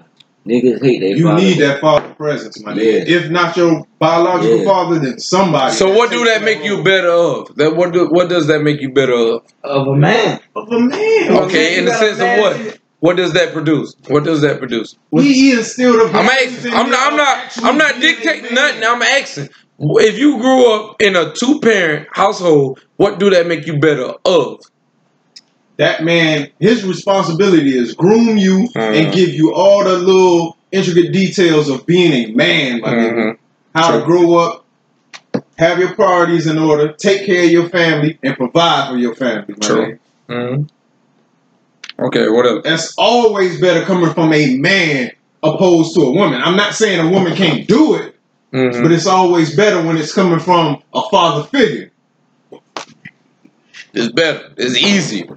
Niggas 0.49 0.83
hate 0.83 1.01
their 1.01 1.17
You 1.17 1.25
father. 1.25 1.43
need 1.43 1.59
that 1.59 1.81
father 1.81 2.15
presence, 2.15 2.63
my 2.65 2.73
nigga. 2.73 3.07
Yeah. 3.07 3.17
If 3.19 3.31
not 3.31 3.57
your 3.57 3.87
biological 3.99 4.59
Yeah. 4.59 4.65
father, 4.65 4.99
then 4.99 5.19
somebody. 5.19 5.75
So 5.75 5.93
what 5.93 6.11
do 6.11 6.25
that 6.25 6.43
make 6.43 6.65
you 6.65 6.83
better 6.83 7.11
of? 7.11 7.55
That 7.57 7.77
what 7.77 7.93
do 7.93 8.07
what 8.09 8.29
does 8.31 8.47
that 8.47 8.63
make 8.63 8.81
you 8.81 8.91
better 8.93 9.13
of? 9.13 9.43
Of 9.65 9.87
a 9.89 9.95
man. 9.95 10.41
Of 10.57 10.73
a 10.73 10.81
man. 10.81 11.33
Okay, 11.45 11.79
in 11.79 11.85
the 11.85 11.93
sense 11.95 12.19
of 12.21 12.39
what? 12.41 12.79
What 13.01 13.17
does 13.17 13.33
that 13.35 13.53
produce? 13.53 13.95
What 14.09 14.25
does 14.25 14.41
that 14.43 14.59
produce? 14.59 14.97
He 15.13 15.53
instilled 15.53 16.11
a 16.11 16.17
I'm 16.17 16.27
asking. 16.27 16.73
I'm 16.75 16.91
not. 16.91 17.13
I'm 17.13 17.17
not. 17.17 17.65
I'm 17.65 17.79
not 17.79 18.01
dictating 18.01 18.55
nothing. 18.55 18.83
I'm 18.83 19.03
asking. 19.03 19.49
If 19.79 20.19
you 20.19 20.39
grew 20.39 20.73
up 20.75 20.97
in 21.01 21.17
a 21.17 21.33
two 21.35 21.61
parent 21.61 22.09
household, 22.13 22.81
what 22.97 23.19
do 23.19 23.31
that 23.31 23.47
make 23.47 23.67
you 23.67 23.79
better 23.79 24.13
of? 24.25 24.61
That 25.81 26.05
man, 26.05 26.49
his 26.61 26.85
responsibility 26.85 27.75
is 27.75 27.95
groom 27.95 28.37
you 28.37 28.69
and 28.75 29.07
Mhm. 29.07 29.13
give 29.15 29.31
you 29.31 29.55
all 29.55 29.83
the 29.83 29.97
little 29.97 30.59
intricate 30.71 31.11
details 31.11 31.71
of 31.71 31.87
being 31.87 32.13
a 32.13 32.33
man, 32.35 32.83
nigga. 32.83 33.13
Mhm. 33.15 33.37
How 33.75 33.99
to 33.99 34.05
grow 34.05 34.35
up, 34.35 34.67
have 35.57 35.79
your 35.79 35.95
priorities 35.95 36.47
in 36.47 36.59
order, 36.59 36.93
take 36.93 37.25
care 37.25 37.45
of 37.45 37.51
your 37.51 37.71
family, 37.71 38.19
and 38.23 38.37
provide 38.37 38.91
for 38.91 38.99
your 38.99 39.15
family, 39.15 39.55
my 39.59 39.67
True. 39.67 39.99
Mhm. 40.29 40.69
Okay. 41.99 42.29
What 42.29 42.45
else? 42.45 42.61
That's 42.63 42.93
always 42.99 43.59
better 43.59 43.81
coming 43.81 44.13
from 44.13 44.35
a 44.35 44.57
man 44.57 45.13
opposed 45.43 45.95
to 45.95 46.03
a 46.03 46.11
woman. 46.13 46.43
I'm 46.45 46.57
not 46.57 46.75
saying 46.75 47.01
a 47.01 47.09
woman 47.09 47.35
can't 47.35 47.67
do 47.67 47.95
it, 47.95 48.15
Mhm. 48.53 48.83
but 48.83 48.93
it's 48.93 49.07
always 49.07 49.57
better 49.57 49.81
when 49.81 49.97
it's 49.97 50.13
coming 50.13 50.41
from 50.41 50.83
a 50.93 51.01
father 51.11 51.45
figure. 51.45 51.91
It's 53.93 54.13
better. 54.13 54.51
It's 54.57 54.77
easier. 54.77 55.37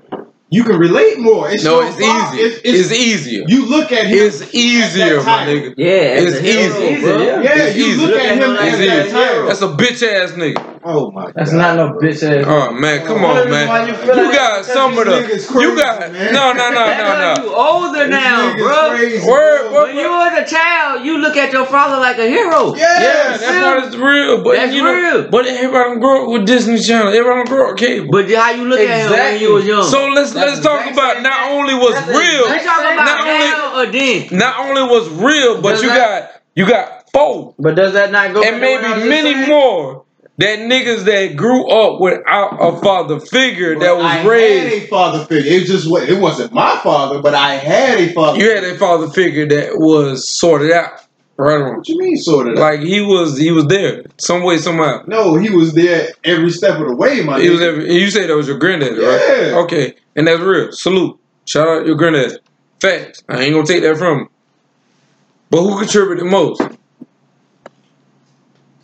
You 0.53 0.63
can 0.63 0.77
relate 0.77 1.17
more. 1.19 1.49
It's 1.49 1.63
No, 1.63 1.81
it's 1.81 1.95
father. 1.99 2.35
easier. 2.37 2.45
It's, 2.47 2.57
it's- 2.63 2.91
It's 2.91 2.91
easier. 2.91 3.43
you 3.47 3.65
look 3.65 3.91
at 3.91 4.05
him. 4.07 4.17
It's 4.27 4.53
easier, 4.53 5.17
my 5.23 5.45
nigga. 5.47 5.73
Yeah, 5.77 5.87
as 5.87 6.23
It's 6.25 6.37
a 6.37 6.41
hero, 6.41 6.79
easy, 6.89 7.01
bro. 7.01 7.21
yeah. 7.21 7.41
Yeah, 7.41 7.63
It's 7.65 7.75
you 7.77 7.85
easy. 7.85 8.01
look 8.05 8.15
at 8.19 8.37
him 8.37 8.49
Look 8.51 8.61
as 8.61 8.79
him 8.79 8.87
that 8.87 9.05
as 9.07 9.11
hero. 9.11 9.47
That's 9.47 9.61
a 9.61 9.67
bitch 9.69 10.03
ass 10.07 10.31
nigga. 10.33 10.72
Oh 10.85 11.11
my 11.11 11.25
god. 11.25 11.33
That's 11.35 11.51
not 11.53 11.77
no 11.77 11.93
bitch 11.99 12.23
ass. 12.23 12.45
Oh 12.47 12.71
man, 12.73 13.05
come 13.05 13.21
One 13.21 13.31
on, 13.31 13.37
of 13.37 13.43
the 13.45 13.49
reasons 13.51 13.69
why 13.69 13.85
man. 13.85 13.87
you 13.87 14.13
You 14.13 14.27
like 14.27 14.35
got 14.37 14.65
some 14.65 14.97
of 14.97 15.05
these 15.05 15.13
the. 15.15 15.21
niggas 15.21 15.47
crazy, 15.47 15.61
You 15.69 15.75
got 15.77 16.11
man. 16.11 16.33
no, 16.33 16.51
no, 16.53 16.69
no, 16.69 16.75
That's 16.75 16.99
no, 16.99 17.07
'cause 17.07 17.37
no. 17.37 17.43
you 17.43 17.55
older 17.55 17.99
This 17.99 18.09
now, 18.09 18.55
bro. 18.57 18.89
crazy, 18.91 19.27
Word, 19.29 19.69
bro. 19.71 19.83
When 19.85 19.95
you 19.95 20.09
was 20.09 20.33
a 20.39 20.45
child, 20.55 21.05
you 21.05 21.17
look 21.19 21.37
at 21.37 21.53
your 21.53 21.65
father 21.65 21.97
like 21.99 22.17
a 22.17 22.27
hero. 22.27 22.75
Yeah, 22.75 22.99
Yes. 22.99 23.39
that's 23.41 23.59
not 23.59 23.83
as 23.87 23.97
real. 23.97 24.43
But 24.43 24.55
That's 24.57 24.73
you 24.73 24.83
know, 24.83 24.93
real. 24.93 25.29
but 25.29 25.45
everybody 25.47 25.83
don't 25.89 25.99
grow 25.99 26.23
up 26.25 26.29
with 26.33 26.45
Disney 26.45 26.79
Channel. 26.79 27.07
Everybody 27.13 27.35
don't 27.35 27.47
grow 27.49 27.63
up 27.65 27.71
with 27.71 27.79
cable. 27.79 28.09
But 28.11 28.31
how 28.33 28.51
you 28.51 28.65
look 28.65 28.79
at 28.79 28.87
him 28.87 29.09
when 29.11 29.19
Exactly. 29.19 29.41
you 29.47 29.53
was 29.53 29.65
young? 29.65 29.83
so 29.83 30.07
let's 30.09 30.31
That's 30.33 30.51
let's 30.51 30.65
talk 30.65 30.91
about 30.91 31.21
not 31.21 31.51
only 31.51 31.75
was 31.75 31.95
real, 32.07 32.49
we 32.51 32.59
talking 32.59 32.93
about 32.93 33.05
Not 33.05 33.19
only- 33.21 33.39
now 33.39 33.79
or 33.81 33.85
then. 33.87 34.27
not 34.37 34.59
only 34.59 34.81
was 34.83 35.07
real, 35.09 35.61
but 35.61 35.81
you 35.81 35.87
got 35.89 36.29
you 36.55 36.67
got 36.67 37.09
four 37.11 37.53
But 37.57 37.75
does 37.75 37.93
that 37.93 38.11
not 38.11 38.33
go? 38.33 38.41
and 38.43 38.59
back 38.61 38.69
to 38.69 38.75
what 38.75 38.85
I 38.85 38.97
maybe 38.97 39.09
many 39.09 39.33
saying? 39.33 39.49
more 39.49 40.03
that 40.37 40.59
niggas 40.59 41.05
that 41.05 41.35
grew 41.35 41.69
up 41.69 42.01
without 42.01 42.57
a 42.59 42.79
father 42.81 43.19
figure 43.19 43.77
that 43.77 43.95
was 43.95 44.05
I 44.05 44.25
raised. 44.25 44.73
had 44.73 44.83
a 44.83 44.87
father 44.87 45.25
figure. 45.25 45.51
It 45.51 45.65
just 45.65 45.87
it 45.87 46.19
wasn't 46.19 46.53
my 46.53 46.79
father, 46.83 47.21
but 47.21 47.35
I 47.35 47.55
had 47.55 47.99
a 47.99 48.11
father. 48.13 48.39
You 48.39 48.49
had 48.49 48.63
a 48.63 48.77
father 48.77 49.09
figure 49.09 49.47
that 49.47 49.77
was 49.77 50.27
sorted 50.27 50.71
out, 50.71 50.91
right 51.37 51.57
wrong. 51.57 51.77
What 51.77 51.87
you 51.87 51.99
mean 51.99 52.17
sorted 52.17 52.57
out? 52.57 52.61
Like 52.61 52.79
he 52.79 53.01
was, 53.01 53.37
he 53.37 53.51
was 53.51 53.67
there 53.67 54.03
some 54.17 54.43
way, 54.43 54.57
somehow. 54.57 55.03
No, 55.05 55.35
he 55.35 55.51
was 55.51 55.73
there 55.73 56.09
every 56.23 56.49
step 56.49 56.79
of 56.79 56.87
the 56.87 56.95
way, 56.95 57.21
my 57.23 57.39
He 57.39 57.49
was. 57.49 57.61
Every, 57.61 57.93
you 57.93 58.09
say 58.09 58.25
that 58.25 58.35
was 58.35 58.47
your 58.47 58.57
granddad, 58.57 58.97
right? 58.97 59.49
Yeah. 59.49 59.57
Okay, 59.59 59.93
and 60.15 60.27
that's 60.27 60.41
real. 60.41 60.71
Salute. 60.71 61.19
Shout 61.45 61.67
out 61.67 61.85
your 61.85 61.95
granddad. 61.95 62.39
Facts. 62.81 63.23
I 63.29 63.43
ain't 63.43 63.53
gonna 63.53 63.67
take 63.67 63.83
that 63.83 63.97
from 63.97 64.21
him. 64.21 64.29
But 65.51 65.61
who 65.61 65.77
contributed 65.77 66.25
most? 66.25 66.61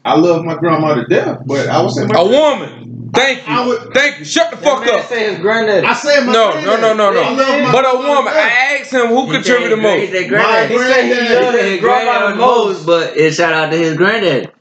I 0.09 0.17
love 0.17 0.43
my 0.45 0.55
grandma 0.55 0.95
to 0.95 1.05
death, 1.05 1.39
but 1.45 1.67
I 1.69 1.81
would 1.81 1.91
say 1.91 2.05
my 2.05 2.19
A 2.19 2.23
woman. 2.25 3.11
Thank 3.13 3.39
you. 3.47 3.53
I 3.53 3.65
would- 3.67 3.93
Thank 3.93 4.19
you. 4.19 4.25
Shut 4.25 4.51
the 4.51 4.57
That 4.57 4.63
fuck 4.65 4.85
man 4.85 4.99
up. 4.99 5.09
say 5.09 5.29
his 5.31 5.39
granddaddy. 5.39 5.85
I 5.87 5.93
said 5.93 6.25
my 6.25 6.33
No, 6.33 6.49
no, 6.49 6.51
granddad. 6.61 6.81
no, 6.81 6.93
no, 6.93 7.11
no. 7.11 7.21
I 7.21 7.29
love 7.31 7.61
my 7.63 7.71
But 7.71 7.85
a 7.85 7.97
woman. 7.97 8.33
to. 8.33 8.39
I 8.39 8.77
asked 8.79 8.91
him 8.93 9.07
who 9.07 9.31
contributed 9.31 9.77
He 9.79 9.83
most. 9.83 10.11
said 10.11 10.21
My 10.21 10.27
granddad. 10.27 10.69
He 10.71 10.77
said 10.77 11.03
he 11.05 11.35
loved 11.35 11.57
his 11.59 11.79
grandma 11.81 12.29
the 12.29 12.35
most. 12.35 12.85
but 12.85 13.17
it 13.17 13.33
shout 13.33 13.53
out 13.53 13.71
to 13.71 13.77
his 13.77 13.97
granddad. 13.97 14.51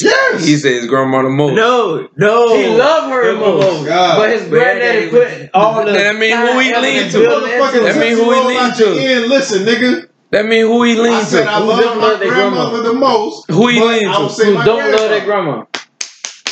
Yes. 0.00 0.44
He 0.44 0.56
said 0.56 0.72
his 0.74 0.86
grandma 0.86 1.22
the 1.22 1.30
most. 1.30 1.54
No, 1.54 2.08
no. 2.16 2.56
He 2.56 2.66
loved 2.68 3.10
her 3.12 3.32
the 3.32 3.40
most. 3.40 3.86
God. 3.86 4.16
But 4.18 4.30
his 4.30 4.42
granddaddy 4.48 5.08
put 5.08 5.50
all 5.54 5.84
the. 5.84 5.92
That 5.92 6.16
mean 6.16 6.36
who 6.36 6.58
he 6.60 6.70
time, 6.70 6.82
lean 6.82 7.10
to. 7.10 7.18
and 7.18 7.26
building 7.26 7.50
Motherfucking 7.50 7.74
into 7.74 7.80
That 7.84 7.96
mean 7.98 8.16
who 8.16 8.24
he 8.24 8.30
roll 8.30 8.46
lean 8.46 8.72
to. 8.74 9.02
your. 9.02 9.26
Listen, 9.28 9.64
nigga. 9.64 10.06
That 10.30 10.44
mean 10.46 10.66
who 10.66 10.82
he 10.84 10.92
I 10.98 11.02
leans 11.02 11.28
said 11.28 11.46
I 11.46 11.58
to. 11.58 11.64
Who 11.64 11.70
love 11.70 11.96
my 11.96 12.02
love 12.08 12.20
grandma? 12.20 12.50
grandmother 12.70 12.82
the 12.82 12.94
most. 12.94 13.50
Who 13.50 13.68
he 13.68 13.80
leans 13.80 14.36
to? 14.36 14.44
Who 14.44 14.64
don't 14.64 14.92
love 14.92 15.10
their 15.10 15.24
grandma? 15.24 15.64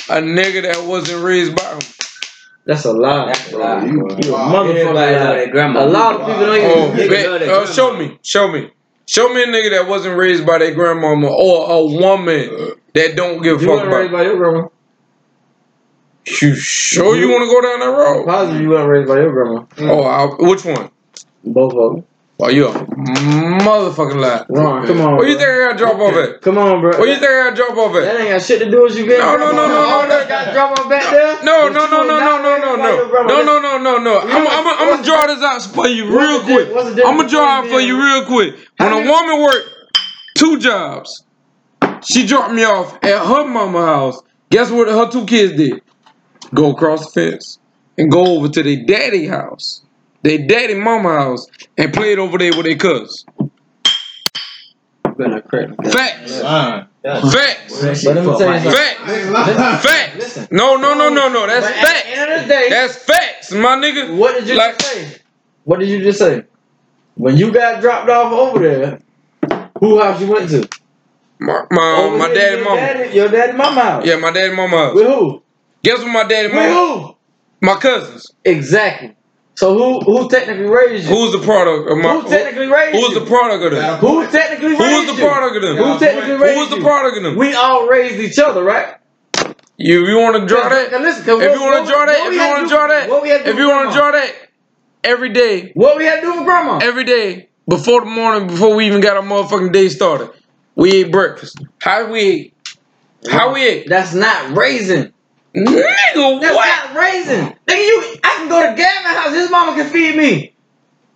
A 0.08 0.20
nigga 0.22 0.62
that 0.62 0.84
wasn't 0.86 1.22
raised 1.24 1.54
by 1.56 1.64
him. 1.64 1.80
That's 2.64 2.84
a 2.84 2.92
lie. 2.92 3.26
That's 3.26 3.52
a 3.52 3.58
lie. 3.58 3.84
You, 3.84 4.08
you 4.22 4.30
a 4.30 4.32
Wow. 4.32 4.52
motherfucker. 4.64 4.76
Everybody 4.76 5.16
love 5.16 5.36
their 5.36 5.50
grandma. 5.50 5.84
A 5.84 5.86
lot 5.88 6.14
of 6.14 6.26
people 6.26 6.46
don't 6.46 6.56
even. 6.56 6.70
Oh, 6.70 7.08
bet. 7.08 7.30
love 7.30 7.40
their 7.40 7.50
Uh, 7.50 7.58
grandma. 7.58 7.72
show 7.72 7.96
me. 7.96 8.18
Show 8.22 8.48
me. 8.50 8.70
Show 9.08 9.28
me 9.32 9.42
a 9.42 9.46
nigga 9.46 9.70
that 9.72 9.88
wasn't 9.88 10.16
raised 10.18 10.46
by 10.46 10.58
their 10.58 10.74
grandmama 10.74 11.28
or 11.28 11.70
a 11.70 11.84
woman 11.84 12.72
that 12.94 13.14
don't 13.14 13.42
give 13.42 13.58
a 13.58 13.60
You 13.62 13.68
fuck 13.68 13.76
weren't 13.84 13.92
raised 13.94 14.08
about. 14.10 14.18
by 14.18 14.24
your 14.24 14.36
grandma. 14.38 14.68
You 16.42 16.54
sure 16.56 17.16
you 17.16 17.28
want 17.28 17.42
to 17.42 17.46
go 17.48 17.60
down 17.60 17.80
that 17.80 17.96
road? 17.96 18.26
Positive 18.26 18.60
you 18.62 18.70
weren't 18.70 18.88
raised 18.88 19.08
by 19.08 19.16
your 19.16 19.32
grandma. 19.32 19.64
Oh, 19.92 20.02
I, 20.02 20.26
which 20.48 20.64
one? 20.64 20.90
Both 21.44 21.74
of 21.74 21.92
them. 21.96 22.04
Oh, 22.38 22.48
you 22.50 22.68
a 22.68 22.72
motherfucking 22.72 24.20
lie. 24.20 24.44
Ron, 24.50 24.86
come 24.86 25.00
on. 25.00 25.16
Where 25.16 25.26
you 25.26 25.38
think 25.38 25.48
I 25.48 25.68
got 25.68 25.72
to 25.72 25.78
drop 25.78 25.96
off 25.98 26.14
at? 26.14 26.42
Come 26.42 26.58
on, 26.58 26.82
bro. 26.82 26.98
Where 27.00 27.08
you 27.08 27.14
think 27.14 27.30
I 27.32 27.44
got 27.44 27.50
to 27.50 27.56
drop 27.56 27.78
off 27.78 27.94
That 27.94 28.20
ain't 28.20 28.28
got 28.28 28.42
shit 28.42 28.58
to 28.60 28.70
do 28.70 28.82
with 28.82 28.94
you 28.96 29.06
getting 29.06 29.24
No, 29.24 29.36
no, 29.36 29.52
no, 29.52 29.56
no, 29.56 29.68
no, 29.68 29.74
All 29.80 30.02
no. 30.02 30.08
that 30.08 30.28
got 30.28 30.52
drop 30.52 30.78
off 30.78 30.88
back 30.90 31.10
there. 31.10 31.42
No, 31.44 31.68
no, 31.68 31.86
no, 31.88 32.02
no, 32.04 32.18
no, 32.20 32.42
no, 32.42 32.58
no, 32.58 32.76
no, 32.76 33.24
no, 33.24 33.42
no, 33.42 33.58
no, 33.58 33.78
no, 33.78 33.98
no. 33.98 34.20
I'm, 34.20 34.66
I'm 34.68 34.88
gonna 34.90 35.02
draw 35.02 35.26
this 35.26 35.42
out 35.42 35.62
for 35.74 35.88
you 35.88 36.06
real 36.10 36.42
quick. 36.42 36.68
di- 36.68 36.74
what's 36.74 36.94
the 36.94 37.06
I'm 37.06 37.16
gonna 37.16 37.28
difference 37.28 37.32
draw 37.32 37.46
out 37.48 37.66
for 37.68 37.80
you 37.80 37.96
real 37.98 38.26
quick. 38.26 38.54
When 38.76 38.92
a 38.92 39.10
woman 39.10 39.42
worked 39.42 39.70
two 40.36 40.58
jobs, 40.58 41.24
she 42.04 42.26
dropped 42.26 42.52
me 42.52 42.64
off 42.64 42.96
at 43.02 43.26
her 43.26 43.46
mama 43.46 43.86
house. 43.86 44.20
Guess 44.50 44.70
what 44.70 44.88
her 44.88 45.10
two 45.10 45.24
kids 45.24 45.56
did? 45.56 45.80
Go 46.54 46.72
across 46.72 47.06
the 47.14 47.30
fence 47.30 47.58
and 47.96 48.10
go 48.12 48.36
over 48.36 48.48
to 48.50 48.62
their 48.62 48.84
daddy 48.86 49.26
house, 49.26 49.85
their 50.22 50.38
daddy 50.46 50.74
mama 50.74 51.10
house, 51.18 51.46
and 51.78 51.92
played 51.92 52.18
over 52.18 52.38
there 52.38 52.52
with 52.56 52.66
their 52.66 52.76
cousins. 52.76 53.24
Better 55.16 55.28
not 55.30 55.48
crack 55.48 55.68
me. 55.70 55.90
Facts. 55.90 56.40
Facts. 56.40 57.80
That 57.80 57.96
shit 57.96 58.04
But 58.04 58.16
let 58.16 58.24
me 58.24 58.30
fuck 58.30 58.38
tell 58.38 58.40
you 58.40 58.46
my 58.46 58.58
something. 58.58 58.72
Facts. 58.72 59.00
I 59.00 59.20
ain't 59.20 59.30
lying. 59.30 59.78
Facts. 59.78 60.50
No, 60.50 60.76
no, 60.76 60.94
no, 60.94 61.08
no, 61.08 61.28
no. 61.28 61.46
That's 61.46 61.66
But 61.66 61.76
at 61.76 61.80
the 61.80 61.86
facts. 61.86 62.06
end 62.18 62.32
of 62.32 62.42
the 62.42 62.48
day, 62.48 62.66
That's 62.70 62.96
facts, 62.96 63.52
my 63.52 63.76
nigga. 63.76 64.16
what 64.16 64.34
did 64.34 64.48
you 64.48 64.56
Like- 64.56 64.78
just 64.78 64.92
say? 64.92 65.16
What 65.64 65.80
did 65.80 65.88
you 65.88 66.02
just 66.02 66.18
say? 66.18 66.44
When 67.14 67.36
you 67.36 67.50
got 67.52 67.80
dropped 67.80 68.08
off 68.10 68.32
over 68.32 68.58
there, 68.58 68.98
who 69.80 70.00
house 70.00 70.20
you 70.20 70.26
went 70.26 70.50
to? 70.50 70.68
My 71.38 71.64
my, 71.70 71.96
Over 71.98 72.16
my 72.18 72.28
there, 72.28 72.34
daddy 72.36 72.56
your 72.56 72.64
mama. 72.64 72.80
Daddy, 72.80 73.14
your 73.16 73.28
daddy 73.28 73.52
mama 73.56 73.80
house. 73.80 74.06
Yeah, 74.06 74.16
my 74.16 74.30
daddy 74.32 74.54
mama 74.54 74.76
house. 74.76 74.94
With 74.94 75.06
who? 75.06 75.42
Guess 75.82 75.98
what 76.00 76.08
my 76.08 76.24
daddy 76.24 76.48
With 76.48 76.70
who? 76.72 77.16
My 77.62 77.74
cousins. 77.76 78.32
Exactly. 78.44 79.14
So 79.56 79.72
who 79.76 80.00
who 80.00 80.28
technically 80.28 80.66
raised 80.66 81.08
you? 81.08 81.14
Who's 81.16 81.32
the 81.32 81.38
product 81.38 81.90
of 81.90 81.96
my? 81.98 82.12
who 82.20 82.28
technically 82.28 82.66
raised 82.66 82.94
Who 82.94 83.00
was 83.02 83.14
you? 83.14 83.20
the 83.20 83.26
product 83.26 83.64
of 83.64 83.70
them? 83.72 83.80
Got 83.80 84.00
Who 84.00 84.30
technically 84.30 84.76
Who 84.76 84.84
raised 84.84 85.08
was 85.08 85.16
the 85.16 85.22
product 85.24 85.56
of 85.56 85.62
them? 85.62 85.76
Who 85.76 85.98
technically 85.98 86.36
Who 86.36 86.42
raised 86.44 86.58
was 86.58 86.70
the 86.70 86.80
product 86.82 87.16
of 87.16 87.22
them? 87.22 87.36
We 87.36 87.54
all 87.54 87.88
raised 87.88 88.20
each 88.20 88.38
other, 88.38 88.62
right? 88.62 88.96
You 89.78 90.06
you 90.06 90.18
want 90.18 90.36
to 90.40 90.46
draw 90.46 90.68
that? 90.68 90.90
Cause 90.90 91.00
listen, 91.00 91.22
If 91.40 91.54
you 91.54 91.60
want 91.60 91.86
to 91.86 91.90
draw 91.90 92.04
that, 92.06 92.26
if 92.26 92.32
you 92.34 92.38
want 92.38 92.68
to 92.68 92.74
draw 92.74 92.86
that, 92.86 93.08
what 93.08 93.22
we 93.22 93.28
had 93.30 93.38
to 93.38 93.44
do 93.44 93.50
if 93.50 93.56
you 93.58 93.68
want 93.68 93.90
to 93.90 93.96
draw 93.96 94.10
that, 94.12 94.34
every 95.04 95.30
day, 95.30 95.72
What 95.74 95.96
we 95.96 96.04
had 96.04 96.16
to 96.16 96.22
do 96.22 96.34
with 96.36 96.44
grandma? 96.44 96.78
every 96.82 97.04
day 97.04 97.48
before 97.68 98.00
the 98.00 98.10
morning, 98.10 98.48
before 98.48 98.74
we 98.76 98.86
even 98.86 99.00
got 99.00 99.16
our 99.16 99.22
motherfucking 99.22 99.72
day 99.72 99.88
started, 99.88 100.30
we 100.74 100.92
ate 100.92 101.10
breakfast. 101.10 101.58
How 101.80 102.10
we 102.10 102.20
ate? 102.20 102.54
How 103.30 103.52
we 103.54 103.66
ate? 103.66 103.88
That's 103.88 104.12
not 104.14 104.56
raising. 104.56 105.12
Nigga, 105.56 106.40
That's 106.40 106.54
what? 106.56 106.94
not 106.94 106.96
raising. 107.02 107.40
Nigga, 107.66 107.86
you, 107.86 108.16
I 108.24 108.34
can 108.38 108.48
go 108.48 108.60
to 108.60 108.76
Gavin 108.76 109.12
house. 109.16 109.34
His 109.34 109.50
mama 109.50 109.74
can 109.76 109.90
feed 109.90 110.16
me. 110.16 110.55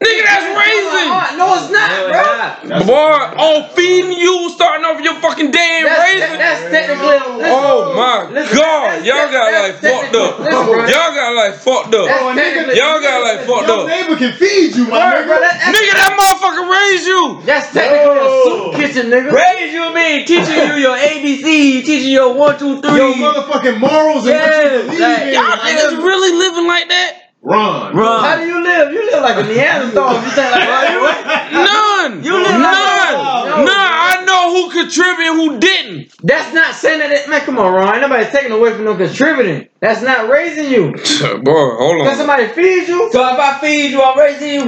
Nigga, 0.01 0.25
that's 0.25 0.49
raising. 0.57 1.09
No, 1.37 1.47
it's 1.61 1.69
not, 1.69 1.93
No, 1.93 2.09
bro. 2.09 2.25
it's 2.25 2.65
not. 2.73 2.87
Boy, 2.89 3.21
oh, 3.37 3.69
feeding 3.77 4.17
you, 4.17 4.49
starting 4.49 4.87
off 4.89 4.97
your 5.05 5.13
fucking 5.21 5.51
day 5.53 5.85
and 5.85 5.93
That's, 5.93 6.01
raising. 6.09 6.21
that, 6.41 6.41
that's 6.41 6.63
technically. 6.73 7.21
Oh 7.53 7.93
my 7.93 8.25
listen, 8.33 8.57
god, 8.57 9.05
y'all 9.05 9.29
got 9.29 9.53
like 9.53 9.77
fucked 9.77 10.17
up. 10.17 10.41
Y'all 10.41 11.13
got 11.13 11.37
like 11.37 11.53
fucked 11.61 11.93
up. 11.93 12.09
Nigga, 12.09 12.33
technically- 12.33 12.77
Y'all 12.81 12.97
got 13.05 13.21
like 13.29 13.41
fucked 13.45 13.69
Your 13.69 13.81
up. 13.85 13.89
neighbor 13.93 14.17
can 14.17 14.33
feed 14.41 14.73
you, 14.73 14.89
my 14.89 15.05
nigga. 15.21 15.37
Nigga, 15.69 15.93
that 16.01 16.13
motherfucker 16.17 16.65
raised 16.65 17.05
you. 17.05 17.43
That's 17.45 17.69
technically 17.69 18.25
a 18.25 18.29
soup 18.49 18.81
kitchen, 18.81 19.05
nigga. 19.13 19.37
Raise 19.37 19.69
you 19.69 19.85
mean 19.93 20.25
teaching 20.25 20.57
you 20.65 20.81
your 20.81 20.97
ABC, 20.97 21.85
teaching 21.85 22.09
you 22.09 22.25
your 22.25 22.33
one, 22.33 22.57
two, 22.59 22.81
three. 22.81 22.97
Your 22.97 23.13
motherfucking 23.21 23.77
morals 23.79 24.25
and 24.25 24.33
Yeah, 24.33 24.49
what 24.49 24.65
you 24.65 24.97
believe 24.97 25.29
in. 25.29 25.35
Y'all 25.37 25.61
niggas 25.61 26.01
really 26.01 26.33
living 26.41 26.67
like 26.67 26.89
that? 26.89 27.20
Run. 27.43 27.97
Run. 27.97 28.25
How 28.25 28.37
do 28.37 28.47
you 28.47 28.63
live? 28.63 28.93
You 28.93 29.11
live 29.11 29.23
like 29.23 29.37
a 29.43 29.49
Neanderthal. 29.49 30.17
if 30.17 30.25
you 30.25 30.31
think 30.31 30.51
like 30.53 30.61
that. 30.61 31.49
None. 31.53 32.23
You 32.23 32.35
live 32.35 32.53
None. 32.53 32.63
like 32.63 32.73
that. 32.73 33.65
None. 33.65 33.91
I 34.21 34.25
know 34.27 34.53
who 34.55 34.71
contributed, 34.71 35.33
who 35.33 35.59
didn't. 35.59 36.13
That's 36.23 36.53
not 36.53 36.75
saying 36.75 36.99
that. 36.99 37.11
It, 37.11 37.29
man, 37.31 37.41
come 37.41 37.59
on, 37.59 37.73
Ron. 37.73 38.01
Nobody's 38.03 38.31
taking 38.31 38.53
away 38.53 38.75
from 38.75 38.85
no 38.85 38.95
contributing. 38.95 39.69
That's 39.81 40.03
not 40.03 40.29
raising 40.29 40.71
you. 40.71 40.93
Boy, 41.43 41.77
hold 41.81 41.99
Can 42.05 42.09
on. 42.09 42.17
somebody 42.17 42.47
feed 42.49 42.89
you? 42.89 43.09
So 43.11 43.27
if 43.27 43.39
I 43.41 43.59
feed 43.59 43.91
you, 43.91 44.03
I'm 44.03 44.19
raising 44.19 44.51
you. 44.55 44.65